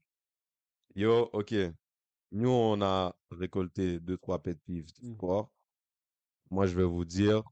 Yo, 0.96 1.30
ok. 1.32 1.54
Nous, 2.32 2.48
on 2.50 2.82
a 2.82 3.14
récolté 3.30 4.00
deux, 4.00 4.16
trois 4.18 4.42
pet 4.42 4.58
peeves 4.64 4.92
du 4.92 5.06
Mhm. 5.06 5.14
sport. 5.14 5.52
Moi, 6.50 6.66
je 6.66 6.74
vais 6.74 6.84
vous 6.84 7.04
dire, 7.04 7.42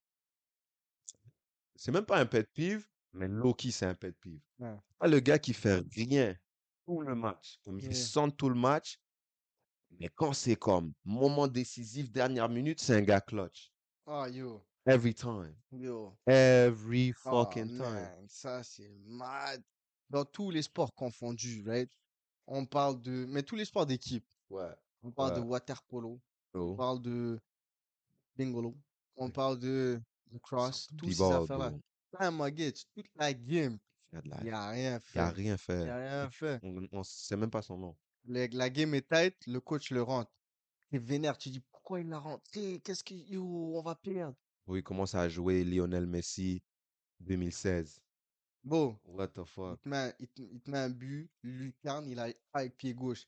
c'est 1.83 1.91
même 1.91 2.07
pas 2.07 2.21
un 2.21 2.27
pet 2.27 2.49
peeve, 2.55 2.87
mais 3.13 3.27
Loki, 3.27 3.73
c'est 3.73 3.87
un 3.87 3.95
pet 3.95 4.13
peeve. 4.21 4.39
Ouais. 4.61 4.77
Pas 5.01 5.09
le 5.09 5.19
gars 5.19 5.41
qui 5.41 5.53
fait 5.53 5.83
rien 5.97 6.37
tout 6.87 7.01
le 7.01 7.17
match. 7.17 7.59
Comme 7.65 7.81
il 7.81 7.97
sent 7.97 8.31
tout 8.39 8.49
le 8.49 8.55
match. 8.55 9.01
Mais 9.99 10.09
quand 10.09 10.33
c'est 10.33 10.55
comme 10.55 10.93
moment 11.05 11.49
décisif, 11.49 12.13
dernière 12.13 12.49
minute, 12.49 12.79
c'est 12.81 12.95
un 12.95 13.03
gars 13.03 13.21
clutch. 13.21 13.73
Ah, 14.07 14.29
yo. 14.29 14.65
Every 14.87 15.13
time. 15.13 15.57
Yo. 15.73 16.17
Every 16.25 17.13
Oh, 17.25 17.31
fucking 17.31 17.79
time. 17.79 18.29
ça 18.29 18.63
c'est 18.63 18.89
mad. 19.05 19.61
Dans 20.09 20.25
tous 20.25 20.53
les 20.53 20.63
sports 20.63 20.95
confondus, 20.95 21.65
right? 21.67 21.91
On 22.47 22.65
parle 22.65 23.01
de. 23.03 23.27
Mais 23.29 23.43
tous 23.43 23.57
les 23.57 23.65
sports 23.65 23.87
d'équipe. 23.87 24.25
Ouais. 24.51 24.73
On 25.03 25.11
parle 25.11 25.35
de 25.35 25.41
water 25.41 25.83
polo. 25.83 26.21
On 26.55 26.59
Bro. 26.59 26.77
parle 26.77 27.03
de 27.03 27.41
bingolo. 28.37 28.77
On 29.17 29.31
parle 29.31 29.59
de 29.59 30.01
cross. 30.39 30.89
Tous 30.97 31.11
ces 31.11 31.23
affaires-là. 31.23 31.73
toute 32.95 33.07
la 33.17 33.33
game, 33.33 33.79
Il 34.13 34.33
a 34.33 34.39
il 34.41 34.45
n'y 34.45 34.51
a 34.51 34.69
rien 34.71 35.01
il 35.15 35.17
y 35.17 35.21
a 35.21 35.31
fait. 35.31 35.35
rien 35.35 35.55
Il 35.55 35.59
fait. 35.59 35.85
n'y 35.85 35.91
a 35.91 35.97
rien 35.97 36.31
fait. 36.31 36.61
On, 36.63 36.87
on 36.93 37.03
sait 37.03 37.37
même 37.37 37.51
pas 37.51 37.63
son 37.63 37.79
nom. 37.79 37.97
Le- 38.27 38.47
la 38.53 38.71
game 38.71 38.95
est 38.95 39.09
tight, 39.09 39.37
le 39.47 39.61
coach 39.61 39.91
le 39.91 40.03
rentre. 40.03 40.31
T'es 40.91 40.99
vénère, 40.99 41.39
tu 41.39 41.49
dis 41.51 41.61
pourquoi 41.61 42.01
il 42.01 42.09
l'a 42.09 42.19
rentré? 42.19 42.81
Qu'est-ce 42.85 43.03
que. 43.03 43.15
Yo, 43.15 43.43
on 43.77 43.83
va 43.83 43.95
perdre. 43.95 44.37
Oui, 44.67 44.81
il 44.81 44.83
commence 44.83 45.15
à 45.15 45.29
jouer 45.29 45.65
Lionel 45.65 46.07
Messi 46.07 46.63
2016. 47.21 48.01
Bon, 48.65 48.97
What 49.05 49.29
the 49.29 49.39
il 49.39 49.47
fuck? 49.47 49.81
te 49.83 49.89
met, 49.89 50.15
il 50.21 50.29
te, 50.29 50.43
il 50.43 50.61
te 50.61 50.71
met 50.71 50.79
un 50.79 50.91
but, 50.91 51.29
Lucarne, 51.43 52.09
il 52.09 52.19
a 52.21 52.29
un 52.55 52.69
pied 52.69 52.95
gauche. 52.95 53.27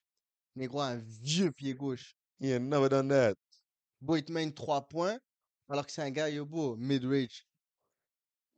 Négro 0.54 0.80
a 0.80 0.88
un 0.90 0.96
vieux 0.96 1.50
pied 1.50 1.74
gauche. 1.74 2.16
He 2.40 2.52
ain't 2.52 2.68
never 2.68 2.88
done 2.88 3.08
that. 3.08 3.34
Bon, 4.00 4.14
il 4.16 4.24
te 4.24 4.30
met 4.32 4.44
une 4.44 4.54
3 4.54 4.86
points, 4.86 5.18
alors 5.68 5.86
que 5.86 5.92
c'est 5.92 6.02
un 6.02 6.10
gars, 6.10 6.28
yo, 6.28 6.44
beau, 6.44 6.76
mid-range. 6.76 7.46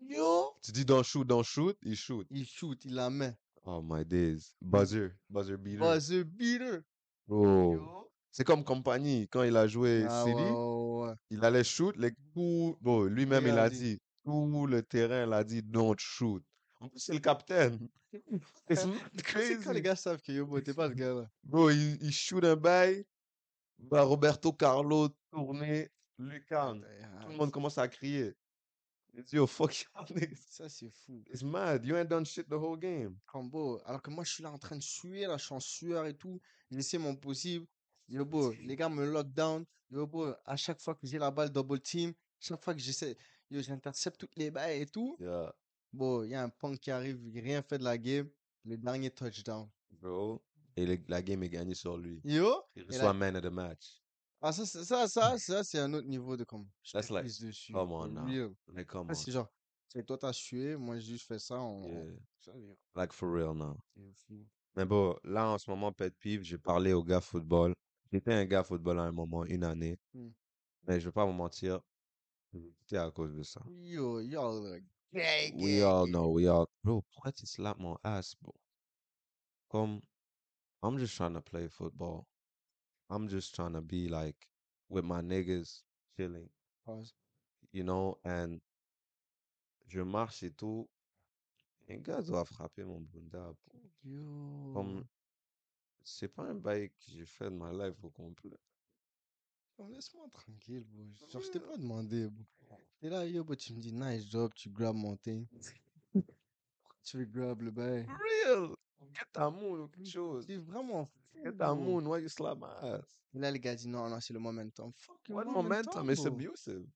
Yo! 0.00 0.52
Tu 0.62 0.72
dis 0.72 0.84
don't 0.84 1.02
shoot, 1.02 1.26
don't 1.26 1.42
shoot, 1.42 1.76
il 1.82 1.96
shoot. 1.96 2.26
Il 2.30 2.46
shoot, 2.46 2.84
il 2.84 2.94
la 2.94 3.10
met. 3.10 3.34
Oh 3.64 3.82
my 3.82 4.04
days. 4.04 4.54
Buzzer, 4.60 5.12
buzzer 5.28 5.56
beater. 5.56 5.80
Buzzer 5.80 6.24
beater. 6.24 6.82
Bro. 7.26 8.10
C'est 8.30 8.44
comme 8.44 8.64
compagnie, 8.64 9.26
quand 9.28 9.42
il 9.44 9.56
a 9.56 9.66
joué 9.66 10.04
Ah 10.08 10.24
City, 10.24 10.34
ouais, 10.34 10.50
ouais, 10.50 11.08
ouais. 11.08 11.14
il 11.30 11.44
allait 11.44 11.64
shoot, 11.64 11.96
les 11.96 12.12
tout, 12.34 12.76
bon, 12.82 13.04
lui-même 13.04 13.46
il 13.46 13.58
a 13.58 13.70
dit, 13.70 13.98
tout 14.24 14.66
le 14.66 14.82
terrain 14.82 15.24
l'a 15.26 15.42
dit 15.42 15.62
don't 15.62 15.96
shoot. 15.98 16.44
En 16.80 16.88
plus, 16.88 17.00
c'est 17.00 17.14
le 17.14 17.20
capitaine. 17.20 17.88
C'est 18.12 18.20
quand 18.76 18.82
les 19.14 19.22
crazy. 19.22 19.80
gars 19.80 19.96
savent 19.96 20.20
que 20.20 20.32
yo, 20.32 20.46
bro, 20.46 20.60
t'es 20.60 20.74
pas 20.74 20.88
ce 20.90 20.94
gars-là. 20.94 21.28
Bro, 21.44 21.70
il, 21.70 21.96
il 22.02 22.12
shoot 22.12 22.44
un 22.44 22.56
bail, 22.56 23.06
bah, 23.78 24.02
Roberto 24.02 24.52
Carlo 24.52 25.08
tourné, 25.30 25.90
Lucan. 26.18 26.80
Tout 27.22 27.28
le 27.28 27.36
monde 27.36 27.50
commence 27.52 27.78
à 27.78 27.88
crier. 27.88 28.34
Il 29.14 29.22
dit, 29.22 29.38
oh 29.38 29.46
fuck 29.46 29.86
y'all 29.94 30.04
niggas. 30.14 30.36
Ça, 30.50 30.68
c'est 30.68 30.90
fou. 30.90 31.22
It's 31.32 31.42
mad. 31.42 31.84
You 31.86 31.96
ain't 31.96 32.08
done 32.08 32.26
shit 32.26 32.46
the 32.48 32.52
whole 32.54 32.78
game. 32.78 33.16
Combo. 33.26 33.80
Alors 33.86 34.02
que 34.02 34.10
moi, 34.10 34.24
je 34.24 34.32
suis 34.34 34.42
là 34.42 34.50
en 34.50 34.58
train 34.58 34.76
de 34.76 34.82
suer, 34.82 35.26
là, 35.26 35.38
je 35.38 35.44
suis 35.44 35.54
en 35.54 35.60
sueur 35.60 36.04
et 36.06 36.14
tout. 36.14 36.40
J'essaie 36.70 36.98
mon 36.98 37.16
possible. 37.16 37.66
Yo, 38.08 38.24
bro, 38.24 38.52
les 38.52 38.76
gars 38.76 38.88
me 38.90 39.04
lock 39.10 39.28
down. 39.32 39.64
Yo, 39.90 40.06
bro, 40.06 40.32
à 40.44 40.56
chaque 40.56 40.80
fois 40.80 40.94
que 40.94 41.06
j'ai 41.06 41.18
la 41.18 41.30
balle 41.30 41.50
double 41.50 41.80
team, 41.80 42.12
chaque 42.38 42.62
fois 42.62 42.74
que 42.74 42.80
j'essaie, 42.80 43.16
yo, 43.50 43.60
j'intercepte 43.62 44.18
toutes 44.20 44.36
les 44.36 44.50
balles 44.50 44.82
et 44.82 44.86
tout. 44.86 45.16
Yeah, 45.18 45.54
Bon, 45.92 46.22
il 46.22 46.30
y 46.30 46.34
a 46.34 46.42
un 46.42 46.48
punk 46.50 46.78
qui 46.78 46.90
arrive, 46.90 47.18
il 47.24 47.40
rien 47.40 47.62
fait 47.62 47.78
de 47.78 47.84
la 47.84 47.96
game. 47.96 48.28
Le 48.64 48.76
dernier 48.76 49.10
touchdown. 49.10 49.68
bro. 49.92 50.42
Et 50.76 50.84
le- 50.84 50.98
la 51.08 51.22
game 51.22 51.42
est 51.42 51.48
gagnée 51.48 51.74
sur 51.74 51.96
lui. 51.96 52.20
Yo, 52.24 52.54
Il 52.74 52.84
reçoit 52.84 53.04
là- 53.04 53.12
man 53.14 53.36
of 53.36 53.42
the 53.42 53.46
match. 53.46 54.02
Ah, 54.48 54.52
ça, 54.52 54.66
c'est- 54.66 54.84
ça, 54.84 55.08
ça, 55.08 55.38
ça, 55.38 55.64
c'est 55.64 55.78
un 55.78 55.92
autre 55.94 56.06
niveau 56.08 56.36
de 56.36 56.44
comme. 56.44 56.68
Je 56.82 56.92
That's 56.92 57.10
like, 57.10 57.24
pisse 57.24 57.40
dessus. 57.40 57.72
come 57.72 57.92
on 57.92 58.08
now. 58.08 58.24
real. 58.26 58.54
Like, 58.68 58.86
come 58.86 59.06
Ah, 59.08 59.12
on. 59.12 59.14
c'est 59.14 59.32
genre, 59.32 59.48
c'est 59.88 60.04
toi, 60.06 60.18
t'as 60.18 60.32
sué, 60.32 60.76
moi, 60.76 60.98
j'ai 60.98 61.12
juste 61.14 61.26
fait 61.26 61.38
ça. 61.38 61.58
On... 61.60 61.82
Yeah. 61.82 62.04
Ça, 62.40 62.52
Like, 62.94 63.12
for 63.12 63.30
real 63.32 63.54
now. 63.54 63.76
Mais 64.76 64.84
bon, 64.84 65.16
là, 65.24 65.48
en 65.48 65.58
ce 65.58 65.70
moment, 65.70 65.90
pet 65.92 66.14
peeve, 66.18 66.42
j'ai 66.42 66.58
parlé 66.58 66.92
au 66.92 67.02
gars 67.02 67.20
football. 67.20 67.74
J'étais 68.12 68.32
un 68.32 68.44
gars 68.44 68.62
football 68.62 68.98
à 69.00 69.02
un 69.04 69.12
moment, 69.12 69.44
une 69.44 69.64
année. 69.64 69.98
Hmm. 70.14 70.30
Mais 70.86 71.00
je 71.00 71.06
vais 71.08 71.12
pas 71.12 71.24
vous 71.24 71.32
mentir, 71.32 71.80
c'était 72.80 72.98
à 72.98 73.10
cause 73.10 73.34
de 73.34 73.42
ça. 73.42 73.60
Yo, 73.68 74.20
y'all 74.20 74.62
look 74.62 74.82
gay, 75.12 75.52
We 75.56 75.82
all 75.82 76.06
know, 76.06 76.30
we 76.32 76.46
all. 76.46 76.66
Bro, 76.84 77.02
pourquoi 77.10 77.32
tu 77.32 77.46
slap 77.46 77.78
mon 77.78 77.96
ass, 78.04 78.36
bro? 78.40 78.54
Comme, 79.68 80.00
I'm 80.82 80.98
just 80.98 81.16
trying 81.16 81.34
to 81.34 81.40
play 81.42 81.68
football. 81.68 82.26
I'm 83.08 83.28
just 83.28 83.54
trying 83.54 83.74
to 83.74 83.80
be 83.80 84.08
like 84.08 84.48
with 84.88 85.04
my 85.04 85.20
niggas 85.20 85.82
chilling, 86.16 86.48
Pause. 86.84 87.12
you 87.72 87.82
know, 87.84 88.18
and 88.24 88.60
je 89.88 90.00
marche 90.02 90.42
et 90.42 90.50
tout. 90.56 90.88
Un 91.88 91.98
gars 91.98 92.22
doit 92.22 92.44
frapper 92.44 92.84
mon 92.84 93.00
bunda. 93.00 93.54
Yo. 94.02 94.72
Comme, 94.74 95.04
c'est 96.02 96.28
pas 96.28 96.42
un 96.42 96.54
bail 96.54 96.90
que 96.90 97.12
j'ai 97.12 97.26
fait 97.26 97.44
de 97.44 97.50
ma 97.56 97.72
life 97.72 98.02
au 98.02 98.10
complet. 98.10 98.58
Laisse-moi 99.88 100.26
tranquille, 100.32 100.84
bro. 100.84 101.06
Genre, 101.30 101.42
je 101.42 101.50
t'ai 101.50 101.60
pas 101.60 101.76
demandé, 101.76 102.28
bro. 102.28 102.44
T'es 102.98 103.08
là, 103.08 103.24
yo, 103.26 103.44
bro, 103.44 103.54
tu 103.54 103.72
me 103.74 103.80
dis 103.80 103.92
nice 103.92 104.28
job, 104.28 104.52
tu 104.54 104.70
grabes 104.70 104.96
mon 104.96 105.16
thing. 105.16 105.46
Pourquoi 106.12 106.96
tu 107.04 107.18
veux 107.18 107.24
grab 107.26 107.60
le 107.62 107.70
bail? 107.70 108.06
Real! 108.08 108.74
Get 109.14 109.26
ta 109.32 109.50
moon 109.50 109.80
ou 109.80 109.88
quelque 109.88 110.08
chose? 110.08 110.44
C'est 110.46 110.56
vraiment 110.56 111.04
fou, 111.06 111.18
Get 111.44 111.52
bro. 111.52 111.74
moon, 111.76 112.06
why 112.06 112.20
you 112.22 112.28
slap 112.28 112.58
my 112.58 112.66
ass? 112.82 113.04
Et 113.34 113.38
là, 113.38 113.50
les 113.50 113.60
gars 113.60 113.74
disent 113.74 113.86
non, 113.88 114.08
non, 114.08 114.20
c'est 114.20 114.32
le 114.32 114.38
momentum. 114.40 114.92
Fuck 114.94 115.18
What 115.28 115.44
momentum? 115.44 116.10
It's 116.10 116.24
abusive. 116.24 116.86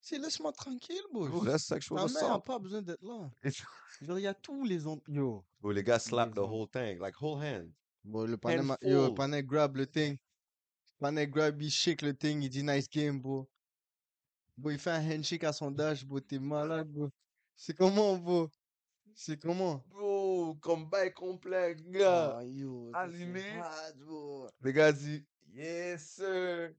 C'est 0.00 0.18
laisse-moi 0.18 0.52
tranquille, 0.52 1.02
bro. 1.12 1.28
Bro, 1.28 1.44
that's 1.44 1.64
sexual 1.64 1.98
Ta 1.98 2.06
mère 2.06 2.22
a 2.24 2.26
assault. 2.34 2.40
pas 2.44 2.58
besoin 2.58 2.82
d'être 2.82 3.02
là. 3.02 3.30
Genre, 4.00 4.18
il 4.18 4.22
y 4.22 4.26
a 4.28 4.34
tous 4.34 4.64
les 4.64 4.86
autres. 4.86 5.02
Yo. 5.10 5.44
Bro, 5.60 5.72
les 5.72 5.82
gars 5.82 5.98
slap 5.98 6.32
the 6.34 6.38
whole 6.38 6.68
thing, 6.68 6.98
like 7.00 7.20
whole 7.20 7.40
hand. 7.42 7.72
Bon, 8.04 8.24
le 8.24 8.36
panel, 8.36 8.62
ma- 8.62 8.78
yo, 8.80 8.88
le 8.90 8.96
Handful. 9.00 9.14
panel 9.16 9.44
grab 9.44 9.76
le 9.76 9.86
thing. 9.86 10.16
Panel 11.00 11.28
grab, 11.28 11.60
il 11.60 11.70
shake 11.70 12.02
le 12.02 12.14
thing, 12.16 12.40
il 12.42 12.48
dit 12.48 12.62
nice 12.62 12.88
game, 12.88 13.20
bro. 13.20 13.48
Bro, 14.56 14.70
il 14.70 14.78
fait 14.78 14.90
un 14.90 15.02
handshake 15.10 15.44
à 15.44 15.52
son 15.52 15.70
dash, 15.72 16.04
bro. 16.04 16.20
T'es 16.20 16.38
malade, 16.38 16.88
bro. 16.88 17.10
C'est 17.56 17.76
comment, 17.76 18.16
bro? 18.16 18.48
C'est 19.14 19.36
comment? 19.40 19.82
Bro, 19.88 20.07
combat 20.54 21.10
complet, 21.10 21.76
gars. 21.88 22.38
C'est 22.40 22.90
allumé. 22.94 23.42
bro. 23.96 24.48
Les 24.62 24.72
gars 24.72 24.92
disent, 24.92 25.24
yes, 25.52 26.02
sir. 26.16 26.72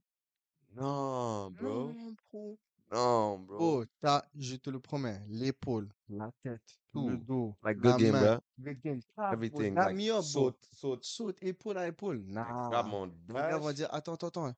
Non, 0.76 1.50
bro. 1.52 1.92
Non, 1.92 2.16
bro. 2.32 2.58
Non, 2.92 3.40
bro. 3.40 3.58
Bro, 3.58 3.86
t'as, 4.02 4.24
je 4.36 4.56
te 4.56 4.70
le 4.70 4.80
promets, 4.80 5.22
l'épaule, 5.28 5.90
la 6.10 6.32
tête, 6.44 6.62
le 6.96 7.02
Tout. 7.02 7.18
dos, 7.18 7.56
Like 7.64 7.84
la 7.84 7.92
good 7.92 8.00
game, 8.02 8.12
main. 8.14 8.36
bro. 8.36 8.44
Good 8.60 8.82
game. 8.82 9.00
Bro, 9.16 9.26
Everything. 9.34 9.76
Like, 9.76 9.96
me 9.96 10.10
up, 10.10 10.16
bro. 10.16 10.22
saute, 10.24 10.68
saute. 10.74 11.04
Saute 11.04 11.44
épaule 11.44 11.78
à 11.78 11.88
épaule. 11.88 12.24
Grab 12.26 12.72
Nah. 12.72 12.84
mon 12.84 13.06
Les 13.06 13.34
gars 13.34 13.58
vont 13.58 13.66
dash. 13.68 13.76
dire, 13.76 13.94
attends, 13.94 14.14
attends, 14.16 14.28
attends. 14.28 14.54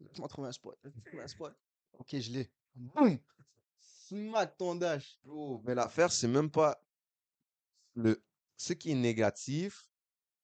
Laisse-moi 0.00 0.28
trouver 0.28 0.48
un 0.48 0.52
spot. 0.52 0.76
Laisse-moi 0.84 1.02
trouver 1.04 1.22
un 1.22 1.28
spot. 1.28 1.54
Ok, 1.98 2.16
je 2.18 2.32
l'ai. 2.32 2.50
Boum! 2.74 3.18
Smack 3.80 4.56
ton 4.56 4.74
dash. 4.76 5.18
Bro, 5.24 5.60
mais 5.64 5.74
l'affaire, 5.74 6.10
c'est 6.10 6.28
même 6.28 6.50
pas 6.50 6.80
le. 7.94 8.20
Ce 8.58 8.72
qui 8.72 8.90
est 8.90 8.94
négatif, 8.96 9.88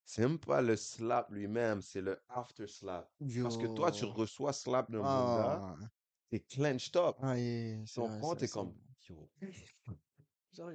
c'est 0.04 0.22
même 0.22 0.38
pas 0.38 0.62
le 0.62 0.76
slap 0.76 1.30
lui-même, 1.30 1.82
c'est 1.82 2.00
le 2.00 2.22
after 2.28 2.68
slap. 2.68 3.10
Parce 3.42 3.58
que 3.58 3.66
toi, 3.74 3.90
tu 3.90 4.04
reçois 4.04 4.52
slap 4.52 4.90
d'un 4.90 4.98
bon 4.98 5.04
gars, 5.04 5.60
Ah, 5.62 5.76
t'es 6.30 6.40
clenched 6.40 6.96
up. 6.96 7.16
ah, 7.20 7.36
yeah, 7.36 7.84
T'es 8.38 8.48
comme, 8.48 8.72
yo. 9.08 9.28
Genre, 10.52 10.70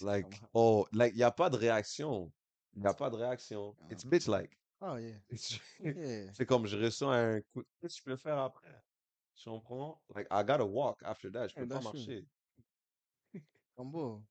Like, 0.00 0.40
oh, 0.54 0.86
like, 0.92 1.14
y 1.14 1.22
a 1.22 1.30
pas 1.30 1.50
de 1.50 1.58
réaction. 1.58 2.32
Y 2.74 2.86
a 2.86 2.94
pas 2.94 3.10
de 3.10 3.16
réaction. 3.16 3.76
Ah. 3.82 3.88
It's 3.90 4.04
bitch-like. 4.04 4.58
Ah, 4.80 4.98
yeah. 4.98 5.18
Yeah. 5.80 6.32
C'est 6.34 6.46
comme 6.46 6.66
je 6.66 6.78
reçois 6.78 7.14
un 7.16 7.40
coup. 7.42 7.62
Qu'est-ce 7.80 7.96
que 7.96 7.98
je 7.98 8.04
peux 8.04 8.16
faire 8.16 8.38
après? 8.38 8.82
Tu 9.34 9.50
comprends? 9.50 10.02
Like, 10.14 10.26
I 10.30 10.42
gotta 10.42 10.64
walk 10.64 11.02
after 11.02 11.30
that. 11.30 11.48
Je 11.48 11.54
peux 11.54 11.68
pas 11.68 11.80
marcher. 11.82 12.26
Beau. 13.76 14.22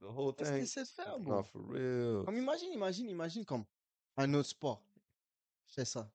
The 0.00 0.04
whole 0.04 0.34
Qu'est-ce 0.34 0.50
que 0.50 0.54
thing. 0.56 0.64
t'essaies 0.64 0.82
de 0.84 0.88
faire, 0.88 1.18
bro? 1.18 1.42
For 1.42 1.60
real. 1.68 2.24
Comme 2.24 2.36
imagine, 2.36 2.72
imagine, 2.72 3.08
imagine 3.10 3.44
comme 3.44 3.64
un 4.16 4.32
autre 4.34 4.48
sport. 4.48 4.82
Fais 5.66 5.84
ça. 5.84 6.10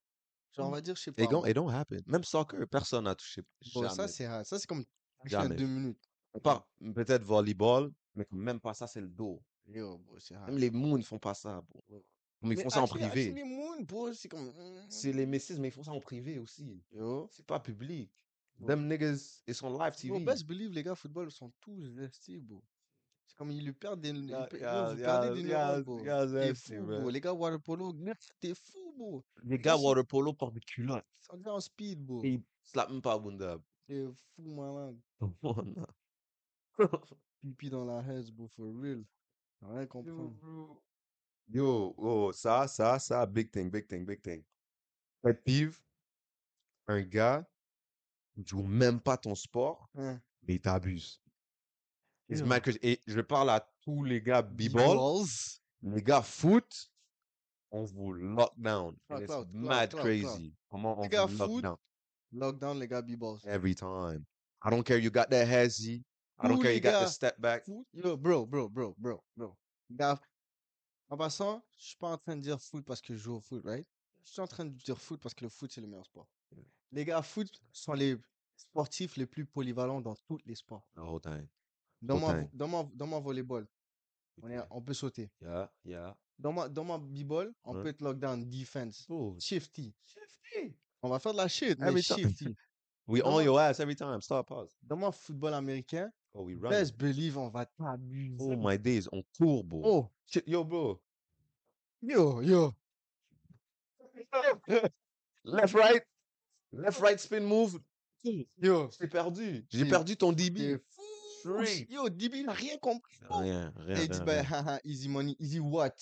Genre, 0.52 0.68
on 0.68 0.72
va 0.72 0.82
dire, 0.82 0.96
je 0.96 1.02
sais 1.02 1.12
pas. 1.12 1.24
It 1.24 1.30
don't, 1.30 1.46
it 1.46 1.54
don't 1.56 1.70
happen. 1.70 2.02
Même 2.06 2.24
soccer, 2.24 2.68
personne 2.68 3.06
n'a 3.06 3.16
touché. 3.16 3.42
Bon, 3.74 3.90
ça, 3.90 4.08
c'est 4.08 4.28
rare. 4.28 4.46
Ça, 4.46 4.60
c'est 4.60 4.68
comme 4.68 4.86
Jamais. 5.26 5.56
deux 5.56 5.66
minutes. 5.68 6.02
À 6.34 6.40
part 6.40 6.68
peut-être 6.96 7.24
volleyball, 7.24 7.92
mais 8.16 8.26
même 8.32 8.60
pas 8.60 8.74
ça, 8.74 8.88
c'est 8.88 9.02
le 9.02 9.08
dos. 9.10 9.42
Yo, 9.68 9.98
bro, 9.98 10.20
c'est. 10.20 10.36
Même 10.36 10.58
les 10.58 10.70
moons 10.72 11.02
font 11.02 11.20
pas 11.20 11.34
ça, 11.34 11.62
bro. 11.62 11.84
Comme 11.88 12.52
ils 12.52 12.58
Mais 12.58 12.64
font 12.64 12.70
ça 12.70 12.82
en 12.82 12.88
privé. 12.88 13.32
Achille 13.32 13.44
Moon, 13.46 13.82
bro, 13.84 14.12
c'est 14.14 14.28
comme. 14.28 14.48
mm, 14.48 14.86
C'est 14.90 15.14
les 15.14 15.26
messieurs, 15.26 15.58
mais 15.60 15.70
ils 15.70 15.72
font 15.72 15.84
ça 15.84 15.92
en 15.92 16.00
privé 16.02 16.40
aussi. 16.40 16.84
Yo. 16.92 17.28
C'est 17.32 17.46
pas 17.46 17.60
public. 17.60 18.12
Bon. 18.58 18.68
Them 18.68 18.88
niggas, 18.88 19.42
ils 19.48 19.56
sont 19.56 19.70
live 19.70 19.94
Bro, 20.08 20.18
TV. 20.20 20.20
best 20.26 20.46
believe, 20.46 20.72
les 20.74 20.84
gars, 20.84 20.96
football 20.96 21.32
sont 21.32 21.52
tous 21.62 21.88
vestis, 21.90 22.40
bro. 22.40 22.64
C'est 23.34 23.38
comme 23.40 23.50
ils 23.50 23.66
lui 23.66 23.74
perdent 23.74 24.00
des. 24.00 24.12
Yeah, 24.12 24.48
des 25.34 25.44
neurones, 25.44 25.82
bro. 25.82 26.00
T'es 26.00 26.54
fou, 26.54 26.84
bro. 26.84 27.10
Les 27.10 27.20
gars, 27.20 27.34
water 27.34 27.60
polo, 27.60 27.92
t'es 28.40 28.54
fou, 28.54 28.94
bro. 28.96 29.24
Les 29.44 29.58
gars 29.58 29.76
water 29.76 30.06
polo 30.06 30.34
portent 30.34 30.54
des 30.54 30.60
culottes. 30.60 31.04
Ça 31.20 31.36
devient 31.36 31.50
en 31.50 31.60
speed, 31.60 32.06
bro. 32.06 32.24
Et 32.24 32.34
ils 32.34 32.44
slapent 32.62 32.92
même 32.92 33.02
pas 33.02 33.18
Bunda. 33.18 33.58
T'es 33.88 34.06
fou, 34.36 34.54
malade. 34.54 35.00
Oh, 35.42 35.56
non. 35.64 35.88
Pipi 37.42 37.72
dans 37.72 37.86
la 37.86 38.04
haise, 38.04 38.32
bro, 38.32 38.48
for 38.50 38.72
real. 38.80 39.04
Rien 39.64 39.88
comprendre. 39.88 40.80
Yo, 41.50 41.96
oh, 41.98 42.32
ça, 42.34 42.68
ça, 42.68 43.00
ça, 43.00 43.26
big 43.26 43.50
thing, 43.50 43.72
big 43.72 43.88
thing, 43.88 44.06
big 44.06 44.22
thing. 44.22 44.44
Pet 45.24 45.44
peeve, 45.44 45.82
un 46.88 47.02
gars 47.02 47.48
ne 48.38 48.46
joue 48.46 48.62
même 48.62 49.00
pas 49.00 49.18
ton 49.18 49.34
sport, 49.34 49.90
Hein. 49.96 50.22
mais 50.44 50.56
il 50.56 50.62
t'abuse. 50.62 51.23
Et 52.30 53.00
je 53.06 53.22
parle 53.22 53.50
à 53.50 53.68
tous 53.82 54.04
les 54.04 54.22
gars 54.22 54.42
b-ball, 54.42 54.98
B-balls. 54.98 55.28
les 55.82 56.02
gars 56.02 56.22
foot, 56.22 56.92
on 57.72 57.84
vous 57.86 58.14
lock 58.14 58.54
down. 58.58 58.96
It's 59.10 59.26
cloud, 59.26 59.54
mad 59.54 59.90
cloud, 59.90 60.02
crazy. 60.04 60.54
Comment 60.70 61.00
on 61.00 61.04
Les 61.04 61.10
gars 61.10 61.26
vous 61.26 61.38
lock 61.38 61.50
foot, 61.50 61.64
down 61.64 61.78
Lockdown, 62.32 62.80
les 62.80 62.88
gars, 62.88 63.02
B-balls. 63.02 63.46
every 63.46 63.76
time. 63.76 64.26
I 64.64 64.70
don't 64.70 64.84
care 64.84 64.98
you 64.98 65.12
got 65.12 65.30
that 65.30 65.46
hezzy. 65.46 66.04
I 66.40 66.48
don't 66.48 66.62
care 66.62 66.74
you 66.74 66.80
got 66.80 67.04
the 67.04 67.10
step 67.10 67.40
back. 67.40 67.66
Foot. 67.66 67.86
Yo, 67.94 68.18
bro, 68.18 68.46
bro, 68.46 68.68
bro, 68.70 68.96
bro, 68.98 69.24
bro. 69.38 69.56
Gars, 69.92 70.20
en 71.10 71.18
passant, 71.18 71.62
je 71.78 71.88
suis 71.90 71.98
pas 71.98 72.10
en 72.10 72.18
train 72.18 72.36
de 72.36 72.42
dire 72.42 72.60
foot 72.60 72.84
parce 72.86 73.02
que 73.02 73.14
je 73.14 73.20
joue 73.22 73.36
au 73.36 73.40
foot, 73.42 73.62
right? 73.66 73.86
Je 74.24 74.32
suis 74.32 74.42
en 74.42 74.48
train 74.48 74.66
de 74.66 74.72
dire 74.72 75.00
foot 75.00 75.22
parce 75.22 75.36
que 75.36 75.44
le 75.44 75.50
foot, 75.50 75.72
c'est 75.72 75.82
le 75.82 75.88
meilleur 75.88 76.06
sport. 76.06 76.28
Les 76.92 77.06
gars, 77.06 77.22
foot 77.22 77.52
sont 77.72 77.94
les 77.94 78.18
sportifs 78.56 79.18
les 79.18 79.26
plus 79.26 79.46
polyvalents 79.46 80.02
dans 80.02 80.16
tous 80.16 80.40
les 80.46 80.56
sports. 80.56 80.88
The 80.96 81.00
whole 81.00 81.22
time. 81.22 81.48
Dans 82.04 82.20
mon, 82.20 82.28
time. 82.28 82.50
dans 82.54 82.68
mon, 82.68 82.92
dans 82.94 83.08
mon 83.08 83.20
volleyball, 83.22 83.66
on, 84.42 84.50
est, 84.50 84.60
on 84.70 84.82
peut 84.82 84.94
sauter. 84.94 85.32
Yeah, 85.42 85.72
yeah. 85.86 86.18
Dans 86.38 86.52
ma, 86.52 86.68
dans 86.68 86.84
ma 86.84 86.98
b-ball, 86.98 87.54
on 87.64 87.74
peut 87.82 87.88
être 87.88 88.02
lockdown, 88.02 88.50
defense, 88.50 89.06
Oh, 89.10 89.38
shifty. 89.40 89.94
On 91.02 91.10
va 91.10 91.20
faire 91.20 91.32
de 91.32 91.38
la 91.38 91.48
shit, 91.48 91.80
mais 91.80 91.88
Every 91.88 92.04
time. 92.04 92.18
shifty. 92.18 92.56
we 93.08 93.22
Dans 93.22 93.36
on 93.38 93.42
your 93.42 93.60
ass 93.60 93.80
every 93.80 93.96
time. 93.96 94.22
Stop, 94.22 94.48
pause. 94.48 94.76
Dans 94.82 94.98
mon 94.98 95.12
football 95.12 95.54
américain, 95.54 96.12
Oh, 96.34 96.44
we 96.44 96.56
run. 96.56 96.70
best 96.72 96.98
believe, 96.98 97.38
on 97.38 97.50
va 97.50 97.66
t'abuser. 97.66 98.38
Oh 98.40 98.56
my 98.58 98.78
days, 98.78 99.08
on 99.12 99.24
court, 99.38 99.64
bro. 99.66 99.82
Oh, 99.84 100.10
Shit, 100.26 100.48
Yo, 100.48 100.64
bro. 100.64 101.00
yo, 102.02 102.42
yo. 102.42 102.74
Left, 105.46 105.74
right. 105.74 106.02
Left, 106.72 107.00
right, 107.00 107.20
spin 107.20 107.46
move. 107.46 107.80
Yo, 108.58 108.90
J'ai 109.00 109.08
perdu. 109.08 109.66
J'ai 109.70 109.86
perdu 109.86 110.16
ton 110.16 110.32
DB. 110.32 110.80
Fou. 111.44 111.64
Straight. 111.64 111.90
Yo, 111.90 112.10
DB, 112.10 112.40
il 112.40 112.50
a 112.50 112.54
rien 112.54 112.78
compris. 112.78 113.18
Rien, 113.30 113.74
rien, 113.78 113.98
Et 113.98 114.04
il 114.04 114.10
dit, 114.10 114.20
rien. 114.20 114.44
haha, 114.44 114.80
easy 114.84 115.10
money, 115.10 115.36
easy 115.40 115.60
what? 115.60 115.94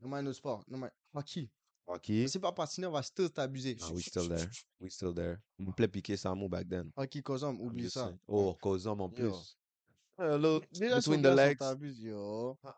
Non, 0.00 0.08
mais 0.08 0.18
un 0.18 0.26
autre 0.26 0.36
sport. 0.36 0.62
Non, 0.68 0.78
mais 0.78 0.90
hockey. 1.14 1.50
Hockey. 1.86 2.26
C'est 2.28 2.38
pas 2.40 2.52
patiner, 2.52 2.86
on 2.86 2.92
va 2.92 3.02
still 3.02 3.30
t'abuser. 3.30 3.76
Ah, 3.82 3.90
we 3.92 4.02
still 4.04 4.28
there. 4.28 4.48
We 4.80 4.90
still 4.90 5.12
there. 5.14 5.38
On 5.58 5.64
me 5.64 5.72
plaît 5.72 5.88
piquer 5.88 6.16
Samu 6.16 6.48
back 6.48 6.68
then. 6.68 6.90
Hockey, 6.96 7.22
Kozom, 7.22 7.56
I'm 7.56 7.60
oublie 7.66 7.90
ça. 7.90 8.12
Oh, 8.28 8.54
cause 8.54 8.84
I'm 8.86 9.00
en 9.00 9.08
plus. 9.10 9.56
A 10.16 10.36
little 10.36 10.60
Déjà, 10.72 10.96
between 10.96 11.22
the 11.22 11.34
legs. 11.34 11.60
on 11.60 11.76
yo. 11.82 11.90
You 12.00 12.12
know 12.12 12.56
what 12.62 12.74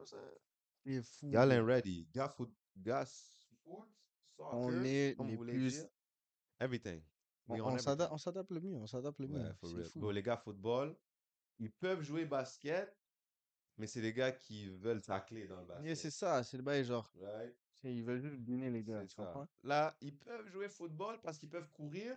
I'm 0.00 0.06
saying? 0.06 0.22
T'es 0.84 1.02
fou. 1.02 1.30
Y'all 1.30 1.50
ain't 1.52 1.64
ready. 1.66 2.06
Gas 2.14 2.28
foot, 2.28 2.50
gas 2.76 3.30
On 4.38 4.70
soccer, 4.70 4.84
est 4.84 5.14
comme 5.16 5.26
les 5.28 5.34
vous 5.34 5.36
voulez 5.38 5.52
plus. 5.54 5.82
Everything. 6.60 7.00
On, 7.48 7.78
s'adapte, 8.18 8.50
le 8.50 8.60
mieux, 8.60 8.76
on 8.76 8.86
s'adapte 8.86 9.18
le 9.20 9.28
mieux. 9.28 9.38
Ouais, 9.38 9.54
for 9.54 9.70
C'est 9.70 9.76
real. 9.76 9.86
fou. 9.86 10.00
Bro, 10.00 10.10
les 10.12 10.22
gars 10.22 10.36
football, 10.36 10.96
ils 11.58 11.70
peuvent 11.72 12.02
jouer 12.02 12.24
basket, 12.26 12.94
mais 13.78 13.86
c'est 13.86 14.00
les 14.00 14.12
gars 14.12 14.32
qui 14.32 14.68
veulent 14.68 15.00
tacler 15.00 15.46
dans 15.46 15.60
le 15.60 15.66
basket. 15.66 15.96
C'est 15.96 16.10
ça, 16.10 16.42
c'est 16.42 16.56
le 16.56 16.62
bail 16.62 16.84
genre. 16.84 17.10
right? 17.20 17.54
Ils 17.84 18.04
veulent 18.04 18.20
juste 18.20 18.40
donner 18.42 18.70
les 18.70 18.82
gars? 18.82 19.04
Là, 19.62 19.96
ils 20.00 20.16
peuvent 20.16 20.48
jouer 20.48 20.68
football 20.68 21.20
parce 21.22 21.38
qu'ils 21.38 21.48
peuvent 21.48 21.70
courir, 21.70 22.16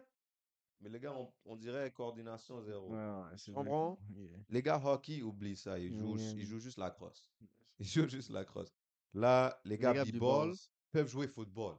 mais 0.79 0.89
les 0.89 0.99
gars, 0.99 1.13
on, 1.13 1.32
on 1.45 1.55
dirait 1.55 1.91
coordination 1.91 2.59
zéro. 2.61 2.89
Ouais, 2.89 2.97
ouais, 2.97 3.38
c'est 3.38 3.45
Tu 3.45 3.51
vrai. 3.51 3.63
comprends? 3.63 3.99
Yeah. 4.09 4.38
Les 4.49 4.61
gars 4.63 4.82
hockey, 4.84 5.21
oublient 5.21 5.55
ça. 5.55 5.77
Ils 5.79 5.95
jouent, 5.97 6.17
Yeah. 6.17 6.32
ils 6.32 6.45
jouent 6.45 6.59
juste 6.59 6.79
la 6.79 6.89
crosse. 6.89 7.32
Ils 7.79 7.86
jouent 7.86 8.07
juste 8.09 8.32
la 8.32 8.43
crosse. 8.43 8.73
Là, 9.13 9.59
les 9.65 9.77
gars 9.77 9.93
b-ball 9.93 10.49
b-balls. 10.49 10.57
peuvent 10.91 11.07
jouer 11.07 11.27
football. 11.27 11.77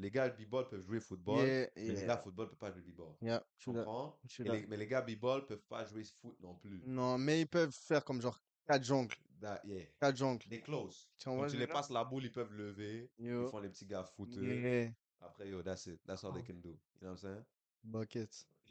Les 0.00 0.10
gars 0.10 0.30
b-ball 0.30 0.66
peuvent 0.66 0.82
jouer 0.82 0.98
football, 0.98 1.46
Yeah, 1.46 1.68
mais 1.76 1.82
les 1.92 2.06
gars 2.06 2.16
football 2.16 2.48
peuvent 2.48 2.58
pas 2.58 2.72
jouer 2.72 2.80
b-ball. 2.80 3.14
Yeah, 3.20 3.44
Tu 3.58 3.70
comprends? 3.70 4.18
les- 4.38 4.66
mais 4.66 4.76
les 4.78 4.86
gars 4.86 5.02
b-ball 5.02 5.44
peuvent 5.44 5.66
pas 5.68 5.84
jouer 5.84 6.04
foot 6.04 6.36
non 6.40 6.54
plus. 6.54 6.82
Non, 6.86 7.18
mais 7.18 7.42
ils 7.42 7.46
peuvent 7.46 7.70
faire 7.70 8.02
comme 8.02 8.20
genre 8.22 8.40
4 8.66 8.82
jongles. 8.82 9.14
That- 9.42 9.60
yeah. 9.64 9.84
4 10.00 10.16
jongles. 10.16 10.48
They 10.48 10.62
close. 10.62 11.06
Tu 11.18 11.28
tu 11.50 11.56
les 11.58 11.66
passes 11.66 11.90
la 11.90 12.04
boule, 12.04 12.24
ils 12.24 12.32
peuvent 12.32 12.52
lever. 12.52 13.10
Yo. 13.18 13.46
Ils 13.46 13.50
font 13.50 13.58
les 13.60 13.68
petits 13.68 13.84
gars 13.86 14.04
footeux. 14.04 14.42
Yeah. 14.42 14.90
Après, 15.20 15.48
yo, 15.48 15.62
that's 15.62 15.86
it. 15.86 16.00
That's 16.06 16.24
all 16.24 16.32
they 16.32 16.42
can 16.42 16.60
do. 16.60 16.70
You 16.70 16.78
know 17.02 17.08
what 17.10 17.12
I'm 17.12 17.16
saying? 17.18 17.44
Bucket. 17.84 18.46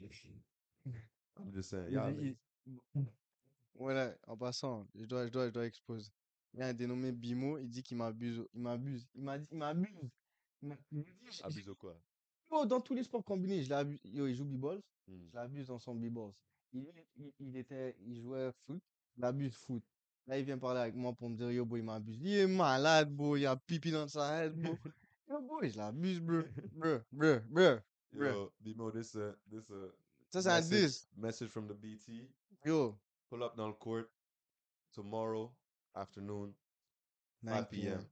I'm 1.38 1.52
just 1.52 1.70
saying. 1.70 1.88
Il 1.90 2.36
il- 2.66 2.76
Voilà, 3.74 4.14
en 4.26 4.36
passant, 4.36 4.86
je 4.94 5.04
dois, 5.06 5.26
je 5.26 5.30
dois, 5.30 5.46
je 5.46 5.52
dois 5.52 5.64
exposer. 5.66 6.10
Il 6.52 6.60
y 6.60 6.62
a 6.62 6.66
un 6.66 6.74
dénommé 6.74 7.12
Bimo, 7.12 7.56
il 7.58 7.68
dit 7.68 7.82
qu'il 7.82 7.96
m'abuse. 7.96 8.44
Il 8.52 8.60
m'abuse. 8.60 9.06
Il 9.14 9.22
m'a 9.22 9.38
dit, 9.38 9.48
il 9.52 9.56
m'abuse. 9.58 10.10
Abuse 11.42 11.68
ou 11.68 11.74
quoi? 11.74 11.96
Yo, 12.50 12.66
dans 12.66 12.80
tous 12.80 12.94
les 12.94 13.04
sports 13.04 13.24
combinés, 13.24 13.62
je 13.62 13.70
l'abuse. 13.70 14.00
Yo, 14.04 14.26
il 14.26 14.34
joue 14.34 14.44
b-balls. 14.44 14.82
Hmm. 15.06 15.26
Je 15.30 15.36
l'abuse 15.36 15.66
dans 15.68 15.78
son 15.78 15.94
b-balls. 15.94 16.32
Il, 16.72 16.86
il, 17.16 17.32
il 17.38 17.56
était, 17.56 17.96
il 18.00 18.20
jouait 18.20 18.50
foot. 18.66 18.82
Je 19.16 19.20
l'abuse 19.22 19.54
foot. 19.54 19.82
Là, 20.26 20.38
il 20.38 20.44
vient 20.44 20.58
parler 20.58 20.80
avec 20.80 20.94
moi 20.94 21.12
pour 21.12 21.28
me 21.30 21.36
dire, 21.36 21.50
yo, 21.50 21.64
boy, 21.64 21.80
il 21.80 21.84
m'abuse. 21.84 22.18
Il 22.20 22.34
est 22.34 22.46
malade, 22.46 23.10
bro. 23.14 23.36
Il 23.36 23.46
a 23.46 23.56
pipi 23.56 23.90
dans 23.90 24.08
sa 24.08 24.42
tête, 24.42 24.54
bro. 24.56 24.76
yo, 25.28 25.40
boy, 25.40 25.70
je 25.70 25.76
l'abuse, 25.78 26.20
bro. 26.20 26.42
Bro, 26.72 26.98
bro, 27.12 27.40
bro. 27.48 27.76
Bruh. 28.12 28.26
Yo, 28.26 28.52
Bimo, 28.60 28.90
this 28.90 29.14
uh, 29.14 29.32
this 29.48 29.70
uh, 29.70 29.88
Ça, 30.30 30.42
c'est 30.42 30.48
un 30.48 30.60
Message, 30.60 30.80
10. 30.80 31.08
message 31.16 31.48
from 31.48 31.66
the 31.68 31.74
BT. 31.74 32.28
Yo, 32.64 32.98
Pull 33.28 33.42
up 33.44 33.56
dans 33.56 33.68
le 33.68 33.74
court 33.74 34.06
tomorrow 34.92 35.52
afternoon, 35.94 36.52
9 37.42 37.54
5 37.58 37.68
p.m. 37.70 37.98
p.m. 37.98 38.04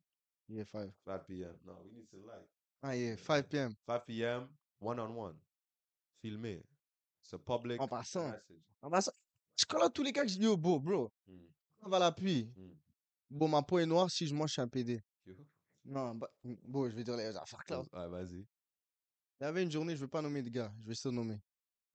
Yeah, 0.49 0.65
5. 0.65 0.91
5 1.05 1.27
p.m. 1.27 1.55
No, 1.67 1.75
we 1.85 1.93
need 1.93 2.09
to 2.11 2.17
like 2.27 2.49
Ah, 2.83 2.93
yeah, 2.95 3.17
5 3.17 3.49
p.m. 3.49 3.75
5 3.87 4.07
p.m. 4.07 4.49
one 4.81 4.99
on 5.01 5.15
one. 5.17 5.37
Filmé. 6.23 6.63
C'est 7.23 7.39
public 7.39 7.81
En 7.81 7.89
passant. 7.89 8.31
message. 8.31 8.63
Bah 8.83 9.01
ça, 9.01 9.13
je 9.57 9.65
connais 9.67 9.91
tous 9.91 10.03
les 10.03 10.13
gars 10.13 10.23
que 10.23 10.29
je 10.29 10.39
dis, 10.39 10.45
yo, 10.45 10.57
bro, 10.57 10.79
bro, 10.81 11.13
Hmm, 11.27 11.47
on 11.83 11.89
va 11.91 11.99
l'appui. 11.99 12.45
hmm. 12.57 12.73
Bon, 13.31 13.49
ma 13.49 13.63
peau 13.63 13.79
est 13.79 13.87
noire 13.87 14.11
si 14.11 14.27
je 14.27 14.35
mange, 14.35 14.49
je 14.51 14.53
suis 14.55 14.63
un 14.63 14.69
PD. 14.69 15.03
Non, 15.85 16.15
bah, 16.15 16.31
bon, 16.65 16.89
je 16.89 16.95
vais 16.97 17.05
dire 17.05 17.17
les 17.17 17.37
affaires 17.37 17.65
claires. 17.65 17.83
Ouais, 17.93 18.09
vas-y. 18.09 18.47
Il 19.41 19.45
y 19.45 19.45
avait 19.45 19.63
une 19.63 19.71
journée, 19.71 19.95
je 19.97 20.01
vais 20.01 20.09
pas 20.09 20.23
nommer 20.23 20.43
de 20.43 20.49
gars, 20.49 20.73
je 20.81 20.89
vais 20.89 20.95
se 20.95 21.09
nommer. 21.09 21.41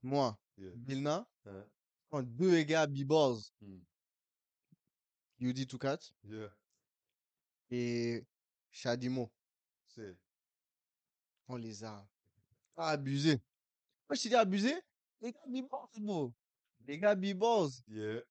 Moi, 0.02 0.38
Yeah. 0.58 0.72
Bilna, 0.76 1.28
Hein? 1.48 1.66
quand 2.12 2.22
deux 2.22 2.62
gars 2.62 2.86
B-Balls, 2.86 3.40
Hmm. 3.62 3.80
Yudi 5.40 5.66
Toukat 5.66 5.98
Yeah. 6.24 6.50
et 7.72 8.24
Shadimo, 8.74 9.32
C'est. 9.88 10.18
on 11.48 11.58
les 11.58 11.84
a 11.84 12.06
abusés. 12.76 13.40
Moi, 14.10 14.16
je 14.16 14.24
t'ai 14.24 14.30
dit 14.30 14.36
abusés, 14.36 14.76
les 15.22 15.32
gars 15.32 15.46
B-Balls, 15.48 16.02
bro. 16.02 16.34
Les 16.88 16.98
gars 17.00 17.16
B-Balls. 17.16 17.70
Yeah. 17.88 18.22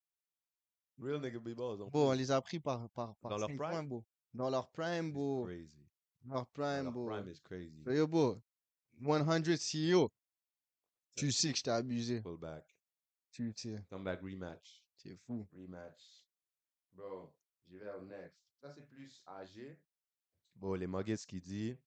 Real 0.99 1.21
nigga 1.21 1.39
en 1.39 1.89
Bon, 1.89 2.09
on 2.09 2.11
les 2.11 2.29
a 2.29 2.41
pris 2.41 2.59
par, 2.59 2.87
par, 2.89 3.15
par 3.15 3.31
Dans 3.31 3.37
leur 3.37 3.47
prime? 3.47 3.57
points, 3.57 3.83
bro. 3.83 4.05
Dans 4.33 4.49
leur 4.49 4.69
prime, 4.69 5.11
bro. 5.11 5.45
crazy. 5.45 5.87
Dans 6.23 6.35
leur 6.35 6.47
prime, 6.47 6.83
leur 6.83 6.91
bro. 6.91 7.07
prime 7.07 7.29
is 7.29 7.39
crazy. 7.39 7.83
So, 7.83 7.91
yo, 7.91 8.07
bro, 8.07 8.41
100 9.01 9.43
CEO. 9.57 10.11
Tu 11.15 11.31
sais 11.31 11.51
que 11.51 11.57
je 11.57 11.63
t'ai 11.63 11.71
abusé. 11.71 12.21
Pull 12.21 12.37
back. 12.37 12.65
Tu 13.31 13.53
sais. 13.55 13.83
Come 13.89 14.03
back 14.03 14.21
rematch. 14.21 14.83
C'est 14.97 15.15
fou. 15.25 15.47
Rematch. 15.53 16.25
Bro, 16.93 17.33
j'y 17.67 17.77
vais 17.77 17.91
au 17.93 18.05
next. 18.05 18.37
Ça, 18.61 18.73
c'est 18.73 18.87
plus 18.87 19.21
âgé. 19.27 19.79
Bon, 20.55 20.73
les 20.75 20.87
Muggets 20.87 21.17
qui 21.27 21.39
dit 21.41 21.77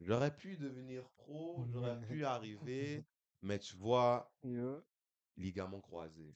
J'aurais 0.00 0.34
pu 0.34 0.56
devenir 0.56 1.08
pro, 1.10 1.64
j'aurais 1.70 2.00
pu 2.00 2.24
arriver, 2.24 3.04
mais 3.42 3.58
tu 3.58 3.76
vois, 3.76 4.32
Yo. 4.42 4.82
ligament 5.36 5.80
croisé. 5.80 6.34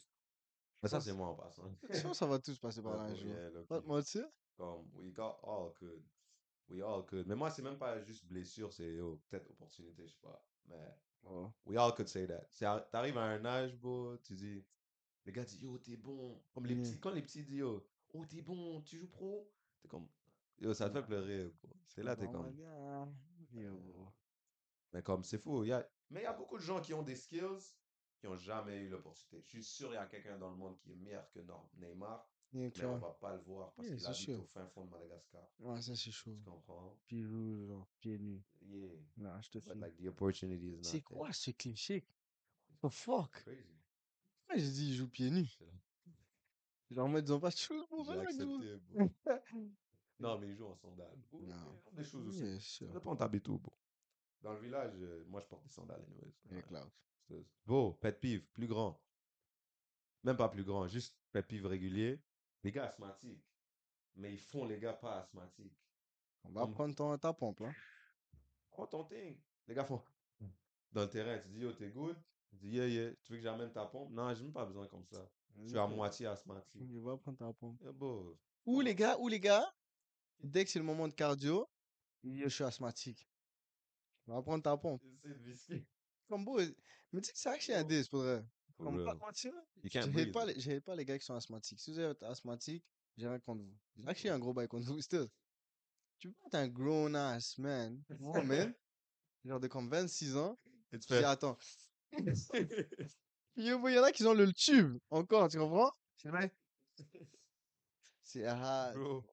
Mais 0.83 0.89
ça, 0.89 0.99
pense- 0.99 1.05
c'est 1.07 1.13
moi 1.13 1.29
en 1.29 1.35
passant. 1.35 1.65
Je 1.91 2.01
pense 2.01 2.13
que 2.13 2.15
ça 2.15 2.27
va 2.27 2.39
tous 2.39 2.59
passer 2.59 2.83
par 2.83 2.97
là 2.97 3.03
un 3.03 3.15
jour. 3.15 3.27
yeah, 3.27 3.51
Pas 3.69 3.81
te 3.81 3.87
mentir. 3.87 4.27
Comme, 4.57 4.89
we 4.95 5.13
got 5.13 5.39
all 5.43 5.73
good. 5.81 6.03
We 6.69 6.83
all 6.83 7.05
could. 7.05 7.27
Mais 7.27 7.35
moi, 7.35 7.51
c'est 7.51 7.63
même 7.63 7.79
pas 7.79 8.01
juste 8.03 8.25
blessure, 8.27 8.73
c'est 8.73 8.93
yo, 8.95 9.21
peut-être 9.29 9.51
opportunité, 9.51 10.07
je 10.07 10.13
sais 10.13 10.21
pas. 10.23 10.45
Mais 10.67 10.95
Oh. 11.25 11.51
we 11.67 11.77
all 11.77 11.93
could 11.95 12.09
say 12.09 12.27
that. 12.29 12.47
T'arrives 12.93 13.19
à 13.19 13.25
un 13.25 13.45
âge, 13.45 13.75
bro, 13.77 14.17
tu 14.19 14.35
dis, 14.35 14.65
les 15.25 15.33
gars 15.33 15.45
disent, 15.45 15.61
yo, 15.61 15.77
t'es 15.79 15.97
bon. 15.97 16.41
Comme 16.53 16.67
les 16.67 16.75
Yeah. 16.75 16.83
petits, 16.85 17.01
quand 17.01 17.11
les 17.11 17.23
petits 17.23 17.43
disent, 17.43 17.59
yo, 17.59 17.85
oh, 18.15 18.25
t'es 18.27 18.41
bon, 18.41 18.81
tu 18.83 18.99
joues 18.99 19.09
pro, 19.09 19.51
t'es 19.81 19.89
comme, 19.89 20.09
yo, 20.61 20.75
ça 20.75 20.89
te 20.89 20.95
fait 20.95 21.07
pleurer. 21.07 21.53
C'est 21.87 22.03
là, 22.03 22.17
t'es 22.17 22.27
Vraiment 22.27 22.45
comme. 22.45 23.15
Yo, 23.53 23.79
bro. 23.79 24.13
mais 24.93 25.03
comme, 25.03 25.25
c'est 25.25 25.39
fou. 25.39 25.65
il 25.65 25.69
Y 25.69 25.73
a... 25.73 25.89
Mais 26.11 26.21
il 26.21 26.25
y 26.25 26.27
a 26.27 26.33
beaucoup 26.33 26.57
de 26.57 26.63
gens 26.63 26.81
qui 26.81 26.95
ont 26.95 27.03
des 27.03 27.17
skills 27.17 27.75
qui 28.19 28.27
ont 28.27 28.37
jamais 28.37 28.79
eu 28.79 28.89
l'opportunité. 28.89 29.41
Je 29.43 29.49
suis 29.49 29.65
sûr, 29.65 29.91
il 29.91 29.95
y 29.95 29.99
a 29.99 30.07
quelqu'un 30.07 30.39
dans 30.39 30.51
le 30.51 30.57
monde 30.57 30.79
qui 30.79 30.93
est 30.93 30.97
meilleur 30.97 31.31
que 31.31 31.41
Neymar, 31.77 32.29
mais 32.53 32.67
on 32.67 32.71
clair. 32.71 32.99
va 32.99 33.11
pas 33.21 33.35
le 33.35 33.43
voir 33.43 33.73
parce 33.75 33.89
qu'il 33.89 34.05
habite 34.05 34.15
sûr. 34.19 34.41
au 34.41 34.45
fin 34.45 34.67
fond 34.67 34.85
de 34.87 34.91
Madagascar. 34.91 35.43
Ouais, 35.61 35.81
ça 35.81 35.95
c'est 35.95 36.11
chaud. 36.11 36.35
Tu 36.35 36.43
comprends? 36.51 36.97
Pieds 37.07 37.23
genre, 37.25 37.87
pieds 38.01 38.19
nus. 38.19 38.43
Yeah. 38.63 38.89
Non, 39.19 39.41
je 39.41 39.51
te 39.51 39.59
But 39.59 39.73
file. 39.73 39.81
like 39.81 39.97
the 39.97 40.07
opportunity 40.09 40.69
is 40.73 40.77
not 40.77 40.83
C'est 40.85 41.01
quoi 41.03 41.33
ce 41.33 41.51
cliché? 41.53 42.05
What 42.83 42.89
the 42.89 42.93
fuck? 42.93 43.31
Crazy. 43.45 43.79
Pourquoi 44.41 44.57
j'ai 44.57 44.71
dit 44.71 44.89
il 44.91 44.95
joue 44.95 45.09
pieds 45.09 45.31
nus? 45.31 45.59
Genre, 46.91 47.05
en 47.05 47.09
mode, 47.09 47.29
ils 47.29 47.33
ont 47.33 47.41
pas 47.41 47.51
de 47.51 47.57
choses, 47.57 47.87
bro. 47.89 48.05
J'ai 48.05 48.79
ils 50.19 50.23
jouent. 50.23 50.29
Non, 50.29 50.39
mais 50.39 50.49
il 50.49 50.55
joue 50.57 50.67
en 50.67 50.75
sandales. 50.77 51.19
Ou- 51.33 51.43
Non. 51.43 51.83
Des 51.93 52.05
choses 52.05 52.27
aussi. 52.29 52.55
Ça 52.55 52.61
sûr. 52.61 52.93
dépend 52.93 53.17
t'habites 53.17 53.49
où, 53.49 53.59
bro. 53.59 53.73
Dans 54.41 54.53
le 54.53 54.61
village, 54.61 54.93
euh, 54.97 55.25
moi, 55.27 55.41
je 55.41 55.47
porte 55.47 55.65
des 55.65 55.71
sandales, 55.71 56.03
anyways. 56.03 56.33
Yeah, 56.71 56.87
Ouais. 57.31 57.45
Beau, 57.67 57.93
pet 57.95 58.19
peeve, 58.19 58.47
plus 58.53 58.67
grand. 58.67 58.99
Même 60.25 60.37
pas 60.37 60.49
plus 60.49 60.65
grand, 60.65 60.87
juste 60.89 61.15
pet 61.33 61.43
peeve 61.47 61.67
régulier. 61.67 62.19
Les 62.63 62.73
gars 62.73 62.87
asthmatiques. 62.87 63.45
Mais 64.17 64.33
ils 64.33 64.41
font 64.41 64.65
les 64.65 64.79
gars 64.79 64.95
pas 64.95 65.19
asthmatiques. 65.21 65.77
On 66.45 66.51
va 66.51 66.67
prendre 66.67 66.95
ton, 66.95 67.17
ta 67.19 67.33
pompe, 67.33 67.61
là. 67.61 67.71
Prends 68.71 68.87
ton 68.87 69.05
thing. 69.05 69.39
Les 69.67 69.75
gars 69.75 69.85
font. 69.85 70.01
Dans 70.93 71.03
le 71.03 71.11
terrain, 71.11 71.39
tu 71.39 71.49
dis, 71.49 71.61
yo, 71.61 71.73
t'es 71.73 71.91
good? 71.91 72.17
Tu 72.49 72.57
dis, 72.57 72.69
yeah, 72.71 72.87
yeah. 72.89 73.15
Tu 73.23 73.33
veux 73.33 73.39
que 73.39 73.45
j'amène 73.45 73.71
ta 73.73 73.85
pompe? 73.87 74.11
Non, 74.13 74.33
j'ai 74.35 74.43
même 74.45 74.53
pas 74.53 74.65
besoin 74.65 74.87
comme 74.89 75.05
ça. 75.05 75.29
Je 75.57 75.69
suis 75.69 75.79
à 75.79 75.87
moitié 75.87 76.27
asthmatique. 76.27 76.83
Je 76.91 76.99
vais 76.99 77.17
prendre 77.19 77.37
ta 77.37 77.53
pompe. 77.53 77.81
Yeah, 77.83 77.93
beau. 77.93 78.39
Ou 78.65 78.81
les 78.81 78.95
gars, 78.95 79.19
ou 79.19 79.29
les 79.29 79.41
gars, 79.41 79.71
dès 80.41 80.65
que 80.65 80.71
c'est 80.71 80.79
le 80.79 80.85
moment 80.85 81.09
de 81.09 81.15
cardio, 81.15 81.69
je 82.25 82.49
suis 82.49 82.65
asthmatique. 82.65 83.29
On 84.27 84.35
va 84.35 84.43
prendre 84.43 84.63
ta 84.63 84.77
pompe. 84.77 85.03
C'est 85.65 85.87
beau, 86.31 86.61
mais 87.13 87.21
tu 87.23 87.29
sais 87.29 87.33
que 87.33 87.39
c'est 87.39 87.49
actually 87.49 87.79
un 87.79 87.85
Oh. 87.85 87.89
10 87.89 88.09
pour 88.09 88.21
vrai. 88.21 88.45
Comme 88.77 89.05
pas 89.05 89.15
mentir, 89.15 89.53
pas, 90.33 90.45
les, 90.47 90.81
pas 90.81 90.95
les 90.95 91.05
gars 91.05 91.19
qui 91.19 91.25
sont 91.25 91.35
asthmatiques. 91.35 91.81
Si 91.81 91.91
vous 91.91 91.99
êtes 91.99 92.23
asthmatique, 92.23 92.85
j'ai 93.17 93.27
rien 93.27 93.41
contre 93.41 93.65
vous. 93.65 93.77
J'ai 93.97 94.07
actually 94.07 94.31
un 94.31 94.39
gros 94.39 94.53
bail 94.53 94.69
contre 94.69 94.87
vous, 94.87 95.01
still. 95.01 95.27
Tu 96.19 96.31
peux 96.31 96.47
être 96.47 96.55
un 96.55 96.69
grown 96.69 97.17
ass 97.17 97.59
man, 97.59 98.01
woman, 98.21 98.73
genre 99.45 99.59
de 99.59 99.67
comme 99.67 99.89
26 99.89 100.37
ans, 100.37 100.59
Et 100.93 100.99
tu 100.99 101.09
fais. 101.09 101.25
attends. 101.25 101.59
Il 103.57 103.67
y 103.67 103.73
en 103.73 104.05
a 104.05 104.13
qui 104.13 104.25
ont 104.25 104.35
le 104.35 104.53
tube 104.53 104.99
encore, 105.11 105.49
tu 105.49 105.59
comprends? 105.59 105.93
C'est 106.17 106.29
vrai. 106.29 106.55
C'est 108.23 108.45
ah, 108.47 108.93
Bro. 108.95 109.25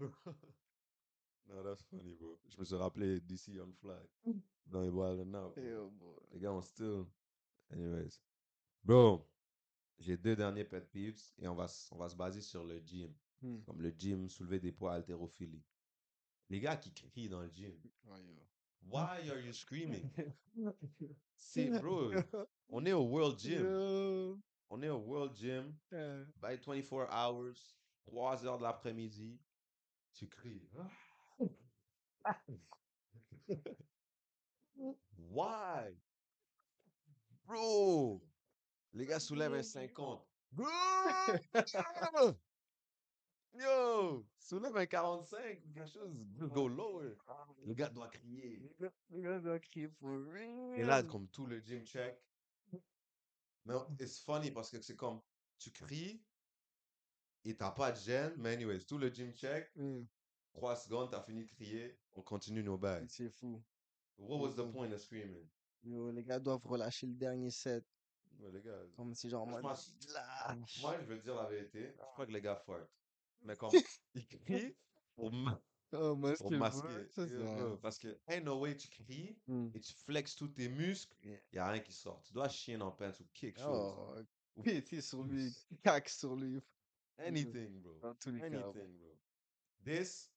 No, 1.46 1.62
that's 1.62 1.82
funny, 1.82 2.14
bro. 2.18 2.38
Je 2.48 2.58
me 2.58 2.64
suis 2.64 2.74
rappelé 2.74 3.20
DC 3.20 3.50
on 3.60 3.70
Fly. 3.72 4.34
Dans 4.66 4.80
les 4.82 4.88
Wild 4.88 5.20
and 5.20 5.34
Out. 5.34 5.54
boy. 5.92 6.16
Les 6.32 6.40
gars, 6.40 6.52
on 6.52 6.62
still. 6.62 7.04
Anyways. 7.70 8.18
Bro, 8.82 9.28
j'ai 9.98 10.16
deux 10.16 10.36
derniers 10.36 10.64
pet 10.64 10.80
peeves 10.90 11.20
et 11.38 11.46
on 11.46 11.54
va, 11.54 11.64
s- 11.66 11.90
on 11.92 11.98
va 11.98 12.08
se 12.08 12.16
baser 12.16 12.40
sur 12.40 12.64
le 12.64 12.78
gym. 12.80 13.12
Hmm. 13.42 13.60
Comme 13.66 13.82
le 13.82 13.90
gym, 13.90 14.28
soulever 14.30 14.58
des 14.58 14.72
poids, 14.72 14.94
haltérophilie. 14.94 15.62
Les 16.48 16.60
gars 16.60 16.76
qui 16.76 16.92
crient 16.92 17.28
dans 17.28 17.42
le 17.42 17.50
gym. 17.50 17.74
Ouais, 18.04 18.22
yo. 18.24 18.34
Why 18.86 19.28
are 19.30 19.38
you 19.40 19.52
screaming? 19.52 20.10
C'est, 21.36 21.70
bro, 21.78 22.10
on 22.68 22.84
est 22.86 22.92
au 22.92 23.04
World 23.04 23.38
Gym. 23.38 23.62
Yo. 23.64 24.40
On 24.70 24.82
est 24.82 24.88
au 24.88 24.98
World 24.98 25.34
Gym. 25.36 25.74
Euh, 25.92 26.24
by 26.40 26.56
24 26.56 27.08
hours, 27.12 27.76
3 28.06 28.44
heures 28.46 28.58
de 28.58 28.62
l'après-midi, 28.62 29.38
tu 30.14 30.28
cries. 30.28 30.68
Why? 35.18 35.96
Bro! 37.46 38.22
Les 38.94 39.06
gars 39.06 39.20
soulèvent 39.20 39.54
un 39.54 39.62
50. 39.62 40.26
Bro! 40.52 40.66
Yo! 43.54 44.26
Soulève 44.38 44.76
un 44.76 44.86
45, 44.86 45.38
quelque 45.74 45.86
chose. 45.86 46.12
Go 46.38 46.68
lower. 46.68 47.16
Le 47.66 47.74
gars 47.74 47.88
doit 47.88 48.08
crier. 48.08 48.60
Les 49.10 49.22
gars- 49.22 49.38
doivent 49.38 49.60
crier 49.60 49.90
real. 50.00 50.78
Et 50.78 50.84
là, 50.84 51.02
comme 51.02 51.28
tout 51.28 51.46
le 51.46 51.60
gym 51.60 51.84
check. 51.86 52.20
Mais 53.64 53.74
it's 54.00 54.20
funny 54.20 54.50
parce 54.50 54.70
que 54.70 54.80
c'est 54.82 54.96
comme, 54.96 55.20
tu 55.58 55.70
cries 55.70 56.20
et 57.44 57.54
t'as 57.56 57.70
pas 57.70 57.92
de 57.92 57.96
gêne. 57.98 58.34
Mais 58.38 58.54
anyways, 58.54 58.84
tout 58.84 58.98
le 58.98 59.08
gym 59.08 59.32
check. 59.32 59.70
Hmm, 59.76 60.02
3 60.54 60.76
secondes, 60.76 61.10
t'as 61.10 61.22
fini 61.22 61.44
de 61.44 61.50
crier, 61.50 61.94
on 62.14 62.22
continue 62.22 62.62
nos 62.62 62.78
bails. 62.78 63.06
C'est 63.08 63.28
fou. 63.30 63.60
What 64.18 64.38
was 64.38 64.54
the 64.54 64.70
point 64.70 64.92
of 64.92 65.00
screaming? 65.00 65.44
Yo, 65.84 66.10
les 66.12 66.22
gars 66.22 66.38
doivent 66.38 66.64
relâcher 66.64 67.06
le 67.06 67.14
dernier 67.14 67.50
set. 67.50 67.84
Ouais, 68.40 68.50
les 68.52 68.62
gars, 68.62 68.78
Comme 68.96 69.14
si 69.14 69.28
genre, 69.28 69.46
en 69.48 69.60
Moi, 69.60 69.74
je 69.74 70.80
moi, 70.82 70.96
veux 70.98 71.18
dire 71.18 71.34
la 71.34 71.46
vérité, 71.46 71.92
je 71.92 71.96
crois 71.98 72.26
que 72.26 72.32
les 72.32 72.40
gars 72.40 72.56
fartent. 72.56 72.88
Mais 73.42 73.56
comme, 73.56 73.70
ils 74.14 74.26
crient 74.26 74.74
pour, 75.16 75.32
ma- 75.32 75.60
Oh, 75.92 76.16
pour 76.38 76.50
masquer. 76.52 77.06
ça, 77.10 77.22
Parce 77.82 77.98
que, 77.98 78.18
ain't 78.28 78.44
no 78.44 78.58
way, 78.58 78.76
tu 78.76 78.88
cries 78.88 79.36
Hmm. 79.46 79.68
et 79.74 79.80
tu 79.80 79.92
flexes 79.92 80.34
tous 80.34 80.48
tes 80.48 80.68
muscles, 80.68 81.14
y 81.52 81.58
a 81.58 81.68
rien 81.68 81.80
qui 81.80 81.92
sort. 81.92 82.22
Tu 82.22 82.32
dois 82.32 82.48
chier 82.48 82.76
dans 82.76 82.90
pants 82.90 83.10
ou 83.20 83.24
quelque 83.32 83.60
chose. 83.60 83.68
Oh, 83.68 84.16
Ou- 84.56 84.64
sur 85.00 85.22
lui, 85.24 85.52
cac 85.82 86.08
sur 86.08 86.34
lui. 86.36 86.60
Anything, 87.18 87.82
bro. 87.82 88.14
Anything, 88.26 88.50
bro. 88.50 89.16
This, 89.84 90.28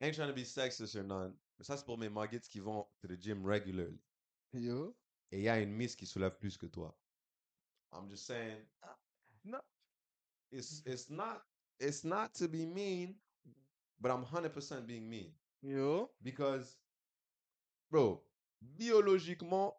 ain't 0.00 0.14
trying 0.14 0.28
to 0.28 0.34
be 0.34 0.44
sexist 0.44 0.96
or 0.96 1.04
none, 1.04 1.34
mais 1.58 1.66
ça, 1.66 1.76
c'est 1.76 1.84
pour 1.84 1.98
mes 1.98 2.08
muggets 2.08 2.48
qui 2.48 2.60
vont 2.60 2.86
to 3.00 3.08
the 3.08 3.20
gym 3.20 3.44
regularly. 3.44 4.00
Yo. 4.52 4.94
et 5.32 5.38
il 5.38 5.42
y 5.42 5.48
a 5.48 5.60
une 5.60 5.72
miss 5.72 5.94
qui 5.94 6.06
soulève 6.06 6.36
plus 6.38 6.56
que 6.56 6.66
toi. 6.66 6.96
I'm 7.92 8.08
just 8.08 8.26
saying, 8.26 8.58
no. 9.44 9.60
it's 10.50 10.82
it's 10.86 11.10
not 11.10 11.42
it's 11.78 12.04
not 12.04 12.34
to 12.34 12.48
be 12.48 12.66
mean, 12.66 13.14
but 14.00 14.10
I'm 14.10 14.24
100% 14.24 14.86
being 14.86 15.08
mean 15.08 15.32
Yo. 15.62 16.10
because, 16.22 16.78
bro, 17.90 18.22
biologiquement, 18.60 19.74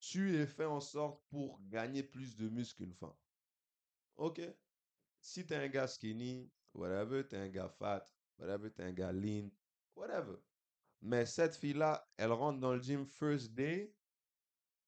tu 0.00 0.36
es 0.36 0.46
fait 0.46 0.64
en 0.64 0.80
sorte 0.80 1.20
pour 1.30 1.60
gagner 1.68 2.02
plus 2.02 2.36
de 2.36 2.48
muscles 2.48 2.76
qu'une 2.76 2.94
femme. 2.94 3.16
OK? 4.16 4.40
Si 5.26 5.44
t'es 5.44 5.56
un 5.56 5.66
gars 5.66 5.88
skinny, 5.88 6.48
whatever, 6.72 7.26
t'es 7.26 7.36
un 7.36 7.48
gars 7.48 7.68
fat, 7.68 8.06
whatever, 8.38 8.70
t'es 8.70 8.84
un 8.84 8.92
gars 8.92 9.10
lean, 9.10 9.50
whatever. 9.96 10.36
Mais 11.02 11.26
cette 11.26 11.56
fille-là, 11.56 12.08
elle 12.16 12.30
rentre 12.30 12.60
dans 12.60 12.74
le 12.74 12.80
gym 12.80 13.04
first 13.04 13.52
day 13.52 13.92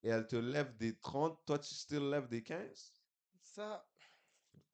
et 0.04 0.08
elle 0.10 0.28
te 0.28 0.36
lève 0.36 0.76
des 0.76 0.96
30, 0.96 1.44
toi 1.44 1.58
tu 1.58 1.74
still 1.74 2.08
lèves 2.08 2.28
des 2.28 2.44
15. 2.44 2.92
Ça, 3.42 3.84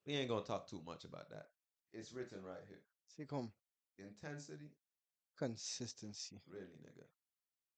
We 0.07 0.17
ain't 0.17 0.29
gonna 0.29 0.45
talk 0.45 0.67
too 0.67 0.83
much 0.83 1.07
about 1.07 1.31
that. 1.31 1.49
It's 1.95 2.13
written 2.13 2.45
right 2.45 2.63
here. 2.69 2.85
c'est 3.07 3.27
comme 3.27 3.51
Intensity, 3.99 4.71
consistency. 5.35 6.43
really, 6.47 6.77
nigga. 6.77 7.09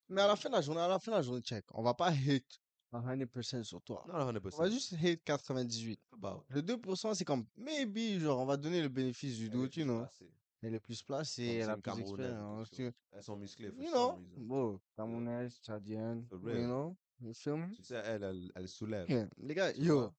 Mais 0.09 0.23
à 0.23 0.27
la 0.27 0.35
fin 0.35 0.49
de 0.49 0.55
la 0.57 0.61
journée, 0.61 0.81
à 0.81 0.89
la 0.89 0.99
fin 0.99 1.13
de 1.13 1.17
la 1.19 1.23
journée, 1.23 1.41
check. 1.43 1.65
On 1.73 1.85
va 1.85 1.95
pas 1.95 2.09
hate 2.11 2.61
100% 2.93 3.63
sur 3.65 3.83
toi. 3.83 4.05
Not 4.09 4.33
100%. 4.33 4.55
On 4.55 4.63
va 4.63 4.71
juste 4.71 4.95
hate 4.95 5.23
98. 5.25 6.01
about. 6.13 6.45
Le 6.49 6.63
2%, 6.63 7.15
c'est 7.15 7.25
comme, 7.25 7.45
maybe, 7.57 8.21
genre, 8.21 8.39
on 8.41 8.47
va 8.47 8.57
donner 8.57 8.83
le 8.83 8.89
bénéfice 8.89 9.37
du 9.39 9.49
doute, 9.51 9.75
know. 9.75 9.99
placée. 9.99 10.31
Elle 10.63 10.75
est 10.75 10.81
plus 10.81 11.03
placée, 11.03 11.47
c'est 11.47 11.55
elle 11.57 11.71
a 11.71 11.77
plus 11.77 11.95
d'expérience. 11.95 12.71
quelque 12.71 12.91
tu-. 12.91 12.97
Elles 13.13 13.23
sont 13.23 13.37
musclées 13.37 13.71
for 13.71 13.83
You 13.83 13.91
know, 13.91 14.19
bon, 14.39 14.81
Camerounaise, 14.97 15.61
tchadienne, 15.63 16.27
you 16.33 16.39
know, 16.65 16.97
you 17.21 17.33
feel 17.35 17.57
me? 17.57 17.75
Tu 17.75 17.85
sais, 17.85 18.03
elle, 18.05 18.23
elle, 18.25 18.51
elle 18.55 18.69
soulève. 18.69 19.09
Yeah. 19.09 19.29
Les 19.39 19.55
gars, 19.55 19.73
Tu 19.73 19.83
yo, 19.83 20.11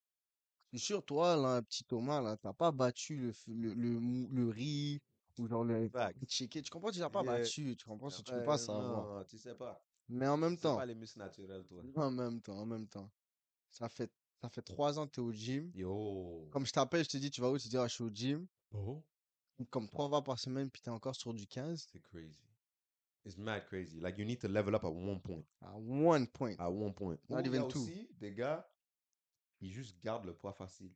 je 0.72 0.78
suis 0.78 0.86
sûr, 0.88 1.04
toi, 1.04 1.36
là, 1.36 1.62
petit 1.62 1.84
Thomas, 1.84 2.22
là, 2.22 2.38
t'as 2.38 2.54
pas 2.54 2.72
battu 2.72 3.18
le, 3.18 3.74
le, 3.74 4.00
le, 4.30 4.50
riz 4.50 5.02
ou 5.38 5.48
genre 5.48 5.64
le 5.64 5.90
chicken. 6.28 6.62
Tu 6.62 6.70
comprends? 6.70 6.92
Tu 6.92 7.00
l'as 7.00 7.10
pas 7.10 7.24
Yeah. 7.24 7.38
battu. 7.40 7.76
Tu 7.76 7.86
comprends? 7.86 8.10
Ah 8.10 8.22
Tu 8.24 8.32
peux 8.32 8.44
pas 8.44 8.58
savoir. 8.58 9.18
Non, 9.18 9.24
tu 9.26 9.38
sais 9.38 9.56
pas. 9.56 9.82
Mais 10.10 10.28
en 10.28 10.38
même 10.38 10.58
temps, 10.58 10.78
pas 10.78 10.86
les 10.86 10.96
muscles 10.96 11.20
naturels, 11.20 11.66
toi. 11.66 11.82
en 11.96 12.12
même 12.12 12.42
temps, 12.42 12.58
en 12.58 12.66
même 12.66 12.88
temps, 12.88 13.10
ça 13.70 13.90
fait, 13.90 14.12
ça 14.42 14.50
fait 14.50 14.62
trois 14.62 14.98
ans 15.00 15.06
que 15.08 15.12
t'es 15.14 15.22
au 15.22 15.32
gym. 15.32 15.72
Yo. 15.74 16.48
Comme 16.52 16.66
je 16.66 16.72
t'appelle, 16.72 17.04
je 17.04 17.10
te 17.10 17.18
dis, 17.18 17.30
tu 17.32 17.42
vas 17.42 17.50
où? 17.52 17.58
Tu 17.58 17.68
dis, 17.68 17.78
ah, 17.78 17.88
je 17.88 17.94
suis 17.94 18.04
au 18.04 18.10
gym. 18.10 18.48
Oh. 18.72 19.04
Comme 19.70 19.90
trois 19.90 20.08
fois 20.08 20.24
par 20.24 20.40
semaine, 20.40 20.70
puis 20.70 20.82
t'es 20.82 20.92
encore 20.92 21.16
sur 21.16 21.34
du 21.34 21.48
15. 21.48 21.88
C'est 21.92 22.02
crazy. 22.02 22.44
It's 23.26 23.38
mad 23.38 23.66
crazy. 23.66 24.00
Like, 24.00 24.18
you 24.18 24.24
need 24.26 24.40
to 24.40 24.48
level 24.48 24.76
up 24.76 24.84
at 24.86 24.90
one 24.90 25.20
point. 25.20 25.44
À 25.62 25.76
one 25.76 26.28
point. 26.28 26.56
À 26.58 26.70
one 26.72 26.94
point. 26.94 27.18
Not 27.28 27.42
even 27.42 27.68
two. 27.68 27.80
aussi 27.82 28.08
des 28.14 28.34
gars, 28.34 28.70
ils 29.60 29.72
juste 29.72 30.00
gardent 30.02 30.26
le 30.26 30.34
poids 30.36 30.54
facile. 30.54 30.94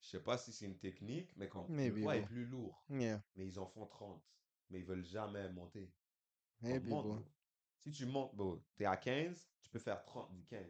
Je 0.00 0.08
sais 0.08 0.20
pas 0.20 0.38
si 0.38 0.52
c'est 0.52 0.66
une 0.66 0.78
technique, 0.78 1.34
mais 1.36 1.48
quand 1.48 1.66
le 1.68 1.74
Maybe, 1.74 2.02
poids 2.02 2.16
est 2.16 2.20
bro. 2.20 2.28
plus 2.28 2.44
lourd, 2.46 2.84
Yeah. 2.88 3.22
mais 3.36 3.46
ils 3.46 3.58
en 3.58 3.66
font 3.66 3.86
30. 3.86 4.22
Mais 4.70 4.78
ils 4.80 4.84
veulent 4.86 5.04
jamais 5.04 5.48
monter. 5.50 5.92
Maybe, 6.62 6.88
monte, 6.88 7.06
bro. 7.06 7.18
Si 7.84 7.90
tu 7.90 8.06
montes, 8.06 8.34
bro, 8.34 8.64
t'es 8.76 8.86
à 8.86 8.96
15, 8.96 9.46
tu 9.60 9.68
peux 9.68 9.78
faire 9.78 10.02
30 10.04 10.32
du 10.32 10.42
15. 10.46 10.66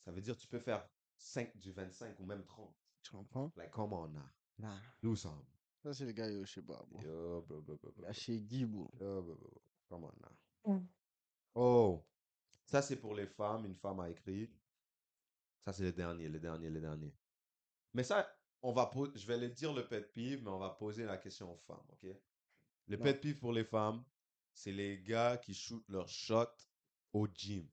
Ça 0.00 0.10
veut 0.10 0.22
dire 0.22 0.34
que 0.34 0.40
tu 0.40 0.48
peux 0.48 0.58
faire 0.58 0.88
5 1.16 1.56
du 1.58 1.70
25 1.72 2.18
ou 2.20 2.24
même 2.24 2.44
30. 2.44 2.74
Tu 3.02 3.10
comprends? 3.10 3.52
Like, 3.56 3.70
come 3.70 3.92
on 3.92 4.08
now. 4.08 4.22
Nah. 4.58 4.80
Do 5.02 5.14
something. 5.14 5.44
Ça, 5.82 5.92
c'est 5.92 6.06
le 6.06 6.12
gars, 6.12 6.30
yo, 6.30 6.44
je 6.46 6.52
sais 6.54 6.62
pas, 6.62 6.82
bro. 6.88 7.02
Yo, 7.02 7.42
bro, 7.42 7.60
bro, 7.60 7.76
bro, 7.76 7.92
bro, 7.92 8.12
chez 8.12 8.40
Guy, 8.40 8.64
bro. 8.64 8.90
Yo, 8.98 9.22
bro, 9.22 9.34
bro, 9.34 9.50
bro. 9.50 9.62
Come 9.88 10.04
on 10.04 10.12
now. 10.72 10.82
Oh, 11.54 12.06
ça 12.64 12.80
c'est 12.80 12.96
pour 12.96 13.14
les 13.14 13.26
femmes. 13.26 13.66
Une 13.66 13.76
femme 13.76 14.00
a 14.00 14.08
écrit. 14.08 14.50
Ça 15.60 15.72
c'est 15.72 15.84
le 15.84 15.92
dernier, 15.92 16.28
le 16.28 16.40
dernier, 16.40 16.70
le 16.70 16.80
dernier. 16.80 17.14
Mais 17.92 18.02
ça, 18.02 18.26
on 18.62 18.72
va 18.72 18.90
je 19.14 19.26
vais 19.26 19.38
le 19.38 19.50
dire 19.50 19.74
le 19.74 19.86
pet 19.86 20.10
peeve, 20.12 20.42
mais 20.42 20.50
on 20.50 20.58
va 20.58 20.70
poser 20.70 21.04
la 21.04 21.18
question 21.18 21.52
aux 21.52 21.58
femmes, 21.58 21.86
ok? 21.90 22.16
Le 22.86 22.96
Non. 22.96 23.02
pet 23.02 23.20
peeve 23.20 23.38
pour 23.38 23.52
les 23.52 23.64
femmes, 23.64 24.02
c'est 24.54 24.72
les 24.72 25.02
gars 25.02 25.36
qui 25.36 25.54
shootent 25.54 25.88
leur 25.88 26.08
shot 26.08 26.46
au 27.12 27.26
gym. 27.28 27.68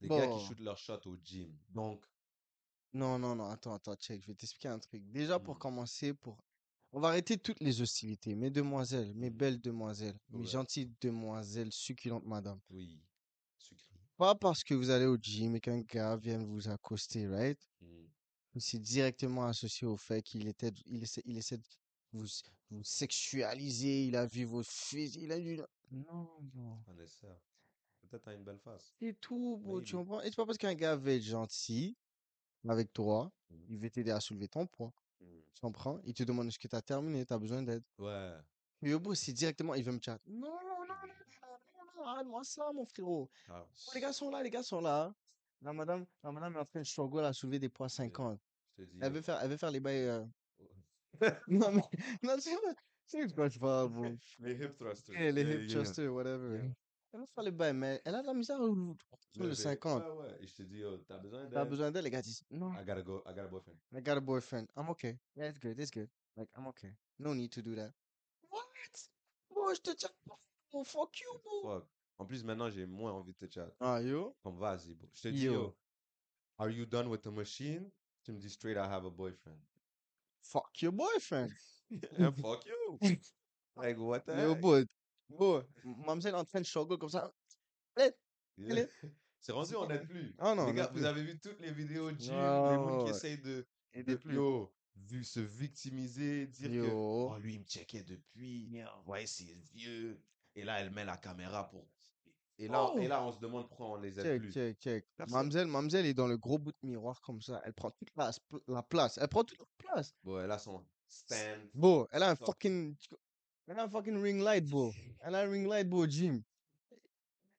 Les 0.00 0.10
gars 0.10 0.26
qui 0.28 0.38
shootent 0.40 0.60
leur 0.60 0.76
shot 0.78 1.00
au 1.06 1.16
gym. 1.16 1.56
Donc, 1.68 2.04
Non, 2.92 3.18
non, 3.18 3.36
non, 3.36 3.48
attends, 3.50 3.74
attends, 3.74 3.94
check, 3.96 4.22
je 4.22 4.26
vais 4.28 4.34
t'expliquer 4.34 4.68
un 4.68 4.78
truc. 4.78 5.02
Déjà, 5.10 5.38
pour 5.38 5.54
Mm. 5.54 5.58
commencer, 5.58 6.14
pour... 6.14 6.38
on 6.92 7.00
va 7.00 7.08
arrêter 7.08 7.36
toutes 7.38 7.60
les 7.60 7.80
hostilités. 7.80 8.34
Mes 8.34 8.50
demoiselles, 8.50 9.14
mes 9.14 9.30
Mm. 9.30 9.36
belles 9.36 9.60
demoiselles, 9.60 10.18
mes 10.32 10.44
Ouais. 10.44 10.46
gentilles 10.46 10.92
demoiselles, 11.00 11.72
succulentes 11.72 12.24
madame. 12.24 12.60
oui, 12.70 13.00
sucré. 13.58 13.96
Pas 14.18 14.34
parce 14.34 14.62
que 14.62 14.74
vous 14.74 14.90
allez 14.90 15.06
au 15.06 15.16
gym 15.16 15.56
et 15.56 15.60
qu'un 15.60 15.80
gars 15.80 16.16
vient 16.16 16.38
vous 16.44 16.68
accoster, 16.68 17.26
right? 17.28 17.58
Mm. 17.82 18.06
C'est 18.58 18.78
directement 18.80 19.46
associé 19.46 19.86
au 19.86 19.96
fait 19.96 20.22
qu'il 20.22 20.48
était, 20.48 20.72
il 20.86 21.02
essaie, 21.02 21.22
il 21.26 21.36
essaie 21.38 21.58
de 21.58 21.64
vous, 22.12 22.26
vous 22.70 22.82
sexualiser, 22.84 24.06
il 24.06 24.16
a 24.16 24.26
vu 24.26 24.44
vos 24.44 24.62
fils, 24.62 25.14
il 25.16 25.32
a 25.32 25.38
vu... 25.38 25.58
Non, 25.90 26.28
non. 26.54 26.76
Pas 26.86 26.94
nécessaire. 26.94 27.36
Peut-être 28.08 28.22
t'as 28.22 28.34
une 28.34 28.44
belle 28.44 28.58
face. 28.58 28.92
C'est 29.00 29.18
tout, 29.20 29.56
bro, 29.58 29.80
tu 29.80 29.94
Maybe. 29.96 30.06
comprends? 30.06 30.20
Et 30.22 30.26
c'est 30.30 30.36
pas 30.36 30.46
parce 30.46 30.58
qu'un 30.58 30.74
gars 30.74 30.96
veut 30.96 31.12
être 31.12 31.22
gentil 31.22 31.96
avec 32.68 32.92
toi, 32.92 33.30
Mm. 33.48 33.54
il 33.68 33.78
veut 33.78 33.90
t'aider 33.90 34.10
à 34.10 34.18
soulever 34.20 34.48
ton 34.48 34.66
poids. 34.66 34.92
Mm. 35.20 35.24
Tu 35.54 35.60
comprends? 35.60 36.00
Il 36.04 36.14
te 36.14 36.24
demande 36.24 36.48
est-ce 36.48 36.58
que 36.58 36.66
tu 36.66 36.74
as 36.74 36.82
terminé, 36.82 37.24
tu 37.24 37.32
as 37.32 37.38
besoin 37.38 37.62
d'aide. 37.62 37.84
Ouais. 37.98 38.32
Mais 38.82 38.92
au 38.92 38.98
bout, 39.00 39.14
c'est 39.14 39.32
directement, 39.32 39.74
il 39.74 39.84
veut 39.84 39.92
me 39.92 40.00
chat. 40.02 40.18
Non, 40.26 40.40
non, 40.40 40.50
non, 40.50 40.86
non, 40.88 40.88
non, 40.88 41.86
non, 41.96 42.04
arrête-moi 42.06 42.42
ça, 42.44 42.70
mon 42.74 42.84
frérot. 42.84 43.30
Ah, 43.48 43.64
Oh, 43.64 43.90
les 43.94 44.00
gars 44.00 44.12
sont 44.12 44.30
là, 44.30 44.42
les 44.42 44.50
gars 44.50 44.62
sont 44.64 44.80
là. 44.80 45.14
La 45.62 45.72
madame, 45.72 46.04
la 46.24 46.32
madame 46.32 46.56
est 46.56 46.58
en 46.58 46.64
train 46.64 46.80
de 46.80 46.84
struggle 46.84 47.24
à 47.24 47.32
soulever 47.32 47.58
des 47.60 47.68
poids 47.68 47.88
50. 47.88 48.38
je 48.76 48.82
te 48.84 48.88
dis. 48.90 48.98
Elle 49.00 49.12
veut 49.12 49.22
faire, 49.22 49.40
elle 49.40 49.50
veut 49.50 49.56
faire 49.56 49.70
les 49.70 49.80
bails. 49.80 49.96
euh, 50.08 50.20
euh, 50.22 50.26
Non, 51.48 51.72
mais, 51.72 51.82
non, 52.22 52.36
c'est 52.38 52.54
vrai. 52.56 52.74
C'est 53.04 53.34
quoi 53.34 53.48
je 53.48 53.58
parle, 53.58 53.90
bro. 53.90 54.04
Les 54.40 54.54
hip 54.54 54.74
thrusters. 54.76 55.14
Yeah, 55.14 55.30
les 55.32 55.42
hip 55.42 55.68
thrusters, 55.68 56.08
whatever. 56.12 56.56
Yeah. 56.58 56.72
Elle 57.12 57.26
faire 57.34 57.44
les 57.44 57.50
bails, 57.52 57.72
mais 57.74 58.02
elle 58.04 58.14
a 58.16 58.22
de 58.22 58.26
la 58.26 58.34
misère 58.34 58.60
au- 58.60 58.74
le 58.74 58.94
Lever. 59.36 59.54
50. 59.54 60.02
Ouais, 60.02 60.10
ouais. 60.24 60.42
Et 60.42 60.46
je 60.46 60.54
te 60.54 60.62
dis, 60.62 60.84
oh, 60.84 60.98
t'as 60.98 61.18
besoin 61.18 61.46
T'as 61.48 61.60
d'aide? 61.60 61.68
besoin 61.70 61.90
d'elle, 61.90 62.04
les 62.04 62.10
gars 62.10 62.20
disent 62.22 62.44
non. 62.50 62.72
I 62.74 62.84
gotta 62.84 63.02
go. 63.02 63.22
I 63.26 63.32
got 63.34 63.44
a 63.44 63.48
boyfriend. 63.48 63.78
I 63.94 64.00
got 64.02 64.16
a 64.16 64.20
boyfriend. 64.20 64.68
I'm 64.76 64.88
okay. 64.90 65.18
Yeah, 65.36 65.48
it's 65.48 65.58
good. 65.58 65.78
It's 65.78 65.90
good. 65.90 66.10
Like, 66.36 66.48
I'm 66.56 66.66
okay. 66.68 66.92
No 67.18 67.32
need 67.32 67.50
to 67.52 67.62
do 67.62 67.74
that. 67.76 67.92
What? 68.50 68.64
Bro, 69.50 69.74
je 69.74 69.80
te 69.82 69.94
tiens. 69.94 70.12
Oh, 70.72 70.84
fuck 70.84 71.18
you, 71.20 71.38
bro. 71.42 71.80
Fuck? 71.80 71.88
En 72.18 72.26
plus, 72.26 72.42
maintenant, 72.44 72.70
j'ai 72.70 72.86
moins 72.86 73.12
envie 73.12 73.32
de 73.34 73.46
te 73.46 73.52
chat. 73.54 73.70
Ah, 73.80 74.00
yo? 74.02 74.36
Comme, 74.42 74.58
vas-y, 74.58 74.94
bro. 74.94 75.08
Je 75.14 75.22
te 75.22 75.28
dis, 75.28 75.44
Yo. 75.44 75.52
yo, 75.52 75.76
are 76.58 76.70
you 76.70 76.84
done 76.86 77.08
with 77.08 77.22
the 77.22 77.30
machine? 77.30 77.90
Tu 78.24 78.32
me 78.32 78.38
dis 78.38 78.50
straight, 78.50 78.76
I 78.76 78.86
have 78.86 79.04
a 79.06 79.10
boyfriend. 79.10 79.58
Fuck 80.52 80.82
your 80.82 80.92
boyfriend. 80.92 81.50
And 82.18 82.32
fuck 82.40 82.64
you. 82.66 82.98
Like, 83.76 83.98
what 83.98 84.20
the 84.26 84.32
Yo, 84.36 84.54
bro. 84.54 84.84
Bro, 85.28 85.64
mademoiselle 85.84 86.34
est 86.34 86.38
en 86.38 86.44
train 86.44 86.60
de 86.60 86.66
struggle 86.66 86.98
comme 86.98 87.08
ça. 87.10 87.32
Yeah. 88.56 88.86
C'est 89.40 89.52
rendu, 89.52 89.76
on 89.76 89.86
n'aide 89.86 90.08
plus. 90.08 90.34
Ah 90.38 90.54
non, 90.54 90.66
Les 90.66 90.74
gars, 90.74 90.90
vous 90.92 91.04
avez 91.04 91.22
vu 91.22 91.38
toutes 91.38 91.60
les 91.60 91.72
vidéos 91.72 92.10
de 92.10 92.18
gym, 92.18 92.34
Ouais, 92.34 92.40
les 92.40 92.74
gens 92.76 92.98
qui 92.98 93.04
ouais. 93.04 93.10
essayent 93.10 93.38
de, 93.38 93.66
Et 93.92 94.02
de 94.02 94.16
plus. 94.16 94.34
yo, 94.34 94.72
vu 94.96 95.22
se 95.24 95.40
victimiser, 95.40 96.46
dire 96.46 96.68
que 96.70 96.74
Yo. 96.74 97.30
oh, 97.32 97.38
lui, 97.38 97.54
il 97.54 97.60
me 97.60 97.64
checkait 97.64 98.02
depuis, 98.02 98.68
ouais, 99.06 99.26
c'est 99.26 99.52
vieux. 99.74 100.20
Et 100.54 100.64
là, 100.64 100.80
elle 100.80 100.90
met 100.90 101.04
la 101.04 101.16
caméra 101.16 101.68
pour. 101.68 101.86
Et 102.58 102.68
là, 102.68 102.90
Oh. 102.90 102.98
et 102.98 103.06
là 103.06 103.22
on 103.22 103.32
se 103.32 103.38
demande 103.38 103.68
pourquoi 103.68 103.90
on 103.90 103.96
les 103.96 104.18
aide 104.18 104.24
Check, 104.24 104.40
plus. 104.40 104.52
check, 104.52 104.78
check. 104.80 105.06
Personne. 105.16 105.34
Mademoiselle, 105.36 105.66
mademoiselle 105.66 106.06
est 106.06 106.14
dans 106.14 106.26
le 106.26 106.38
gros 106.38 106.58
bout 106.58 106.72
de 106.72 106.88
miroir 106.88 107.20
comme 107.20 107.42
ça. 107.42 107.60
Elle 107.64 107.74
prend 107.74 107.90
toute 107.90 108.08
la, 108.16 108.82
place. 108.82 109.18
Elle 109.20 109.28
prend 109.28 109.44
toute 109.44 109.58
la 109.58 109.66
place. 109.76 110.14
Bon, 110.22 110.40
elle 110.40 110.50
a 110.50 110.58
son 110.58 110.82
stand. 111.06 111.60
Bro, 111.74 112.08
elle 112.12 112.22
a 112.22 112.30
un 112.30 112.36
fucking. 112.36 112.96
Elle 113.66 113.78
a 113.78 113.82
un 113.84 113.88
fucking 113.90 114.22
ring 114.22 114.40
light, 114.42 114.64
bro. 114.64 114.92
Elle 115.20 115.34
a 115.34 115.40
un 115.40 115.50
ring 115.50 115.68
light, 115.68 115.88
bro, 115.88 116.06
gym. 116.06 116.42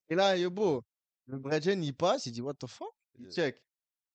Et 0.09 0.15
là, 0.15 0.35
yo, 0.37 0.49
bro. 0.49 0.83
Le 1.27 1.37
Bredgen, 1.37 1.83
il 1.83 1.93
passe, 1.93 2.25
il 2.25 2.31
dit, 2.31 2.41
what 2.41 2.53
the 2.55 2.67
fuck? 2.67 2.93
Il 3.19 3.29
check. 3.29 3.61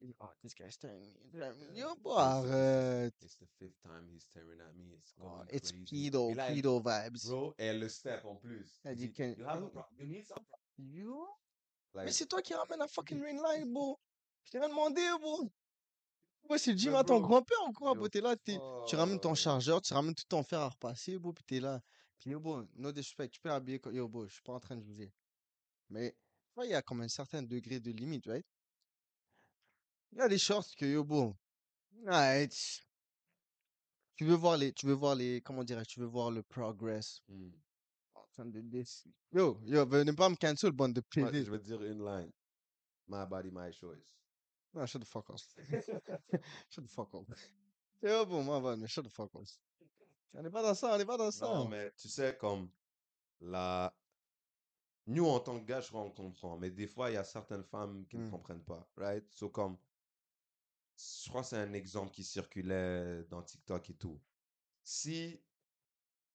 Il 0.00 0.08
dit, 0.08 0.16
oh, 0.20 0.26
this 0.42 0.54
guy's 0.54 0.72
staring 0.72 1.04
staring 1.28 1.58
me. 1.70 1.78
Yo, 1.78 1.94
bro, 1.96 2.16
arrête. 2.16 3.14
It's 3.22 3.36
the 3.36 3.46
fifth 3.58 3.78
time 3.82 4.08
he's 4.10 4.24
staring 4.24 4.58
at 4.60 4.72
me. 4.74 4.94
It's 4.94 5.14
Oh, 5.20 5.42
it's 5.50 5.70
pedo, 5.72 6.30
Et 6.30 6.34
pedo 6.54 6.80
vibes. 6.80 7.26
Bro, 7.28 7.54
elle 7.58 7.78
le 7.80 7.88
step 7.88 8.24
en 8.24 8.34
plus. 8.36 8.80
Elle 8.84 8.96
dit 8.96 9.12
qu'elle- 9.12 9.38
you 9.38 9.44
have 9.46 9.62
a 9.76 9.88
you 9.98 10.06
need 10.06 10.24
some 10.26 10.42
pro-" 10.48 10.58
Yo. 10.78 11.28
Like, 11.94 12.06
Mais 12.06 12.12
c'est 12.12 12.26
toi 12.26 12.40
qui 12.42 12.54
ramène 12.54 12.78
la 12.78 12.88
fucking 12.88 13.22
ring 13.22 13.40
light, 13.40 13.66
bro. 13.66 13.98
Je 14.44 14.50
t'ai 14.50 14.58
rien 14.58 14.68
demandé, 14.68 15.02
bro. 15.20 15.50
Ouais, 16.48 16.58
c'est 16.58 16.74
Mais 16.74 16.94
à 16.94 17.04
ton 17.04 17.20
grand-père 17.20 17.62
ou 17.68 17.72
quoi, 17.72 17.94
bro? 17.94 18.08
T'es 18.08 18.20
là, 18.20 18.36
tu 18.36 18.96
ramènes 18.96 19.20
ton 19.20 19.34
chargeur, 19.34 19.80
tu 19.80 19.94
ramènes 19.94 20.14
tout 20.14 20.24
ton 20.28 20.42
fer 20.42 20.60
à 20.60 20.68
repasser, 20.68 21.18
bro, 21.18 21.32
puis 21.32 21.44
t'es 21.44 21.60
là. 21.60 21.80
Puis 22.18 22.30
yo, 22.30 22.40
bro, 22.40 22.62
no 22.74 22.92
disrespect, 22.92 23.30
tu 23.30 23.40
peux 23.40 23.50
habiller 23.50 23.78
comme... 23.78 23.94
Yo, 23.94 24.08
bro, 24.08 24.26
je 24.26 24.32
suis 24.32 24.42
pas 24.42 24.52
en 24.52 24.60
train 24.60 24.76
de 24.76 24.82
juger. 24.82 25.12
Mais, 25.88 26.12
tu 26.48 26.54
vois, 26.54 26.66
il 26.66 26.70
y 26.70 26.74
a 26.74 26.82
comme 26.82 27.00
un 27.00 27.08
certain 27.08 27.42
degré 27.42 27.80
de 27.80 27.90
limite, 27.90 28.26
right? 28.26 28.46
Il 30.12 30.18
y 30.18 30.20
a 30.20 30.28
des 30.28 30.38
shorts 30.38 30.74
que, 30.76 30.84
yo, 30.84 31.04
bro, 31.04 31.34
right. 32.06 32.54
Tu 34.16 34.24
veux 34.24 34.34
voir 34.34 34.56
les, 34.56 34.72
tu 34.72 34.86
veux 34.86 34.92
voir 34.92 35.14
les, 35.14 35.40
comment 35.40 35.64
dirais-je, 35.64 35.88
tu 35.88 36.00
veux 36.00 36.06
voir 36.06 36.30
le 36.30 36.42
progress 36.42 37.22
Hmm. 37.28 37.50
Train 38.32 38.46
de 38.46 38.60
décider. 38.60 39.14
Yo, 39.32 39.58
yo, 39.64 39.84
venez 39.86 40.12
pas 40.14 40.28
me 40.28 40.36
cancel, 40.36 40.72
bande 40.72 40.94
de 40.94 41.00
PD. 41.00 41.44
je 41.44 41.50
vais 41.50 41.58
dire 41.58 41.82
une 41.82 42.04
line. 42.04 42.30
My 43.08 43.26
body, 43.26 43.50
my 43.50 43.72
choice. 43.72 44.02
Non, 44.74 44.86
shut 44.86 45.00
the 45.02 45.06
fuck 45.06 45.28
up. 45.30 45.36
shut 46.70 46.84
the 46.84 46.88
fuck 46.88 47.14
up. 47.14 47.26
Yo, 48.02 48.24
bon, 48.26 48.42
moi, 48.42 48.58
va, 48.60 48.76
mais 48.76 48.88
shut 48.88 49.04
the 49.04 49.10
fuck 49.10 49.34
up. 49.34 49.42
On 50.34 50.42
n'est 50.42 50.50
pas 50.50 50.62
dans 50.62 50.74
ça, 50.74 50.94
on 50.94 50.98
n'est 50.98 51.04
pas 51.04 51.18
dans 51.18 51.30
ça. 51.30 51.46
Non, 51.46 51.68
mais 51.68 51.92
tu 51.92 52.08
sais, 52.08 52.36
comme 52.38 52.70
la, 53.40 53.94
nous, 55.06 55.26
en 55.26 55.40
tant 55.40 55.60
que 55.60 55.64
gars, 55.66 55.80
je 55.80 55.88
crois, 55.88 56.00
on 56.02 56.10
comprend. 56.10 56.56
Mais 56.56 56.70
des 56.70 56.86
fois, 56.86 57.10
il 57.10 57.14
y 57.14 57.16
a 57.18 57.24
certaines 57.24 57.64
femmes 57.64 58.06
qui 58.06 58.16
ne 58.16 58.26
Hmm. 58.26 58.30
comprennent 58.30 58.64
pas, 58.64 58.88
right? 58.96 59.24
So, 59.34 59.50
comme, 59.50 59.76
je 60.96 61.28
crois 61.28 61.42
que 61.42 61.48
c'est 61.48 61.58
un 61.58 61.72
exemple 61.74 62.12
qui 62.12 62.24
circulait 62.24 63.24
dans 63.24 63.42
TikTok 63.42 63.90
et 63.90 63.94
tout. 63.94 64.18
Si 64.82 65.38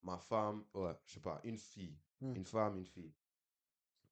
ma 0.08 0.18
femme, 0.18 0.66
ouais, 0.74 0.95
je 1.05 1.14
sais 1.16 1.20
pas, 1.20 1.39
une 1.43 1.58
fille, 1.58 1.97
Hmm. 2.20 2.34
une 2.36 2.45
femme, 2.45 2.78
une 2.78 2.86
fille, 2.88 3.14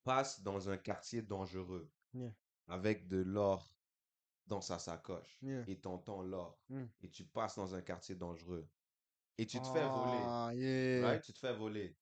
passe 0.04 0.41
dans 0.43 0.70
un 0.70 0.78
quartier 0.78 1.22
dangereux 1.24 1.89
Yeah. 2.14 2.32
avec 2.68 3.08
de 3.08 3.18
l'or 3.18 3.76
dans 4.46 4.62
sa 4.62 4.78
sacoche 4.78 5.39
Yeah. 5.41 5.64
et 5.68 5.80
t'entends 5.80 6.22
l'or 6.22 6.60
Hmm. 6.70 6.86
et 7.02 7.10
tu 7.10 7.24
passes 7.26 7.56
dans 7.56 7.74
un 7.74 7.82
quartier 7.82 8.16
dangereux 8.16 8.68
et 9.38 9.46
tu 9.48 9.60
te 9.60 9.68
fais 9.68 9.88
voler, 9.89 10.22
Ah, 10.24 10.52
yeah. 10.54 11.08
right? 11.08 11.24
Tu 11.24 11.34
te 11.34 11.39
fais 11.39 11.56
voler. 11.56 11.98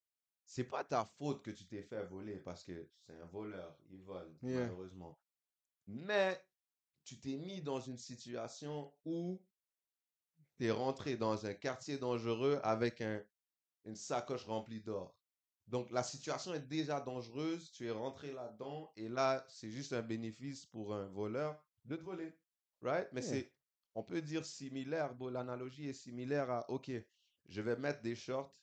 C'est 0.46 0.66
pas 0.66 0.84
ta 0.84 1.06
faute 1.06 1.42
que 1.42 1.52
tu 1.52 1.66
t'es 1.66 1.84
fait 1.84 2.04
voler 2.06 2.38
parce 2.40 2.64
que 2.66 2.90
c'est 3.06 3.18
un 3.22 3.26
voleur, 3.28 3.78
il 3.90 4.04
vole, 4.04 4.38
malheureusement. 4.42 5.18
Mais 5.88 6.44
tu 7.06 7.20
t'es 7.20 7.38
mis 7.38 7.62
dans 7.62 7.80
une 7.80 7.98
situation 7.98 8.94
où 9.06 9.42
tu 10.58 10.66
es 10.66 10.72
rentré 10.72 11.16
dans 11.18 11.46
un 11.46 11.54
quartier 11.54 11.98
dangereux 11.98 12.60
avec 12.64 13.02
un, 13.02 13.24
une 13.86 13.96
sacoche 13.96 14.46
remplie 14.46 14.82
d'or. 14.82 15.18
Donc 15.68 15.90
la 15.92 16.04
situation 16.04 16.54
est 16.54 16.68
déjà 16.68 17.00
dangereuse, 17.00 17.72
tu 17.72 17.86
es 17.88 17.92
rentré 17.92 18.32
là-dedans 18.34 18.92
et 18.96 19.08
là, 19.10 19.46
c'est 19.50 19.70
juste 19.70 19.94
un 19.94 20.02
bénéfice 20.02 20.66
pour 20.66 20.94
un 20.94 21.08
voleur 21.08 21.64
de 21.86 21.96
te 21.96 22.04
voler. 22.04 22.34
Right? 22.82 23.08
Mais 23.14 23.22
Yeah. 23.22 23.30
c'est, 23.30 23.54
on 23.96 24.04
peut 24.04 24.22
dire 24.22 24.46
similaire, 24.46 25.16
bon, 25.16 25.30
l'analogie 25.30 25.88
est 25.88 25.94
similaire 25.94 26.50
à, 26.52 26.70
OK, 26.70 26.92
je 27.48 27.62
vais 27.62 27.78
mettre 27.78 28.02
des 28.02 28.16
shorts 28.16 28.58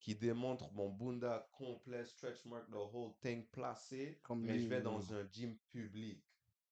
qui 0.00 0.14
démontrent 0.14 0.70
mon 0.72 0.90
bunda 0.90 1.48
complet, 1.52 2.04
stretch 2.04 2.44
mark, 2.44 2.68
the 2.70 2.74
whole 2.74 3.14
thing 3.22 3.48
placé, 3.50 4.20
Comme 4.22 4.42
mais 4.42 4.58
je 4.58 4.68
vais 4.68 4.82
dans 4.82 5.14
un 5.14 5.26
gym 5.30 5.56
public 5.70 6.22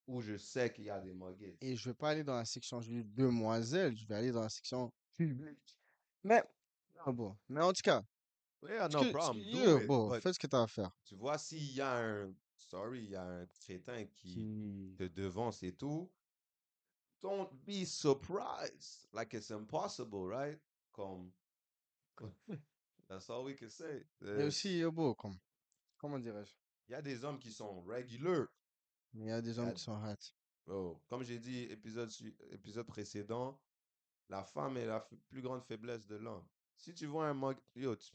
où 0.07 0.21
je 0.21 0.37
sais 0.37 0.71
qu'il 0.73 0.85
y 0.85 0.91
a 0.91 1.01
des 1.01 1.15
muggets. 1.15 1.57
Et 1.63 1.77
je 1.77 1.89
vais 1.89 1.95
pas 1.95 2.11
aller 2.11 2.25
dans 2.25 2.37
la 2.37 2.45
section 2.45 2.81
juste 2.83 3.09
demoiselles, 3.15 3.97
je 3.97 4.07
vais 4.07 4.17
aller 4.17 4.33
dans 4.33 4.43
la 4.43 4.49
section 4.51 4.93
publique. 5.17 5.79
Mais, 6.25 6.43
ah 7.07 7.13
bon. 7.13 7.37
Mais 7.49 7.61
en 7.63 7.73
tout 7.73 7.83
cas, 7.83 8.03
Yeah, 8.65 8.89
no 8.89 9.01
que- 9.01 9.11
problem, 9.13 9.39
yeah, 9.39 9.81
it, 9.83 9.87
bon, 9.89 10.11
fais 10.21 10.33
ce 10.33 10.39
que 10.39 10.47
tu 10.47 10.55
as 10.57 10.63
à 10.63 10.67
faire. 10.69 10.91
tu 11.05 11.17
vois, 11.17 11.37
s'il 11.37 11.73
y 11.73 11.81
a 11.81 11.97
un, 11.99 12.33
sorry, 12.57 13.03
il 13.05 13.11
y 13.11 13.17
a 13.17 13.25
un 13.25 13.47
crétin 13.47 14.07
qui 14.07 14.95
te 14.97 15.05
devance 15.09 15.63
et 15.65 15.73
tout, 15.75 16.09
don't 17.21 17.49
be 17.67 17.85
surprised. 17.85 19.09
Like 19.13 19.35
it's 19.35 19.51
impossible, 19.51 20.29
right? 20.29 20.61
Comme, 20.93 21.33
that's 23.09 23.29
all 23.31 23.45
we 23.45 23.57
can 23.57 23.69
say. 23.69 24.07
Et 24.21 24.27
Euh, 24.27 24.47
aussi, 24.47 24.79
yo, 24.79 24.93
bon, 24.93 25.13
comme, 25.15 25.37
comment 25.99 26.19
dirais-je? 26.21 26.55
Il 26.89 26.93
y 26.93 26.95
a 26.95 27.03
des 27.03 27.25
hommes 27.25 27.39
qui 27.39 27.51
sont 27.53 27.81
regular. 27.83 28.47
Il 29.15 29.25
y 29.25 29.31
a 29.31 29.41
des 29.43 29.59
hommes 29.59 29.69
a- 29.69 29.73
qui 29.73 29.83
sont 29.83 29.97
hâte. 29.97 30.35
Oh, 30.67 31.01
comme 31.09 31.25
j'ai 31.25 31.41
dit 31.41 31.63
épisode, 31.65 32.11
épisode 32.51 32.87
précédent, 32.87 33.61
la 34.29 34.45
femme 34.45 34.77
est 34.77 34.87
la 34.87 35.01
plus 35.29 35.43
grande 35.43 35.65
faiblesse 35.65 36.07
de 36.07 36.15
l'homme. 36.17 36.47
Si 36.83 36.93
tu 36.93 37.07
vois 37.07 37.29
un 37.29 37.35
mug, 37.35 37.57
yo, 37.77 37.95
tu- 37.95 38.11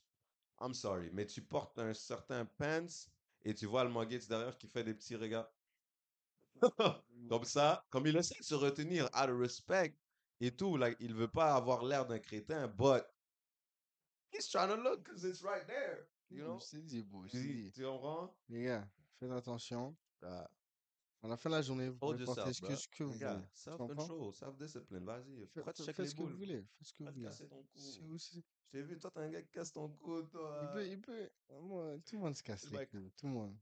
I'm 0.60 0.74
sorry, 0.74 1.10
mais 1.14 1.26
tu 1.26 1.42
portes 1.42 1.80
un 1.80 1.94
certain 1.94 2.46
pants 2.46 3.08
et 3.46 3.54
tu 3.54 3.66
vois 3.66 3.86
le 3.86 3.90
muggets 3.90 4.28
derrière 4.28 4.58
qui 4.58 4.68
fait 4.68 4.84
des 4.84 4.94
petits 4.94 5.16
regards. 5.16 5.50
comme 7.30 7.46
ça, 7.46 7.86
comme 7.90 8.08
il 8.08 8.18
essaie 8.18 8.38
de 8.40 8.44
se 8.44 8.56
retenir 8.56 9.06
out 9.16 9.30
of 9.30 9.40
respect 9.40 9.96
et 10.42 10.52
tout, 10.54 10.76
like, 10.76 10.98
il 11.00 11.14
veut 11.14 11.30
pas 11.30 11.56
avoir 11.56 11.86
l'air 11.86 12.06
d'un 12.06 12.20
crétin, 12.20 12.68
but 12.68 13.06
he's 14.34 14.50
trying 14.50 14.68
to 14.68 14.76
look 14.76 15.02
because 15.06 15.24
it's 15.24 15.42
right 15.42 15.66
there, 15.66 16.10
you 16.30 16.44
know? 16.44 16.60
Je 16.60 16.78
dit, 16.80 17.04
bon, 17.04 17.26
je 17.26 17.38
dit. 17.38 17.72
tu 17.72 17.84
comprends? 17.86 18.36
Les 18.50 18.64
gars, 18.66 18.86
faites 19.18 19.32
attention. 19.32 19.96
Ah, 20.22 20.50
À 21.24 21.28
la 21.30 21.38
fin 21.38 21.50
de 21.50 21.56
la 21.56 21.62
journée, 21.62 21.88
vous 21.90 21.98
hold 22.02 22.18
pouvez 22.18 22.26
porter 22.26 22.54
ce 22.54 22.62
que, 22.62 23.04
bro. 23.04 23.14
vous 23.14 23.14
voulez. 23.14 23.48
Self-control, 23.54 24.34
self-discipline, 24.34 25.06
vas-y. 25.06 25.48
Faites, 25.48 25.78
ce 25.78 25.92
que 25.92 26.02
vous 26.02 26.38
voulez. 26.38 26.66
Faites 26.78 26.88
ce 26.88 26.94
que 26.94 27.04
vous 27.04 27.12
voulez. 27.14 27.30
C'est 27.32 28.42
Je 28.68 28.72
t'ai 28.72 28.84
vu, 28.84 29.00
toi, 29.00 29.12
t'es 29.12 29.20
un 29.22 29.30
gars 29.30 29.42
qui 29.42 29.50
casse 29.52 29.72
ton 29.72 29.88
cou, 29.90 30.20
Il 30.20 30.28
toi. 30.30 30.70
peut, 30.74 30.88
il 30.88 31.00
peut. 31.00 31.30
Moi, 31.62 31.98
tout 32.06 32.16
le 32.16 32.22
monde 32.22 32.36
se 32.36 32.44
casse 32.44 32.62
C'est 32.62 32.70
les 32.72 32.78
like- 32.78 32.90
couilles. 32.90 33.12
Tout 33.18 33.28
le 33.28 33.34
monde. 33.34 33.58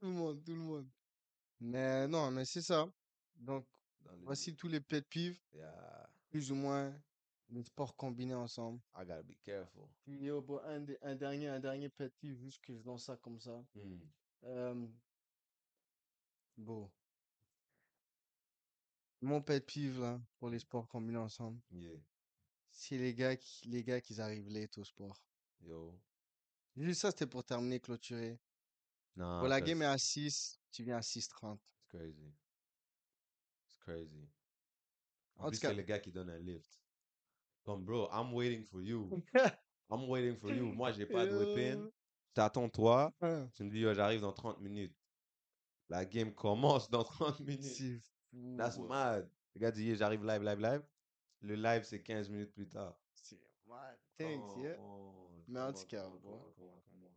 Tout 0.00 0.06
le 0.06 0.12
monde, 0.12 0.44
tout 0.44 0.52
le 0.54 0.58
monde. 0.60 0.88
Mais 1.60 2.08
non, 2.08 2.30
mais 2.30 2.44
c'est 2.44 2.62
ça. 2.62 2.86
Donc, 3.36 3.66
voici 4.22 4.54
tous 4.56 4.68
les 4.68 4.80
pet 4.80 5.04
Yeah, 5.52 6.08
plus 6.30 6.50
ou 6.50 6.54
moins, 6.54 6.98
les 7.50 7.62
sports 7.62 7.94
combinés 7.94 8.34
ensemble. 8.34 8.80
I 8.96 9.00
gotta 9.04 9.22
be 9.22 9.36
careful. 9.42 9.86
Yo, 10.06 10.40
bon, 10.40 10.60
un, 10.64 11.14
dernier, 11.14 11.48
un 11.48 11.60
dernier 11.60 11.88
pet 11.90 12.12
peeve, 12.20 12.38
juste 12.38 12.62
que 12.62 12.74
je 12.74 12.82
lance 12.84 13.04
ça 13.04 13.16
comme 13.18 13.38
ça. 13.38 13.62
Hmm. 13.74 13.98
Euh, 14.44 14.86
bon. 16.56 16.90
Mon 19.20 19.40
pet 19.42 19.60
peeve, 19.60 20.00
là, 20.00 20.20
pour 20.38 20.48
les 20.50 20.58
sports 20.58 20.88
combinés 20.88 21.18
ensemble, 21.18 21.60
Yeah, 21.70 21.98
c'est 22.76 22.98
les 22.98 23.14
gars 23.14 23.36
qui, 23.36 23.68
les 23.68 23.82
gars 23.84 24.00
qui 24.00 24.20
arrivent 24.20 24.48
late 24.50 24.76
au 24.78 24.84
sport. 24.84 25.16
yo. 25.62 25.98
Juste 26.76 27.02
ça, 27.02 27.10
c'était 27.10 27.26
pour 27.26 27.44
terminer, 27.44 27.78
clôturer. 27.80 28.38
Nah, 29.16 29.40
Bon, 29.40 29.46
la 29.46 29.60
game 29.60 29.80
est 29.82 29.86
à 29.86 29.96
6, 29.96 30.60
tu 30.72 30.82
viens 30.82 30.96
à 30.96 31.00
6.30. 31.02 31.56
it's 31.56 31.86
crazy. 31.88 32.34
It's 33.64 33.76
crazy. 33.78 34.28
En 35.36 35.44
En 35.44 35.48
plus, 35.48 35.56
tout 35.58 35.62
cas- 35.62 35.68
c'est 35.68 35.74
le 35.74 35.82
gars 35.82 36.00
qui 36.00 36.10
donne 36.10 36.30
un 36.30 36.38
lift. 36.38 36.80
Comme, 37.62 37.84
bro, 37.84 38.08
I'm 38.12 38.32
waiting 38.34 38.64
for 38.64 38.82
you. 38.82 39.08
I'm 39.90 40.08
waiting 40.08 40.36
for 40.36 40.50
you. 40.50 40.72
Moi, 40.72 40.90
j'ai 40.92 41.06
pas 41.06 41.26
de 41.26 41.36
whip-in. 41.36 41.78
Euh, 41.80 41.90
T'attends 42.34 42.68
toi. 42.68 43.14
hein, 43.20 43.48
Tu 43.54 43.62
me 43.62 43.70
dis, 43.70 43.78
yo, 43.80 43.94
j'arrive 43.94 44.20
dans 44.20 44.32
30 44.32 44.60
minutes. 44.60 44.96
La 45.88 46.04
game 46.04 46.34
commence 46.34 46.90
dans 46.90 47.04
30 47.38 47.38
minutes. 47.40 47.62
C'est 47.62 47.98
fou. 48.30 48.56
That's 48.58 48.78
mad. 48.78 49.30
Le 49.54 49.60
gars 49.60 49.70
dit, 49.70 49.84
yeah, 49.84 49.94
j'arrive 49.94 50.24
live, 50.24 50.42
live, 50.42 50.58
live. 50.58 50.82
Le 51.44 51.56
live, 51.56 51.82
c'est 51.84 52.02
15 52.02 52.30
minutes 52.30 52.52
plus 52.54 52.66
tard. 52.68 52.98
C'est 53.14 53.38
mad. 53.66 53.98
Thanks, 54.16 54.54
Come 54.54 54.62
yeah. 54.64 54.76
on, 54.78 55.44
Mais 55.46 55.60
en 55.60 55.72
tout 55.72 55.80
on, 55.80 55.86
cas, 55.86 56.02
come 56.04 56.12
on, 56.14 56.18
bro. 56.20 56.30
come 56.30 56.40
on, 56.40 56.56
come 56.56 56.68
on, 56.68 56.80
come 56.80 57.04
on. 57.04 57.14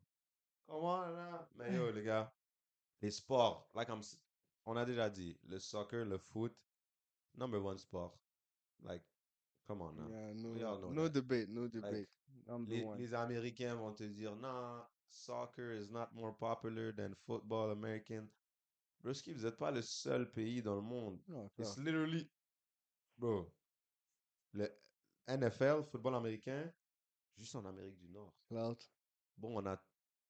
Come 0.67 0.83
on, 0.83 1.11
là. 1.15 1.47
Mais 1.55 1.73
yo, 1.73 1.91
les 1.91 2.03
gars, 2.03 2.29
les 3.01 3.11
sports, 3.11 3.69
like 3.73 3.89
I'm 3.89 4.01
on 4.65 4.75
a 4.75 4.85
déjà 4.85 5.09
dit, 5.09 5.37
le 5.47 5.59
soccer, 5.59 6.03
le 6.05 6.17
foot, 6.17 6.53
number 7.37 7.61
one 7.61 7.77
sport. 7.77 8.11
Like, 8.83 9.01
come 9.65 9.81
on 9.81 9.95
now. 9.95 10.09
Yeah, 10.09 10.33
no, 10.33 10.89
no 10.91 11.03
that. 11.07 11.13
debate, 11.13 11.47
no 11.49 11.67
debate. 11.69 12.09
Number 12.47 12.75
Les, 12.75 12.83
one. 12.83 12.97
les 12.97 13.13
Américains 13.13 13.75
vont 13.75 13.93
te 13.93 14.03
dire, 14.03 14.35
non, 14.35 14.81
soccer 15.09 15.71
is 15.71 15.89
not 15.89 16.13
more 16.13 16.33
popular 16.33 16.91
than 16.91 17.13
football 17.25 17.71
American. 17.71 18.27
Broski, 19.03 19.31
vous 19.33 19.43
n'êtes 19.45 19.57
pas 19.57 19.71
le 19.71 19.81
seul 19.81 20.29
pays 20.31 20.61
dans 20.61 20.75
le 20.75 20.81
monde. 20.81 21.17
Non. 21.29 21.49
It's 21.59 21.77
literally, 21.77 22.27
bro, 23.17 23.45
le 24.57 24.71
NFL, 25.27 25.83
football 25.83 26.15
américain, 26.15 26.71
juste 27.37 27.55
en 27.55 27.65
Amérique 27.65 27.97
du 27.97 28.09
Nord. 28.09 28.33
Bon, 29.37 29.59
on 29.61 29.65
a 29.65 29.81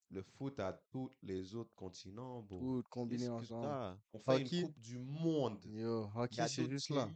le 0.10 0.22
foot 0.22 0.60
à 0.60 0.74
tous 0.90 1.12
les 1.22 1.56
autres 1.56 1.74
continents, 1.76 2.42
bro. 2.42 2.60
tout 2.82 2.88
combiné 2.90 3.30
ensemble. 3.30 3.98
On 4.14 4.20
fait 4.20 4.32
Hockey. 4.44 4.60
une 4.60 4.66
coupe 4.68 4.80
du 4.80 4.98
monde. 5.00 5.66
Yo, 5.66 6.10
hockey, 6.16 6.48
c'est 6.48 6.70
juste 6.70 6.90
là. 6.90 7.10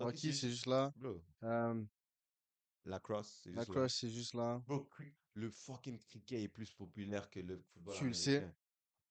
Hockey, 0.00 0.32
c'est 0.32 0.50
juste 0.50 0.66
là. 0.66 0.92
Euh, 1.42 1.84
la 2.84 2.98
crosse, 3.00 3.40
c'est 3.42 3.52
juste 3.52 3.74
là. 3.74 3.88
c'est 3.88 4.10
juste 4.10 4.34
là. 4.34 4.62
Bro, 4.66 4.88
le 5.34 5.50
fucking 5.50 5.98
cricket 5.98 6.40
est 6.42 6.48
plus 6.48 6.70
populaire 6.72 7.28
que 7.30 7.40
le 7.40 7.58
football 7.58 7.94
Tu 7.94 8.06
le 8.08 8.14
sais. 8.14 8.52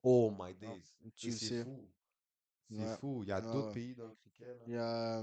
Oh 0.03 0.33
my 0.37 0.53
days. 0.55 0.81
Tu 1.15 1.27
Et 1.27 1.31
le 1.31 1.37
c'est 1.37 1.47
sais. 1.47 1.63
fou. 1.63 1.89
C'est 2.69 2.77
Ouais. 2.77 2.97
fou. 2.97 3.23
Il 3.23 3.29
y 3.29 3.31
a 3.33 3.39
Ouais, 3.41 3.51
d'autres 3.51 3.73
pays 3.73 3.93
dans 3.95 4.07
le 4.07 4.15
cricket. 4.15 4.47
Là. 4.47 4.63
Il 4.67 4.73
y 4.73 4.77
a, 4.77 5.21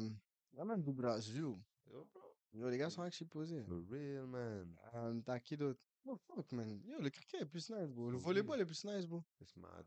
il 0.53 0.59
y 0.59 0.61
a 0.61 0.65
même 0.65 0.83
du 0.83 0.93
Brésil. 0.93 1.55
Yo, 1.91 2.05
bro. 2.13 2.35
Yo, 2.53 2.69
les 2.69 2.79
gars 2.79 2.91
sont 2.91 3.05
exposés. 3.05 3.63
For 3.65 3.83
real, 3.91 4.27
man. 4.27 4.77
Euh, 4.95 5.21
T'as 5.25 5.41
qui 5.41 5.57
d'autre? 5.57 5.81
Oh, 6.07 6.17
fuck, 6.17 6.51
man. 6.53 6.81
Yo, 6.85 7.01
le 7.01 7.11
cricket 7.11 7.43
est 7.43 7.47
plus 7.47 7.71
nice, 7.71 7.91
bro. 7.91 8.11
Le 8.11 8.19
volleyball 8.19 8.61
est 8.61 8.67
plus 8.67 8.85
nice, 8.85 9.07
bro. 9.07 9.23
It's 9.41 9.57
mad. 9.57 9.87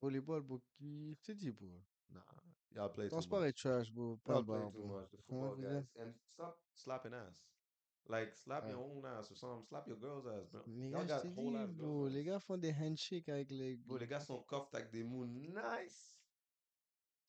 Volleyball, 0.00 0.42
bro, 0.42 0.58
qui... 0.58 1.14
Je 1.14 1.22
te 1.22 1.32
dis, 1.32 1.50
bro. 1.50 1.68
Nah. 2.10 2.24
Y'all 2.74 2.90
play 2.90 3.08
too 3.08 3.16
much. 3.16 3.44
est 3.44 3.52
trash, 3.52 3.92
bro. 3.92 4.16
Pas 4.24 4.34
Y'all 4.34 4.44
play 4.44 4.70
too 4.72 4.86
much. 4.86 5.10
The 5.10 5.16
football 5.28 5.56
guys. 5.56 5.84
And 6.00 6.14
stop 6.32 6.58
slapping 6.74 7.12
ass. 7.14 7.44
Like, 8.08 8.34
slap 8.34 8.68
your 8.68 8.78
own 8.78 9.04
ass 9.06 9.30
or 9.30 9.36
something. 9.36 9.64
Slap 9.68 9.86
your 9.86 9.98
girl's 9.98 10.26
ass, 10.26 10.46
bro. 10.50 10.62
Les 10.66 10.88
Y'all 10.88 11.04
gars, 11.04 11.22
got 11.22 11.36
whole 11.36 11.56
ass 11.56 11.70
bro. 11.70 12.08
Les 12.08 12.24
gars 12.24 12.40
font 12.40 12.56
des 12.56 12.72
handshakes 12.72 13.28
avec 13.28 13.50
les... 13.50 13.76
Bro, 13.76 13.98
les 13.98 14.06
gars 14.06 14.20
sont 14.20 14.42
coffed 14.42 14.74
avec 14.74 14.90
des 14.90 15.04
moves 15.04 15.28
nice. 15.28 16.18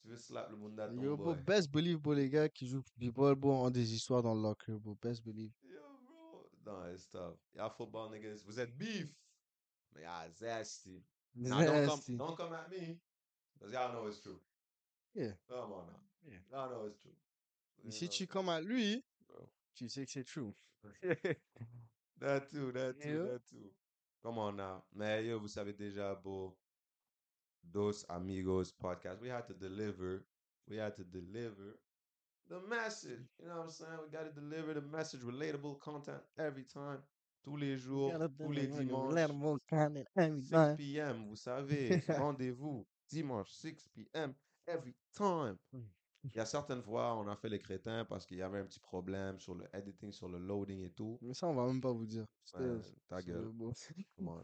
Tu 0.03 0.09
veux 0.09 0.17
slap 0.17 0.49
le 0.49 0.57
monde 0.57 0.77
à 0.79 0.91
Yo, 0.91 1.15
bro, 1.15 1.33
best 1.33 1.71
believe, 1.71 1.97
bro, 1.97 2.13
les 2.13 2.29
gars 2.29 2.49
qui 2.49 2.67
jouent 2.67 2.83
b-ball, 2.97 3.35
bro, 3.35 3.53
ont 3.53 3.69
des 3.71 3.93
histoires 3.93 4.21
dans 4.21 4.35
le 4.35 4.41
locker, 4.41 4.73
bro. 4.73 4.95
Best 5.01 5.23
believe. 5.23 5.53
Yo, 5.63 5.79
bro. 6.05 6.49
Non, 6.65 6.93
it's 6.93 7.07
tough. 7.09 7.37
Y'all 7.55 7.69
football 7.69 8.11
niggas, 8.11 8.43
vous 8.45 8.59
êtes 8.59 8.77
beef. 8.77 9.07
Mais 9.95 10.01
y'all 10.03 10.29
zesty. 10.35 11.01
Now, 11.35 11.61
don't 11.63 11.87
come, 11.87 12.17
don't 12.17 12.35
come 12.35 12.53
at 12.53 12.69
me. 12.69 12.99
Because 13.57 13.71
y'all 13.73 13.93
know 13.93 14.07
it's 14.07 14.19
true. 14.21 14.39
Yeah. 15.15 15.31
Come 15.47 15.71
on 15.71 15.85
now. 15.87 15.99
Yeah. 16.25 16.39
Y'all 16.51 16.69
know 16.69 16.85
it's 16.87 16.99
true. 16.99 17.15
You 17.85 17.91
Si 17.91 18.05
know? 18.05 18.11
tu 18.11 18.27
comme 18.27 18.49
à 18.49 18.59
lui, 18.59 19.03
Bro. 19.27 19.49
tu 19.73 19.87
sais 19.87 20.05
que 20.05 20.11
c'est 20.11 20.25
true. 20.25 20.53
That 22.19 22.47
too, 22.49 22.71
that 22.73 22.93
too, 22.99 23.07
Yeah. 23.09 23.23
that 23.33 23.45
too. 23.49 23.71
Come 24.21 24.37
on 24.37 24.55
now. 24.57 24.83
Mais 24.93 25.25
yo, 25.25 25.39
vous 25.39 25.47
savez 25.49 25.73
déjà, 25.73 26.13
bro. 26.15 26.57
Dos 27.71 28.05
Amigos 28.09 28.71
podcast. 28.71 29.21
We 29.21 29.29
had 29.29 29.47
to 29.47 29.53
deliver. 29.53 30.25
We 30.69 30.77
had 30.77 30.95
to 30.95 31.03
deliver 31.03 31.77
the 32.49 32.59
message. 32.69 33.27
You 33.39 33.47
know 33.47 33.57
what 33.57 33.63
I'm 33.65 33.69
saying? 33.71 33.99
We 34.03 34.09
got 34.11 34.25
to 34.25 34.31
deliver 34.41 34.73
the 34.73 34.81
message. 34.81 35.21
Relatable 35.21 35.79
content 35.79 36.21
every 36.37 36.63
time. 36.65 36.99
Tous 37.43 37.57
les 37.57 37.77
jours, 37.77 38.13
tous 38.37 38.51
les 38.53 38.67
dimanches. 38.67 39.13
6 39.67 40.77
p.m., 40.77 41.25
vous 41.27 41.35
savez, 41.35 41.89
rendez-vous 42.07 42.85
dimanche 43.09 43.51
6 43.51 43.89
p.m. 43.93 44.33
every 44.65 44.95
time. 45.13 45.57
Il 46.23 46.33
y 46.33 46.39
a 46.39 46.45
certaines 46.45 46.81
fois, 46.81 47.15
on 47.17 47.27
a 47.27 47.35
fait 47.35 47.49
les 47.49 47.59
crétins 47.59 48.05
parce 48.05 48.25
qu'il 48.25 48.37
y 48.37 48.41
avait 48.41 48.59
un 48.59 48.65
petit 48.65 48.79
problème 48.79 49.39
sur 49.41 49.55
le 49.55 49.65
editing, 49.73 50.13
sur 50.13 50.29
le 50.29 50.39
loading 50.39 50.81
et 50.85 50.91
tout. 50.91 51.19
Mais 51.21 51.33
ça, 51.33 51.47
on 51.47 51.53
va 51.53 51.65
même 51.65 51.81
pas 51.81 51.91
vous 51.91 52.05
dire. 52.05 52.25
Ouais, 52.53 52.79
ta 53.09 53.21
gueule. 53.21 53.49
bon. 53.51 53.73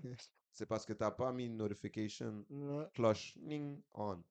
C'est 0.52 0.66
parce 0.66 0.86
que 0.86 0.94
t'as 0.94 1.12
pas 1.12 1.32
mis 1.32 1.46
une 1.46 1.58
notification 1.58 2.46
Ouais. 2.50 2.88
cloche 2.94 3.36
ning 3.38 3.82
on. 3.94 4.22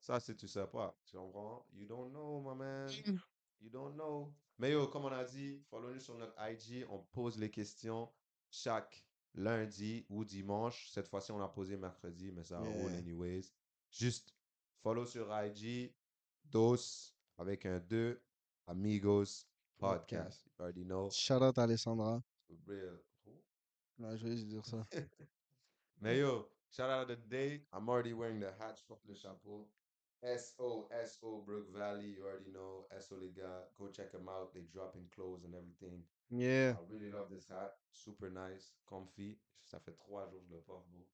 Ça, 0.00 0.18
c'est 0.18 0.34
tu 0.34 0.48
sais 0.48 0.66
pas. 0.66 0.98
Tu 1.04 1.16
comprends? 1.16 1.66
You 1.72 1.86
don't 1.86 2.10
know, 2.10 2.40
my 2.40 2.56
man. 2.56 2.90
You 3.60 3.70
don't 3.70 3.94
know. 3.94 4.34
Mais 4.58 4.72
yo, 4.72 4.88
comme 4.88 5.04
on 5.04 5.12
a 5.12 5.24
dit, 5.24 5.60
follow-nous 5.70 6.00
sur 6.00 6.16
notre 6.18 6.34
IG. 6.40 6.84
On 6.90 6.98
pose 7.12 7.38
les 7.38 7.50
questions 7.50 8.10
chaque 8.50 9.06
lundi 9.34 10.04
ou 10.08 10.24
dimanche. 10.24 10.90
Cette 10.90 11.08
fois-ci, 11.08 11.30
on 11.32 11.40
a 11.40 11.48
posé 11.48 11.76
mercredi, 11.76 12.32
mais 12.32 12.42
ça 12.44 12.58
roule 12.58 12.90
Yeah. 12.90 12.98
anyways. 12.98 13.52
Juste 13.90 14.34
follow 14.82 15.06
sur 15.06 15.28
IG. 15.32 15.94
Dos 16.44 17.14
avec 17.38 17.64
un 17.66 17.78
2. 17.78 18.20
Amigos 18.66 19.46
Podcast. 19.78 20.44
You 20.46 20.52
already 20.58 20.84
know. 20.84 21.08
Shout 21.10 21.42
out 21.42 21.58
Alessandra. 21.58 22.22
Real. 22.66 23.00
Je 23.98 24.04
vais 24.04 24.36
juste 24.36 24.46
dire 24.48 24.64
ça. 24.66 24.84
Mais 26.02 26.18
yo, 26.18 26.48
shout 26.70 26.90
out 26.90 27.02
of 27.02 27.08
the 27.08 27.16
day. 27.28 27.62
I'm 27.72 27.88
already 27.88 28.12
wearing 28.12 28.40
the 28.40 28.50
hat, 28.58 28.76
je 28.76 28.82
porte 28.88 29.06
le 29.08 29.14
chapeau. 29.14 29.68
S-O-S-O 30.24 31.42
Brook 31.44 31.68
Valley, 31.72 32.14
you 32.16 32.24
already 32.24 32.50
know. 32.52 32.86
S-O 32.96 33.16
les 33.20 33.30
gars, 33.32 33.64
go 33.78 33.88
check 33.88 34.10
them 34.12 34.28
out. 34.28 34.52
They 34.54 34.62
dropping 34.72 35.08
clothes 35.14 35.44
and 35.44 35.54
everything. 35.54 36.02
Yeah. 36.30 36.74
I 36.78 36.92
really 36.92 37.10
love 37.10 37.28
this 37.30 37.48
hat. 37.48 37.74
Super 37.92 38.30
nice, 38.30 38.72
comfy. 38.88 39.38
Ça 39.64 39.78
fait 39.80 39.96
trois 39.96 40.28
jours 40.28 40.40
que 40.42 40.48
je 40.48 40.54
le 40.54 40.60
porte, 40.60 40.86
bro. 40.90 41.06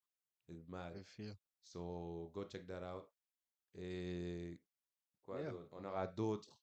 It's 0.49 0.67
mad. 0.69 0.93
I 0.97 1.03
feel. 1.05 1.35
So, 1.63 2.31
go 2.35 2.45
check 2.45 2.67
that 2.67 2.83
out. 2.83 3.09
Et 3.75 4.59
quoi 5.25 5.41
Yeah. 5.41 5.53
On 5.73 5.85
aura 5.85 6.07
d'autres. 6.07 6.57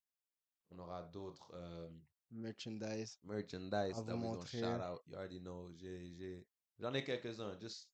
On 0.72 0.80
aura 0.80 1.04
d'autres 1.04 1.52
euh, 1.54 1.90
Merchandise. 2.32 3.20
merchandise 3.24 3.98
À 3.98 4.02
vous 4.02 4.18
montrer. 4.18 4.60
shout 4.60 4.66
out. 4.82 5.02
You 5.08 5.16
already 5.16 5.40
know. 5.40 5.72
J'ai, 5.78 6.12
j'ai, 6.16 6.48
j'en 6.80 6.94
ai 6.94 7.04
quelques-uns. 7.04 7.56
Just 7.60 7.90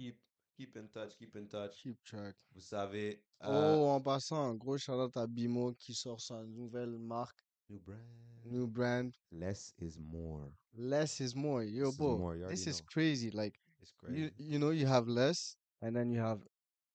keep, 0.00 0.18
keep 0.56 0.76
in 0.76 0.88
touch, 0.88 1.16
keep 1.18 1.36
in 1.36 1.46
touch. 1.48 1.82
Keep 1.82 2.02
track. 2.04 2.34
Vous 2.54 2.60
savez. 2.62 3.20
euh, 3.42 3.76
Oh, 3.76 3.88
en 3.88 4.00
passant, 4.00 4.42
un 4.50 4.54
gros 4.54 4.78
shout 4.78 4.94
out 5.00 5.16
à 5.16 5.26
Bimo 5.26 5.72
qui 5.74 5.94
sort 5.94 6.20
sa 6.20 6.42
nouvelle 6.44 6.98
marque, 6.98 7.44
new 7.68 7.78
brand. 7.80 8.00
new 8.44 8.66
brand. 8.66 9.12
Less 9.32 9.74
is 9.78 9.98
more. 9.98 10.50
Less 10.74 11.20
is 11.20 11.34
more. 11.34 11.64
Yo, 11.64 11.84
Less 11.86 11.98
is 11.98 11.98
bro, 11.98 12.16
more, 12.16 12.36
you 12.36 12.44
this 12.48 12.66
already 12.66 12.70
is 12.70 12.80
know. 12.80 12.86
crazy. 12.86 13.30
Like, 13.30 13.54
It's 13.80 13.92
you, 14.08 14.30
crazy. 14.30 14.32
you 14.38 14.58
know, 14.58 14.70
you 14.70 14.86
have 14.86 15.06
less 15.08 15.56
and 15.82 15.94
then 15.94 16.10
you 16.10 16.20
have 16.20 16.40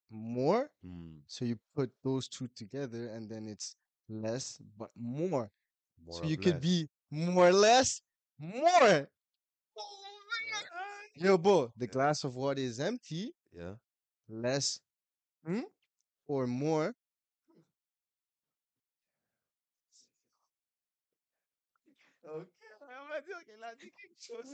more. 0.10 0.70
Hmm, 0.84 1.18
So 1.28 1.46
you 1.46 1.58
put 1.76 1.92
those 2.04 2.28
two 2.28 2.48
together 2.56 3.10
and 3.10 3.30
then 3.30 3.48
it's 3.48 3.76
less 4.10 4.60
but 4.78 4.92
more. 4.96 5.52
more 6.06 6.20
So 6.20 6.24
of 6.24 6.30
you 6.30 6.38
could 6.38 6.56
less. 6.56 6.62
be 6.62 6.90
more 7.12 7.52
less 7.52 8.02
more. 8.40 9.08
Yo, 11.18 11.38
bro, 11.38 11.72
the 11.78 11.88
glass 11.88 12.24
of 12.26 12.36
water 12.36 12.60
is 12.62 12.80
empty. 12.80 13.32
Yeah. 13.54 13.76
Less 14.28 14.80
hmm, 15.46 15.62
or 16.28 16.46
more. 16.48 16.94
Ok, 22.28 22.48
on 22.82 23.08
va 23.08 23.22
dire 23.22 23.46
qu'elle 23.46 23.64
a 23.64 23.76
dit 23.76 23.92
quelque 23.92 24.20
chose. 24.20 24.46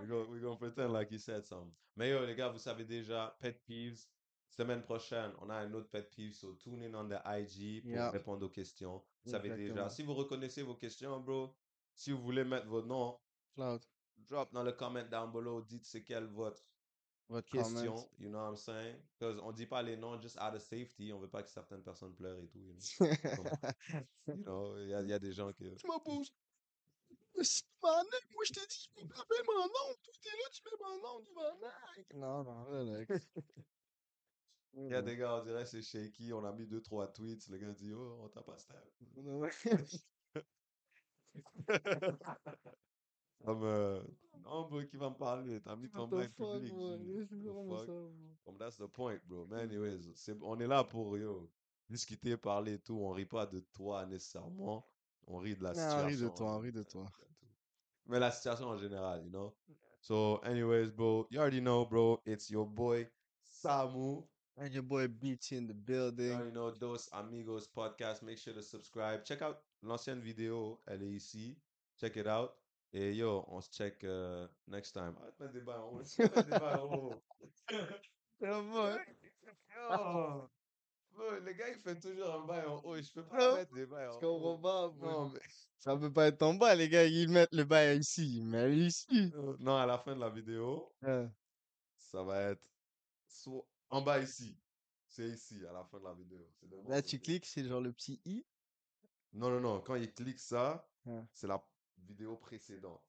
We're 0.00 0.06
gonna, 0.06 0.24
we're 0.28 0.40
gonna 0.40 0.56
pretend 0.56 0.92
like 0.92 1.08
he 1.10 1.18
said 1.18 1.44
something. 1.46 1.72
Mais 1.96 2.10
yo, 2.10 2.26
les 2.26 2.34
gars, 2.34 2.48
vous 2.48 2.58
savez 2.58 2.84
déjà, 2.84 3.36
pet 3.40 3.62
peeves. 3.66 4.06
Semaine 4.48 4.82
prochaine, 4.82 5.32
on 5.40 5.50
a 5.50 5.54
un 5.56 5.72
autre 5.74 5.88
pet 5.90 6.10
peeve, 6.10 6.32
so 6.32 6.54
tune 6.54 6.82
in 6.82 6.94
on 6.94 7.08
the 7.08 7.20
IG 7.26 7.82
pour 7.82 7.92
Yeah. 7.92 8.10
répondre 8.10 8.46
aux 8.46 8.50
questions. 8.50 9.02
Vous 9.24 9.30
savez 9.30 9.50
déjà, 9.50 9.88
si 9.90 10.02
vous 10.02 10.14
reconnaissez 10.14 10.62
vos 10.62 10.74
questions, 10.74 11.20
bro, 11.20 11.54
si 11.94 12.10
vous 12.10 12.22
voulez 12.22 12.44
mettre 12.44 12.66
vos 12.66 12.82
noms, 12.82 13.18
Cloud. 13.54 13.82
Drop 14.18 14.52
dans 14.52 14.62
le 14.62 14.72
comment 14.72 15.04
down 15.04 15.30
below, 15.32 15.62
dites 15.62 15.84
c'est 15.84 16.02
quelle 16.02 16.26
votre 16.26 16.62
Votre 17.28 17.48
question, 17.48 17.94
comment. 17.94 18.10
you 18.18 18.28
know 18.28 18.38
what 18.38 18.50
I'm 18.50 18.56
saying? 18.56 18.96
Because 19.18 19.38
on 19.40 19.52
dit 19.52 19.66
pas 19.66 19.82
les 19.82 19.96
noms 19.96 20.20
just 20.20 20.38
out 20.38 20.54
of 20.54 20.62
safety, 20.62 21.12
on 21.12 21.18
veut 21.18 21.30
pas 21.30 21.42
que 21.42 21.50
certaines 21.50 21.82
personnes 21.82 22.14
pleurent 22.14 22.40
et 22.40 22.48
tout, 22.48 22.60
you 22.60 22.72
know? 22.74 23.50
You 24.28 24.34
know, 24.44 24.78
il 24.78 24.88
y 24.88 24.94
a, 24.94 25.02
il 25.02 25.08
y 25.08 25.12
a 25.12 25.18
des 25.18 25.32
gens 25.32 25.52
qui... 25.52 25.74
Tu 25.74 25.86
pas 27.80 28.02
net. 28.04 28.24
Moi, 28.32 28.44
je 28.44 28.52
t'ai 28.52 28.66
dit, 28.66 28.90
je 28.94 29.00
peux 29.00 29.08
pas 29.08 29.24
mettre 29.30 29.44
mon 29.46 29.66
nom. 29.66 29.94
Tout 30.02 30.10
est 30.24 30.36
là, 30.36 30.48
tu 30.52 30.62
mets 30.64 30.78
mon 30.80 30.96
nom, 31.02 31.22
tu 31.22 31.34
vas 31.34 31.52
Non, 32.14 32.44
non, 32.44 32.64
relax. 32.64 33.28
Il 34.74 34.90
y 34.90 34.94
a 34.94 35.02
des 35.02 35.16
gars, 35.16 35.36
on 35.40 35.44
dirait 35.44 35.64
c'est 35.64 35.82
shaky, 35.82 36.32
on 36.32 36.44
a 36.44 36.52
mis 36.52 36.66
deux, 36.66 36.82
trois 36.82 37.10
tweets, 37.12 37.48
le 37.48 37.58
gars 37.58 37.72
dit, 37.72 37.92
oh, 37.92 38.18
on 38.22 38.28
t'a 38.28 38.42
pas 38.42 38.58
style. 38.58 38.76
Bro, 43.44 44.84
qui 44.88 44.96
va 44.96 45.10
me 45.10 45.14
parler? 45.16 45.60
T'as 45.60 45.76
mis 45.76 45.88
ton 45.90 46.08
public. 46.08 46.30
Comme, 48.44 48.56
that's 48.58 48.76
the 48.76 48.86
point, 48.86 49.18
bro. 49.26 49.46
Mais 49.50 49.62
anyways, 49.62 50.12
c'est, 50.14 50.36
on 50.42 50.58
est 50.60 50.66
là 50.66 50.84
pour, 50.84 51.18
yo, 51.18 51.50
discuter, 51.88 52.36
parler 52.36 52.74
et 52.74 52.78
tout. 52.78 52.96
On 52.96 53.10
rit 53.10 53.26
pas 53.26 53.46
de 53.46 53.60
toi 53.72 54.06
nécessairement. 54.06 54.86
On 55.26 55.38
rit 55.38 55.56
de 55.56 55.64
la 55.64 55.74
situation. 55.74 56.04
on 56.04 56.06
rit 56.06 56.16
de 56.16 56.28
toi, 56.28 56.56
on 56.56 56.58
rit 56.60 56.72
de 56.72 56.82
toi. 56.84 57.06
Mais 58.06 58.20
la 58.20 58.30
situation 58.30 58.68
en 58.68 58.76
général, 58.76 59.24
you 59.24 59.30
know? 59.30 59.52
So, 60.00 60.38
anyways, 60.44 60.92
bro, 60.92 61.26
you 61.30 61.40
already 61.40 61.60
know, 61.60 61.84
bro, 61.84 62.20
it's 62.24 62.48
your 62.48 62.64
boy, 62.64 63.08
Samu. 63.42 64.24
And 64.58 64.72
your 64.72 64.84
boy 64.84 65.08
Beach 65.08 65.52
in 65.52 65.66
the 65.66 65.74
You 65.74 65.80
building. 65.84 66.32
already 66.32 66.52
know 66.52 66.70
Dos 66.70 67.10
Amigos 67.12 67.68
podcast. 67.68 68.22
Make 68.22 68.38
sure 68.38 68.54
to 68.54 68.62
subscribe. 68.62 69.22
Check 69.24 69.42
out 69.42 69.58
l'ancienne 69.82 70.20
vidéo. 70.20 70.80
Elle 70.86 71.02
est 71.02 71.10
ici. 71.10 71.58
Check 72.00 72.16
it 72.16 72.26
out. 72.26 72.52
Et 72.92 73.14
yo, 73.14 73.44
on 73.48 73.60
se 73.60 73.70
check 73.70 74.02
euh, 74.04 74.48
next 74.68 74.92
time. 74.92 75.14
Arrête 75.20 75.38
de 75.38 75.44
mettre 75.44 75.54
des 75.54 75.60
bails 75.60 75.78
en 75.80 75.90
haut. 75.92 76.00
Arrête 76.00 76.16
de 76.18 76.34
mettre 76.34 76.44
des 76.44 76.58
bails 76.58 76.78
en 76.78 76.94
haut. 76.94 77.12
Oh. 79.90 80.48
Le 81.18 81.52
gars, 81.54 81.68
il 81.70 81.78
fait 81.78 81.98
toujours 81.98 82.34
un 82.34 82.46
bail 82.46 82.66
en 82.66 82.80
haut. 82.82 82.96
Je 82.96 83.12
peux 83.12 83.24
pas 83.26 83.56
mettre 83.56 83.72
des 83.74 83.86
bails 83.86 84.06
en 84.08 84.12
Je 84.12 84.18
comprends 84.18 84.54
haut. 84.54 84.58
pas. 84.58 84.92
Non, 84.98 85.28
mais... 85.30 85.40
Ça 85.78 85.96
peut 85.96 86.12
pas 86.12 86.26
être 86.26 86.42
en 86.42 86.54
bas, 86.54 86.74
les 86.74 86.88
gars. 86.88 87.04
Ils 87.06 87.28
mettent 87.30 87.52
le 87.54 87.64
bail 87.64 87.98
ici. 87.98 88.40
Mais 88.42 88.76
ici. 88.76 89.32
Euh, 89.34 89.56
Non, 89.60 89.76
à 89.76 89.86
la 89.86 89.98
fin 89.98 90.14
de 90.14 90.20
la 90.20 90.30
vidéo, 90.30 90.92
Ouais. 91.02 91.28
ça 91.96 92.22
va 92.24 92.40
être 92.50 92.62
en 93.90 94.02
bas 94.02 94.18
ici. 94.20 94.58
C'est 95.08 95.28
ici, 95.28 95.64
à 95.66 95.72
la 95.72 95.84
fin 95.84 95.98
de 96.00 96.04
la 96.04 96.14
vidéo. 96.14 96.40
Là, 96.88 97.00
tu 97.02 97.20
cliques, 97.20 97.46
c'est 97.46 97.64
genre 97.64 97.80
le 97.80 97.92
petit 97.92 98.20
i. 98.24 98.44
Non, 99.32 99.48
non, 99.50 99.60
non. 99.60 99.80
Quand 99.80 99.94
il 99.94 100.12
clique 100.12 100.40
ça, 100.40 100.88
Ouais. 101.04 101.22
c'est 101.32 101.46
la 101.46 101.64
vidéo 102.06 102.36
précédente. 102.36 103.02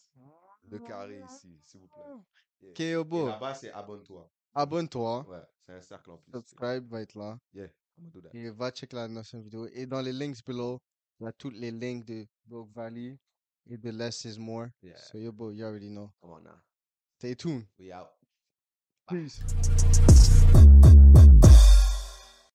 Le 0.70 0.80
carré 0.80 1.22
ici, 1.30 1.60
s'il 1.64 1.82
vous 1.82 1.88
plaît. 1.88 2.74
Yeah. 2.80 3.00
Et 3.02 3.26
là-bas, 3.26 3.54
c'est 3.54 3.72
abonne-toi. 3.72 4.30
Abonne-toi. 4.56 5.26
Ouais, 5.30 5.44
c'est 5.66 5.74
un 5.74 5.82
cercle 5.82 6.12
en 6.12 6.18
plus. 6.18 6.32
Subscribe 6.32 6.88
va 6.90 7.02
être 7.02 7.16
là. 7.16 7.40
Yeah, 7.54 7.66
I'm 7.98 8.10
gonna 8.10 8.12
do 8.12 8.22
that. 8.22 8.30
Et 8.34 8.50
va 8.50 8.72
checker 8.72 8.96
la 8.96 9.08
notion 9.08 9.40
vidéo. 9.42 9.68
Et 9.68 9.86
dans 9.86 10.02
les 10.02 10.12
links 10.14 10.44
below, 10.44 10.82
il 11.20 11.26
y 11.26 11.28
a 11.28 11.32
tous 11.34 11.52
les 11.52 11.72
links 11.72 12.06
de 12.06 12.26
Broke 12.46 12.72
Valley 12.74 13.18
et 13.70 13.78
de 13.78 13.92
Less 13.92 14.26
is 14.26 14.40
More. 14.40 14.70
Yeah, 14.82 14.98
So, 14.98 15.18
yo, 15.20 15.32
bro, 15.32 15.52
you 15.52 15.64
already 15.66 15.90
know. 15.90 16.12
come 16.20 16.32
on 16.32 16.44
now. 16.44 16.60
Stay 17.20 17.36
tuned. 17.36 17.66
We 17.80 17.92
out. 17.94 18.10
Peace. 19.08 19.42